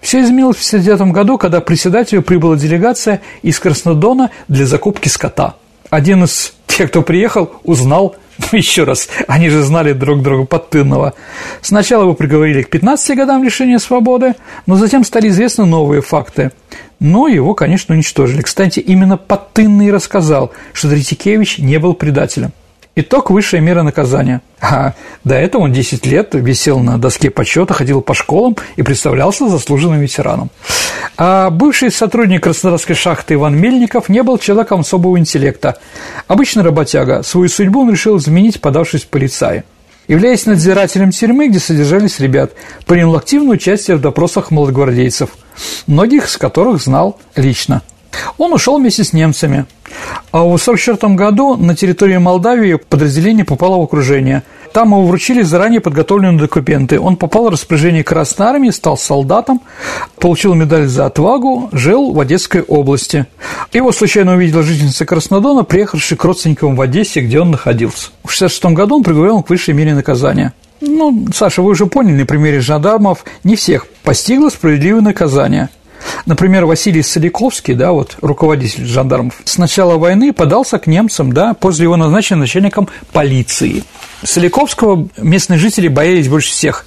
Все 0.00 0.20
изменилось 0.22 0.56
в 0.56 0.66
1959 0.66 1.14
году, 1.14 1.38
когда 1.38 1.60
председателю 1.60 2.22
прибыла 2.22 2.56
делегация 2.56 3.22
из 3.42 3.58
Краснодона 3.58 4.30
для 4.48 4.66
закупки 4.66 5.08
скота. 5.08 5.54
Один 5.90 6.24
из 6.24 6.54
тех, 6.68 6.90
кто 6.90 7.02
приехал, 7.02 7.50
узнал, 7.64 8.16
еще 8.52 8.84
раз, 8.84 9.08
они 9.26 9.50
же 9.50 9.62
знали 9.62 9.92
друг 9.92 10.22
друга 10.22 10.46
подтынного. 10.46 11.14
Сначала 11.60 12.02
его 12.02 12.14
приговорили 12.14 12.62
к 12.62 12.70
15 12.70 13.16
годам 13.16 13.42
лишения 13.42 13.78
свободы, 13.78 14.34
но 14.66 14.76
затем 14.76 15.04
стали 15.04 15.28
известны 15.28 15.66
новые 15.66 16.00
факты. 16.00 16.52
Но 17.00 17.28
его, 17.28 17.54
конечно, 17.54 17.94
уничтожили. 17.94 18.42
Кстати, 18.42 18.78
именно 18.78 19.16
Подтынный 19.16 19.90
рассказал, 19.90 20.52
что 20.72 20.88
Третьякевич 20.88 21.58
не 21.58 21.78
был 21.78 21.94
предателем. 21.94 22.52
Итог– 22.96 23.30
высшая 23.32 23.60
мера 23.60 23.82
наказания. 23.82 24.40
А 24.60 24.94
до 25.22 25.36
этого 25.36 25.62
он 25.62 25.72
10 25.72 26.04
лет 26.06 26.30
висел 26.34 26.80
на 26.80 26.98
доске 26.98 27.30
почета, 27.30 27.72
ходил 27.72 28.02
по 28.02 28.14
школам 28.14 28.56
и 28.74 28.82
представлялся 28.82 29.48
заслуженным 29.48 30.00
ветераном. 30.00 30.50
А 31.16 31.50
бывший 31.50 31.92
сотрудник 31.92 32.42
Краснодарской 32.42 32.96
шахты 32.96 33.34
Иван 33.34 33.56
Мельников 33.56 34.08
не 34.08 34.22
был 34.24 34.38
человеком 34.38 34.80
особого 34.80 35.18
интеллекта. 35.18 35.78
Обычный 36.26 36.64
работяга. 36.64 37.22
Свою 37.22 37.48
судьбу 37.48 37.82
он 37.82 37.92
решил 37.92 38.16
изменить, 38.18 38.60
подавшись 38.60 39.04
в 39.04 39.08
полицаи. 39.08 39.62
Являясь 40.08 40.46
надзирателем 40.46 41.12
тюрьмы, 41.12 41.48
где 41.48 41.60
содержались 41.60 42.18
ребят, 42.18 42.52
принял 42.86 43.14
активное 43.14 43.54
участие 43.54 43.96
в 43.96 44.00
допросах 44.00 44.50
молодогвардейцев, 44.50 45.30
многих 45.86 46.26
из 46.26 46.36
которых 46.36 46.82
знал 46.82 47.20
лично. 47.36 47.82
Он 48.38 48.52
ушел 48.52 48.78
вместе 48.78 49.04
с 49.04 49.12
немцами. 49.12 49.66
А 50.32 50.38
в 50.38 50.54
1944 50.54 51.14
году 51.14 51.56
на 51.56 51.74
территории 51.74 52.18
Молдавии 52.18 52.74
подразделение 52.74 53.44
попало 53.44 53.78
в 53.78 53.82
окружение. 53.82 54.44
Там 54.72 54.88
ему 54.88 55.06
вручили 55.06 55.42
заранее 55.42 55.80
подготовленные 55.80 56.38
документы. 56.38 57.00
Он 57.00 57.16
попал 57.16 57.46
в 57.46 57.48
распоряжение 57.48 58.04
Красной 58.04 58.46
Армии, 58.46 58.70
стал 58.70 58.96
солдатом, 58.96 59.60
получил 60.20 60.54
медаль 60.54 60.86
за 60.86 61.06
отвагу, 61.06 61.68
жил 61.72 62.12
в 62.12 62.20
Одесской 62.20 62.62
области. 62.62 63.26
Его 63.72 63.90
случайно 63.90 64.34
увидела 64.34 64.62
жительница 64.62 65.04
Краснодона, 65.04 65.64
приехавшая 65.64 66.16
к 66.16 66.24
родственникам 66.24 66.76
в 66.76 66.80
Одессе, 66.80 67.20
где 67.20 67.40
он 67.40 67.50
находился. 67.50 68.10
В 68.22 68.32
1966 68.32 68.64
году 68.76 68.96
он 68.96 69.02
приговорен 69.02 69.42
к 69.42 69.50
высшей 69.50 69.74
мере 69.74 69.94
наказания. 69.94 70.52
Ну, 70.80 71.26
Саша, 71.34 71.62
вы 71.62 71.72
уже 71.72 71.86
поняли 71.86 72.20
на 72.20 72.26
примере 72.26 72.60
жандармов, 72.60 73.24
не 73.42 73.56
всех 73.56 73.86
постигло 74.04 74.48
справедливое 74.50 75.02
наказание– 75.02 75.68
Например, 76.26 76.66
Василий 76.66 77.02
Соликовский, 77.02 77.74
да, 77.74 77.92
вот 77.92 78.16
руководитель 78.20 78.84
жандармов, 78.84 79.40
с 79.44 79.58
начала 79.58 79.96
войны 79.96 80.32
подался 80.32 80.78
к 80.78 80.86
немцам, 80.86 81.32
да, 81.32 81.54
после 81.54 81.84
его 81.84 81.96
назначения 81.96 82.40
начальником 82.40 82.88
полиции. 83.12 83.84
Соликовского 84.22 85.08
местные 85.18 85.58
жители 85.58 85.88
боялись 85.88 86.28
больше 86.28 86.50
всех. 86.50 86.86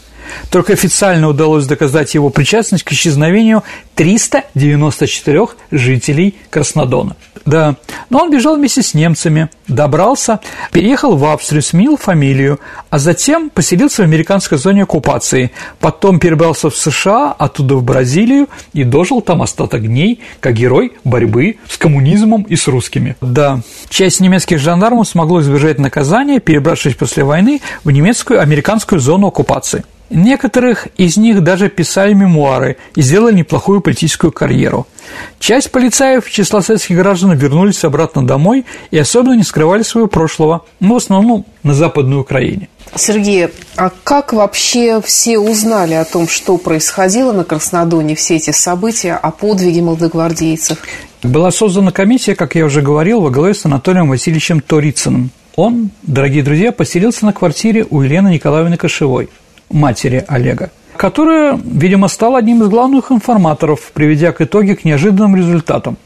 Только 0.49 0.73
официально 0.73 1.27
удалось 1.27 1.65
доказать 1.65 2.13
его 2.13 2.29
причастность 2.29 2.83
к 2.83 2.91
исчезновению 2.91 3.63
394 3.95 5.47
жителей 5.71 6.35
Краснодона. 6.49 7.15
Да, 7.45 7.75
но 8.09 8.19
он 8.19 8.31
бежал 8.31 8.55
вместе 8.55 8.81
с 8.81 8.93
немцами, 8.93 9.49
добрался, 9.67 10.39
переехал 10.71 11.17
в 11.17 11.25
Австрию, 11.25 11.61
сменил 11.61 11.97
фамилию, 11.97 12.59
а 12.89 12.99
затем 12.99 13.49
поселился 13.49 14.01
в 14.01 14.05
американской 14.05 14.57
зоне 14.57 14.83
оккупации, 14.83 15.51
потом 15.79 16.19
перебрался 16.19 16.69
в 16.69 16.77
США, 16.77 17.31
оттуда 17.37 17.75
в 17.75 17.83
Бразилию 17.83 18.47
и 18.73 18.83
дожил 18.83 19.21
там 19.21 19.41
остаток 19.41 19.85
дней 19.85 20.21
как 20.39 20.53
герой 20.53 20.93
борьбы 21.03 21.57
с 21.69 21.77
коммунизмом 21.77 22.43
и 22.43 22.55
с 22.55 22.67
русскими. 22.67 23.17
Да, 23.19 23.61
часть 23.89 24.21
немецких 24.21 24.59
жандармов 24.59 25.07
смогло 25.07 25.41
избежать 25.41 25.79
наказания, 25.79 26.39
перебравшись 26.39 26.95
после 26.95 27.23
войны 27.23 27.61
в 27.83 27.91
немецкую 27.91 28.41
американскую 28.41 28.99
зону 28.99 29.27
оккупации. 29.27 29.83
Некоторых 30.13 30.87
из 30.95 31.17
них 31.17 31.41
даже 31.41 31.69
писали 31.69 32.13
мемуары 32.13 32.77
и 32.95 33.01
сделали 33.01 33.33
неплохую 33.33 33.81
политическую 33.81 34.31
карьеру. 34.31 34.85
Часть 35.39 35.71
полицаев 35.71 36.29
числа 36.29 36.61
советских 36.61 36.97
граждан 36.97 37.35
вернулись 37.35 37.83
обратно 37.83 38.25
домой 38.25 38.63
и 38.91 38.97
особенно 38.99 39.33
не 39.33 39.41
скрывали 39.41 39.81
своего 39.81 40.07
прошлого, 40.07 40.65
но 40.79 40.93
в 40.93 40.97
основном 40.97 41.47
на 41.63 41.73
Западной 41.73 42.19
Украине. 42.19 42.69
Сергей, 42.95 43.49
а 43.75 43.89
как 44.03 44.33
вообще 44.33 45.01
все 45.01 45.39
узнали 45.39 45.95
о 45.95 46.05
том, 46.05 46.27
что 46.27 46.57
происходило 46.59 47.31
на 47.31 47.43
Краснодоне, 47.43 48.13
все 48.13 48.35
эти 48.35 48.51
события, 48.51 49.13
о 49.15 49.31
подвиге 49.31 49.81
молодогвардейцев? 49.81 50.77
Была 51.23 51.49
создана 51.49 51.91
комиссия, 51.91 52.35
как 52.35 52.53
я 52.53 52.65
уже 52.65 52.83
говорил, 52.83 53.21
во 53.21 53.31
главе 53.31 53.55
с 53.55 53.65
Анатолием 53.65 54.09
Васильевичем 54.09 54.61
Торицыным. 54.61 55.31
Он, 55.55 55.89
дорогие 56.03 56.43
друзья, 56.43 56.71
поселился 56.71 57.25
на 57.25 57.33
квартире 57.33 57.87
у 57.89 58.01
Елены 58.01 58.27
Николаевны 58.27 58.77
Кошевой– 58.77 59.29
матери 59.73 60.23
Олега, 60.27 60.71
которая, 60.95 61.59
видимо, 61.63 62.07
стала 62.07 62.37
одним 62.39 62.63
из 62.63 62.69
главных 62.69 63.11
информаторов, 63.11 63.91
приведя 63.93 64.31
к 64.31 64.41
итоге 64.41 64.75
к 64.75 64.85
неожиданным 64.85 65.35
результатам. 65.35 65.97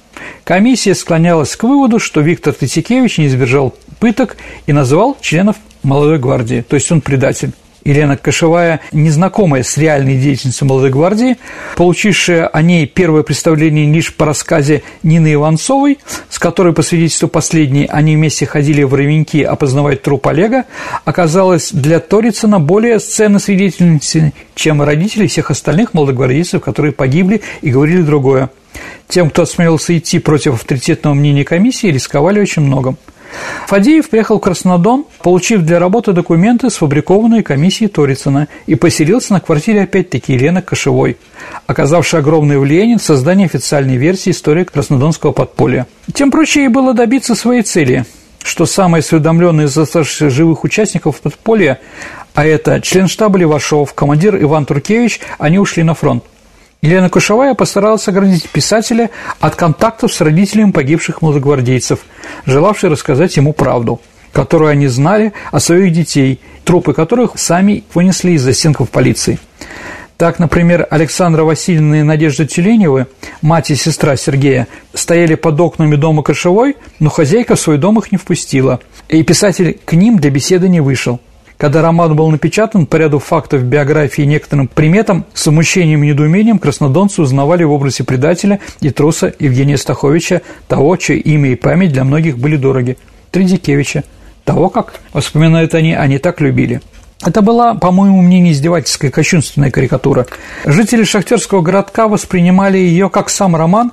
Комиссия 0.44 0.96
склонялась 0.96 1.56
к 1.56 1.64
выводу, 1.64 2.00
что 2.00 2.22
Виктор 2.22 2.54
Тысякевич 2.54 3.20
не 3.20 3.28
избежал 3.28 3.76
пыток 4.00 4.38
и 4.66 4.74
называл 4.74 5.18
членов 5.22 5.58
молодой 5.84 6.18
гвардии, 6.18 6.66
то 6.68 6.76
есть 6.76 6.92
он 6.92 7.02
предатель. 7.02 7.52
Елена 7.88 8.18
Кошевая, 8.18 8.82
незнакомая 8.92 9.64
с 9.64 9.78
реальной 9.78 10.18
деятельностью 10.18 10.68
молодой 10.68 10.90
гвардии, 10.90 11.38
получившая 11.78 12.48
о 12.48 12.62
ней 12.62 12.86
первое 12.86 13.24
представление 13.24 13.92
лишь 13.92 14.14
по 14.14 14.26
рассказе 14.26 14.84
Нины 15.04 15.36
Иванцовой, 15.36 15.98
с 16.30 16.38
которой, 16.38 16.74
по 16.74 16.82
свидетельству 16.82 17.30
последней, 17.30 17.88
они 17.90 18.18
вместе 18.18 18.46
ходили 18.46 18.84
в 18.84 18.94
Ровеньки 18.94 19.38
опознавать 19.38 20.02
труп 20.02 20.28
Олега, 20.28 20.66
оказалась 21.06 21.72
для 21.72 22.02
Торицына 22.02 22.60
более 22.60 23.00
сценной 23.00 23.40
свидетельницей, 23.40 24.34
чем 24.54 24.82
родители 24.82 25.28
всех 25.28 25.50
остальных 25.50 25.94
молодогвардейцев, 25.94 26.62
которые 26.62 26.92
погибли 26.92 27.42
и 27.62 27.72
говорили 27.72 28.02
другое. 28.02 28.50
Тем, 29.08 29.30
кто 29.30 29.44
осмелился 29.44 29.98
идти 29.98 30.20
против 30.20 30.56
авторитетного 30.56 31.14
мнения 31.14 31.46
комиссии, 31.46 31.88
рисковали 31.88 32.42
очень 32.42 32.64
многом. 32.64 32.98
Фадеев 33.68 34.10
приехал 34.10 34.38
в 34.38 34.42
Краснодон, 34.42 35.06
получив 35.22 35.62
для 35.62 35.80
работы 35.80 36.14
документы, 36.14 36.70
сфабрикованные 36.70 37.44
комиссией 37.44 37.90
Торицына, 37.90 38.48
и 38.66 38.76
поселился 38.76 39.34
на 39.34 39.42
квартире 39.42 39.82
опять-таки 39.82 40.34
Елены 40.34 40.62
Кошевой, 40.62 41.18
оказавшей 41.66 42.20
огромное 42.20 42.60
влияние 42.60 42.98
в 42.98 43.04
создании 43.04 43.46
официальной 43.46 43.98
версии 43.98 44.32
истории 44.32 44.64
Краснодонского 44.64 45.32
подполья. 45.32 45.88
Тем 46.14 46.32
проще 46.32 46.62
ей 46.62 46.68
было 46.70 46.94
добиться 46.94 47.36
своей 47.36 47.64
цели– 47.64 48.06
что 48.48 48.66
самые 48.66 49.00
осведомленные 49.00 49.68
из 49.68 49.78
оставшихся 49.78 50.30
живых 50.30 50.64
участников 50.64 51.20
подполья, 51.20 51.80
а 52.34 52.46
это 52.46 52.82
член 52.82 53.08
штаба 53.08 53.38
Левашов, 53.38 53.94
командир 53.94 54.42
Иван 54.42 54.66
Туркевич, 54.66 55.20
они 55.38 55.60
ушли 55.60 55.84
на 55.84 55.94
фронт. 55.94 56.24
Елена 56.82 57.10
Кушевая 57.10 57.56
постаралась 57.56 58.08
оградить 58.08 58.50
писателя 58.50 59.10
от 59.40 59.56
контактов 59.56 60.14
с 60.14 60.22
родителями 60.22 60.72
погибших 60.72 61.22
молодогвардейцев, 61.22 62.00
желавших 62.46 62.92
рассказать 62.92 63.36
ему 63.36 63.52
правду, 63.54 64.00
которую 64.32 64.70
они 64.70 64.88
знали 64.88 65.34
о 65.52 65.60
своих 65.60 65.92
детей, 65.92 66.40
трупы 66.64 66.94
которых 66.94 67.32
сами 67.36 67.84
вынесли 67.94 68.32
из 68.32 68.44
застенков 68.44 68.90
полиции. 68.92 69.40
Так, 70.18 70.40
например, 70.40 70.88
Александра 70.90 71.44
Васильевна 71.44 72.00
и 72.00 72.04
Надежда 72.04 72.46
Тюленевы, 72.46 73.06
мать 73.42 73.70
и 73.70 73.76
сестра 73.76 74.16
Сергея, 74.16 74.68
стояли 74.94 75.36
под 75.36 75.60
окнами 75.60 75.96
дома 75.96 76.24
Кошевой, 76.24 76.76
но 77.00 77.10
хозяйка 77.10 77.56
в 77.56 77.60
свой 77.60 77.78
дом 77.78 78.00
их 78.00 78.12
не 78.12 78.18
впустила, 78.18 78.80
и 79.10 79.22
писатель 79.24 79.80
к 79.86 79.94
ним 79.94 80.18
для 80.18 80.32
беседы 80.32 80.70
не 80.70 80.82
вышел. 80.82 81.20
Когда 81.58 81.82
роман 81.82 82.16
был 82.16 82.30
напечатан, 82.30 82.86
по 82.86 82.98
ряду 82.98 83.20
фактов 83.20 83.64
биографии 83.64 84.24
и 84.24 84.28
некоторым 84.28 84.68
приметам, 84.68 85.26
с 85.34 85.44
смущением 85.44 86.04
и 86.04 86.08
недоумением 86.08 86.60
краснодонцы 86.60 87.22
узнавали 87.22 87.64
в 87.64 87.72
образе 87.72 88.04
предателя 88.04 88.60
и 88.80 88.92
труса 88.92 89.34
Евгения 89.40 89.78
Стаховича, 89.78 90.42
того, 90.68 90.96
чье 90.98 91.18
имя 91.18 91.52
и 91.52 91.56
память 91.56 91.92
для 91.92 92.04
многих 92.04 92.38
были 92.38 92.58
дороги, 92.58 92.98
Тридикевича, 93.32 94.04
того, 94.46 94.70
как, 94.70 94.94
вспоминают 95.14 95.74
они, 95.74 95.94
они 95.94 96.20
так 96.20 96.42
любили– 96.42 96.82
это 97.26 97.42
была, 97.42 97.74
по 97.74 97.92
моему 97.92 98.22
мнению, 98.22 98.54
издевательская 98.54 99.10
кощунственная 99.10 99.72
карикатура. 99.72 100.28
Жители 100.66 101.04
шахтерского 101.04 101.62
городка 101.62 102.08
воспринимали 102.08 102.78
ее 102.78 103.10
как 103.10 103.30
сам 103.30 103.56
роман. 103.56 103.92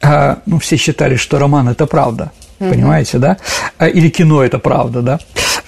А, 0.00 0.38
ну, 0.46 0.58
все 0.58 0.76
считали, 0.76 1.16
что 1.16 1.38
роман– 1.38 1.68
это 1.70 1.86
правда. 1.86 2.32
Угу. 2.60 2.70
Понимаете, 2.70 3.18
да? 3.18 3.36
А, 3.78 3.86
или 3.86 4.08
кино– 4.08 4.42
это 4.44 4.58
правда, 4.58 5.02
да? 5.02 5.20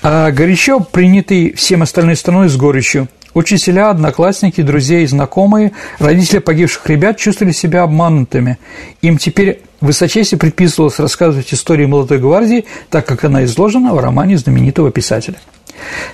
А 0.09 0.31
горячо 0.31 0.79
принятый 0.79 1.53
всем 1.55 1.83
остальной 1.83 2.15
страной 2.15 2.49
с 2.49 2.57
горечью. 2.57 3.09
Учителя, 3.35 3.91
одноклассники, 3.91 4.61
друзья 4.61 5.01
и 5.01 5.07
знакомые, 5.07 5.73
родители 5.99 6.39
погибших 6.39 6.89
ребят 6.89 7.17
чувствовали 7.17 7.53
себя 7.53 7.83
обманутыми. 7.83 8.57
Им 9.03 9.19
теперь 9.19 9.63
высочайше 9.81 10.37
предписывалось 10.37 11.01
рассказывать 11.01 11.53
историю 11.53 11.89
молодой 11.89 12.19
гвардии, 12.19 12.67
так 12.89 13.05
как 13.05 13.25
она 13.25 13.45
изложена 13.47 13.95
в 13.95 13.99
романе 13.99 14.39
знаменитого 14.39 14.93
писателя. 14.93 15.39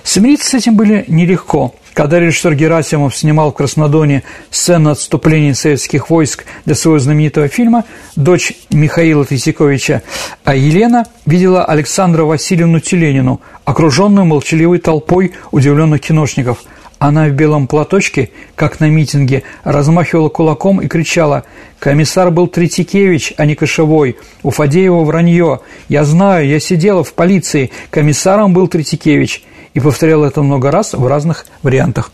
Смириться 0.03 0.49
с 0.49 0.53
этим 0.55 0.75
были 0.75 1.05
нелегко. 1.07 1.75
Когда 1.93 2.19
режиссер 2.19 2.55
Герасимов 2.55 3.15
снимал 3.15 3.51
в 3.51 3.55
Краснодоне 3.55 4.23
сцену 4.49 4.91
отступления 4.91 5.53
советских 5.53 6.09
войск 6.09 6.45
для 6.65 6.73
своего 6.73 6.97
знаменитого 6.97 7.47
фильма, 7.47 7.85
дочь 8.15 8.53
Михаила 8.71 9.25
Третьяковича, 9.25 10.01
а 10.43 10.55
Елена 10.55 11.05
видела 11.27 11.63
Александра 11.63 12.23
Васильевну 12.23 12.79
Теленину, 12.79 13.41
окруженную 13.63 14.25
молчаливой 14.25 14.79
толпой 14.79 15.33
удивленных 15.51 16.01
киношников. 16.01 16.63
Она 16.97 17.27
в 17.27 17.31
белом 17.31 17.67
платочке, 17.67 18.31
как 18.55 18.79
на 18.79 18.89
митинге, 18.89 19.43
размахивала 19.63 20.29
кулаком 20.29 20.81
и 20.81 20.87
кричала 20.87 21.43
«Комиссар 21.77 22.31
был 22.31 22.47
Третьякевич, 22.47 23.33
а 23.37 23.45
не 23.45 23.55
Кошевой. 23.55 24.15
У 24.41 24.51
Фадеева 24.51 25.03
вранье. 25.03 25.59
Я 25.89 26.05
знаю, 26.05 26.47
я 26.47 26.61
сидела 26.61 27.03
в 27.03 27.13
полиции. 27.13 27.71
Комиссаром 27.91 28.53
был 28.53 28.67
Третьякевич» 28.67 29.43
и 29.73 29.79
повторял 29.79 30.23
это 30.23 30.41
много 30.41 30.71
раз 30.71 30.93
в 30.93 31.05
разных 31.07 31.45
вариантах. 31.61 32.11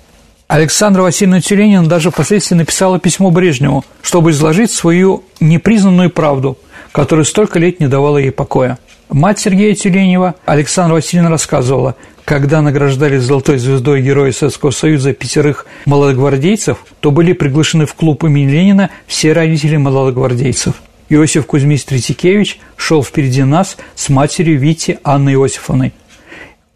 Александра 0.48 1.04
Васильевна 1.04 1.42
Тюленина 1.42 1.88
даже 1.88 2.10
впоследствии 2.10 2.56
написала 2.56 3.00
письмо 3.00 3.30
Брежневу, 3.30 3.86
чтобы 4.02 4.32
изложить 4.32 4.72
свою 4.72 5.24
непризнанную 5.40 6.10
правду, 6.10 6.58
которая 6.92 7.24
столько 7.24 7.60
лет 7.60 7.80
не 7.80 7.88
давала 7.88 8.18
ей 8.18 8.32
покоя. 8.32 8.80
Мать 9.10 9.40
Сергея 9.40 9.76
Тюленева, 9.76 10.36
Александра 10.46 10.96
Васильевна, 10.96 11.30
рассказывала, 11.30 11.96
когда 12.26 12.62
награждали 12.62 13.18
золотой 13.18 13.58
звездой 13.58 14.02
Героя 14.02 14.32
Советского 14.32 14.72
Союза 14.72 15.14
пятерых 15.14 15.66
молодогвардейцев, 15.86 16.78
то 17.00 17.12
были 17.12 17.34
приглашены 17.34 17.86
в 17.86 17.94
клуб 17.94 18.24
имени 18.24 18.52
Ленина 18.52 18.90
все 19.08 19.34
родители 19.34 19.78
молодогвардейцев. 19.78 20.76
Иосиф 21.10 21.48
Кузьмич 21.48 21.86
Третьякевич 21.86 22.60
шел 22.76 23.04
впереди 23.04 23.44
нас 23.44 23.78
с 23.96 24.10
матерью 24.10 24.60
Вити 24.60 25.00
Анной 25.04 25.34
Иосифовной. 25.34 25.94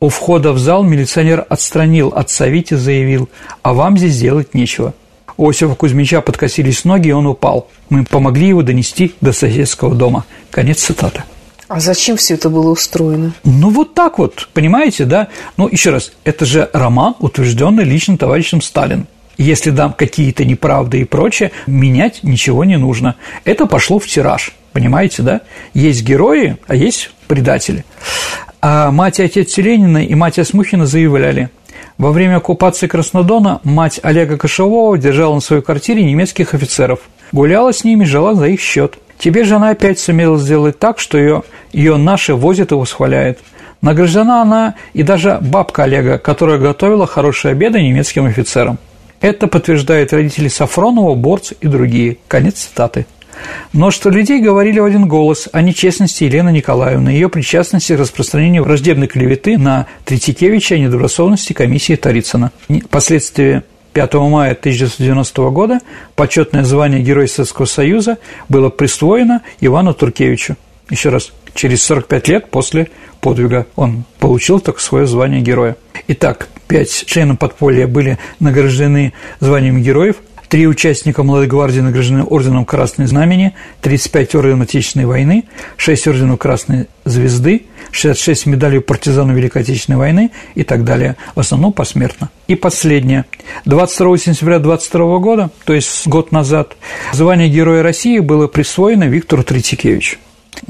У 0.04 0.10
входа 0.10 0.52
в 0.52 0.60
зал 0.60 0.84
милиционер 0.84 1.46
отстранил 1.48 2.12
отца 2.14 2.48
Вити, 2.48 2.74
заявил, 2.74 3.30
а 3.62 3.74
вам 3.74 3.98
здесь 3.98 4.20
делать 4.20 4.54
нечего. 4.54 4.94
У 5.38 5.50
Осипа 5.50 5.76
Кузьмича 5.76 6.20
подкосились 6.20 6.84
ноги, 6.84 7.08
и 7.08 7.12
он 7.14 7.26
упал. 7.26 7.70
Мы 7.88 8.04
помогли 8.04 8.50
его 8.50 8.64
донести 8.64 9.16
до 9.22 9.32
соседского 9.32 9.96
дома. 9.96 10.26
Конец 10.52 10.84
цитаты. 10.84 11.24
А 11.70 11.80
зачем 11.80 12.18
все 12.18 12.34
это 12.34 12.50
было 12.50 12.72
устроено? 12.72 13.32
Ну, 13.46 13.70
вот 13.70 13.94
так 13.94 14.20
вот, 14.20 14.50
понимаете, 14.54 15.06
да? 15.06 15.30
Ну, 15.56 15.70
еще 15.70 15.92
раз, 15.92 16.12
это 16.26 16.44
же 16.44 16.70
роман, 16.74 17.16
утвержденный 17.20 17.86
лично 17.86 18.18
товарищем 18.18 18.62
Сталин. 18.62 19.08
Если 19.38 19.70
дам 19.70 19.94
какие-то 19.94 20.44
неправды 20.44 21.00
и 21.00 21.06
прочее, 21.06 21.54
менять 21.66 22.24
ничего 22.24 22.66
не 22.66 22.78
нужно. 22.78 23.16
Это 23.46 23.68
пошло 23.68 24.00
в 24.00 24.08
тираж, 24.08 24.52
понимаете, 24.74 25.24
да? 25.24 25.42
Есть 25.74 26.04
герои, 26.04 26.58
а 26.68 26.76
есть 26.76 27.12
предатели. 27.30 27.86
А 28.66 28.92
мать 28.92 29.20
и 29.20 29.24
отец 29.24 29.58
Ленина 29.58 30.06
и 30.06 30.16
мать 30.16 30.40
Осмухина 30.40 30.86
заявляли, 30.86 31.50
во 31.98 32.14
время 32.14 32.38
оккупации 32.38 32.88
Краснодона 32.88 33.60
мать 33.66 34.00
Олега 34.04 34.38
Кошевого 34.38 34.98
держала 34.98 35.36
на 35.36 35.42
своей 35.42 35.62
квартире 35.62 36.06
немецких 36.06 36.54
офицеров, 36.54 37.02
гуляла 37.34 37.74
с 37.74 37.84
ними, 37.84 38.06
жила 38.06 38.36
за 38.36 38.48
их 38.48 38.62
счет. 38.62 39.00
Теперь 39.18 39.44
же 39.44 39.56
она 39.56 39.72
опять 39.72 40.00
сумела 40.00 40.38
сделать 40.38 40.80
так, 40.80 41.00
что 41.00 41.18
ее, 41.18 41.44
ее 41.74 41.98
наши 41.98 42.34
возят 42.34 42.72
и 42.72 42.76
восхваляют. 42.76 43.40
Награждена 43.82 44.42
она 44.42 44.76
и 44.94 45.04
даже 45.04 45.40
бабка 45.42 45.84
Олега, 45.84 46.18
которая 46.18 46.58
готовила 46.58 47.06
хорошие 47.06 47.52
обеды 47.52 47.82
немецким 47.82 48.28
офицерам. 48.28 48.78
Это 49.20 49.48
подтверждают 49.48 50.14
родители 50.14 50.48
Сафронова, 50.48 51.16
Борц 51.16 51.52
и 51.60 51.68
другие. 51.68 52.16
Конец 52.30 52.60
цитаты. 52.60 53.08
Множество 53.72 54.10
людей 54.10 54.42
говорили 54.42 54.80
в 54.80 54.86
один 54.86 55.08
голос 55.08 55.50
о 55.52 55.62
нечестности 55.62 56.24
Елены 56.24 56.52
Николаевны, 56.52 57.10
ее 57.10 57.30
причастности 57.30 57.96
к 57.96 58.00
распространению 58.00 58.64
враждебной 58.64 59.08
клеветы 59.08 59.58
на 59.58 59.88
Третьякевича 60.06 60.76
и 60.76 60.82
недобросовестности 60.82 61.54
комиссии 61.54 61.96
Тарицына. 61.96 62.52
Впоследствии 62.86 63.64
5 63.94 64.14
мая 64.16 64.52
1990 64.52 65.50
года 65.50 65.80
почетное 66.16 66.64
звание 66.64 67.02
Героя 67.02 67.28
Советского 67.28 67.66
Союза 67.66 68.18
было 68.50 68.70
присвоено 68.70 69.42
Ивану 69.62 69.94
Туркевичу. 69.94 70.56
Еще 70.90 71.10
раз, 71.10 71.32
через 71.54 71.84
45 71.84 72.28
лет 72.28 72.50
после 72.50 72.90
подвига 73.22 73.68
он 73.76 74.04
получил 74.20 74.60
только 74.60 74.82
свое 74.82 75.08
звание 75.08 75.42
героя. 75.42 75.78
Итак, 76.08 76.50
пять 76.68 77.06
членов 77.06 77.40
подполья 77.40 77.88
были 77.88 78.18
награждены 78.40 79.14
званием 79.40 79.82
героев– 79.82 80.18
Три 80.54 80.68
участника 80.68 81.24
Молодой 81.24 81.48
гвардии 81.48 81.80
награждены 81.80 82.22
орденом 82.26 82.64
Красной 82.64 83.08
Знамени, 83.08 83.56
35 83.82 84.36
орденов 84.36 84.70
Отечественной 84.70 85.08
войны, 85.08 85.46
6 85.78 86.08
орденов 86.10 86.38
Красной 86.38 86.86
Звезды, 87.06 87.66
66 87.90 88.46
медалей 88.46 88.80
партизанов 88.80 89.36
Великой 89.36 89.64
Отечественной 89.64 89.98
войны 89.98 90.30
и 90.54 90.62
так 90.62 90.84
далее, 90.84 91.16
в 91.34 91.40
основном 91.40 91.74
посмертно. 91.74 92.30
И 92.48 92.54
последнее. 92.54 93.26
22 93.66 94.20
сентября 94.20 94.60
22 94.60 95.18
года, 95.18 95.50
то 95.66 95.74
есть 95.74 96.06
год 96.06 96.32
назад, 96.32 96.78
звание 97.14 97.50
Героя 97.50 97.82
России 97.82 98.20
было 98.20 98.46
присвоено 98.46 99.06
Виктору 99.06 99.44
Третьякевичу. 99.44 100.18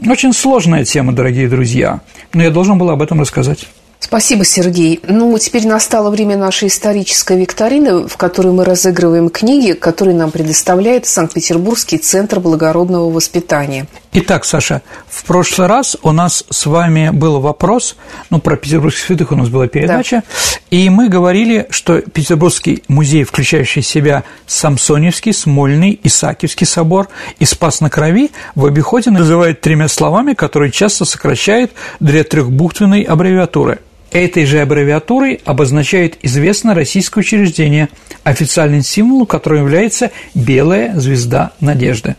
Очень 0.07 0.31
сложная 0.31 0.85
тема, 0.85 1.11
дорогие 1.11 1.49
друзья, 1.49 1.99
но 2.33 2.41
я 2.41 2.51
должен 2.51 2.77
был 2.77 2.89
об 2.89 3.01
этом 3.01 3.19
рассказать. 3.19 3.67
Спасибо, 4.03 4.43
Сергей. 4.43 4.99
Ну, 5.07 5.35
теперь 5.39 5.65
настало 5.65 6.11
время 6.11 6.35
нашей 6.35 6.67
исторической 6.67 7.39
викторины, 7.39 8.05
в 8.05 8.17
которой 8.17 8.51
мы 8.51 8.65
разыгрываем 8.65 9.29
книги, 9.29 9.71
которые 9.71 10.13
нам 10.13 10.29
предоставляет 10.29 11.05
Санкт-Петербургский 11.05 11.99
центр 11.99 12.41
благородного 12.41 13.09
воспитания. 13.09 13.87
Итак, 14.11 14.43
Саша, 14.43 14.81
в 15.07 15.23
прошлый 15.23 15.69
раз 15.69 15.95
у 16.03 16.11
нас 16.11 16.43
с 16.49 16.65
вами 16.65 17.11
был 17.13 17.39
вопрос, 17.39 17.95
ну, 18.29 18.41
про 18.41 18.57
петербургских 18.57 19.05
святых 19.05 19.31
у 19.31 19.35
нас 19.37 19.47
была 19.47 19.69
передача, 19.69 20.17
да. 20.17 20.59
и 20.69 20.89
мы 20.89 21.07
говорили, 21.07 21.65
что 21.69 22.01
Петербургский 22.01 22.83
музей, 22.89 23.23
включающий 23.23 23.81
в 23.81 23.87
себя 23.87 24.25
Самсоневский, 24.45 25.31
Смольный, 25.31 25.97
Исаакиевский 26.03 26.67
собор 26.67 27.07
и 27.39 27.45
Спас 27.45 27.79
на 27.79 27.89
Крови, 27.89 28.31
в 28.53 28.65
обиходе 28.65 29.11
называют 29.11 29.61
тремя 29.61 29.87
словами, 29.87 30.33
которые 30.33 30.73
часто 30.73 31.05
сокращают 31.05 31.71
для 32.01 32.25
трехбуквенной 32.25 33.03
аббревиатуры– 33.03 33.79
Этой 34.13 34.45
же 34.45 34.61
аббревиатурой 34.61 35.41
обозначает 35.43 36.19
известное 36.21 36.75
российское 36.75 37.21
учреждение, 37.21 37.89
официальным 38.23 38.83
символом 38.83 39.25
которого 39.25 39.59
является 39.59 40.11
белая 40.35 40.95
звезда 40.99 41.51
надежды. 41.59 42.15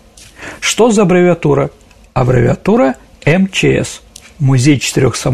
Что 0.59 0.90
за 0.90 1.03
аббревиатура? 1.03 1.70
Аббревиатура 2.12 2.97
МЧС– 3.24 4.01
Музей 4.40 4.80
четырех 4.80 5.14
соборов 5.14 5.32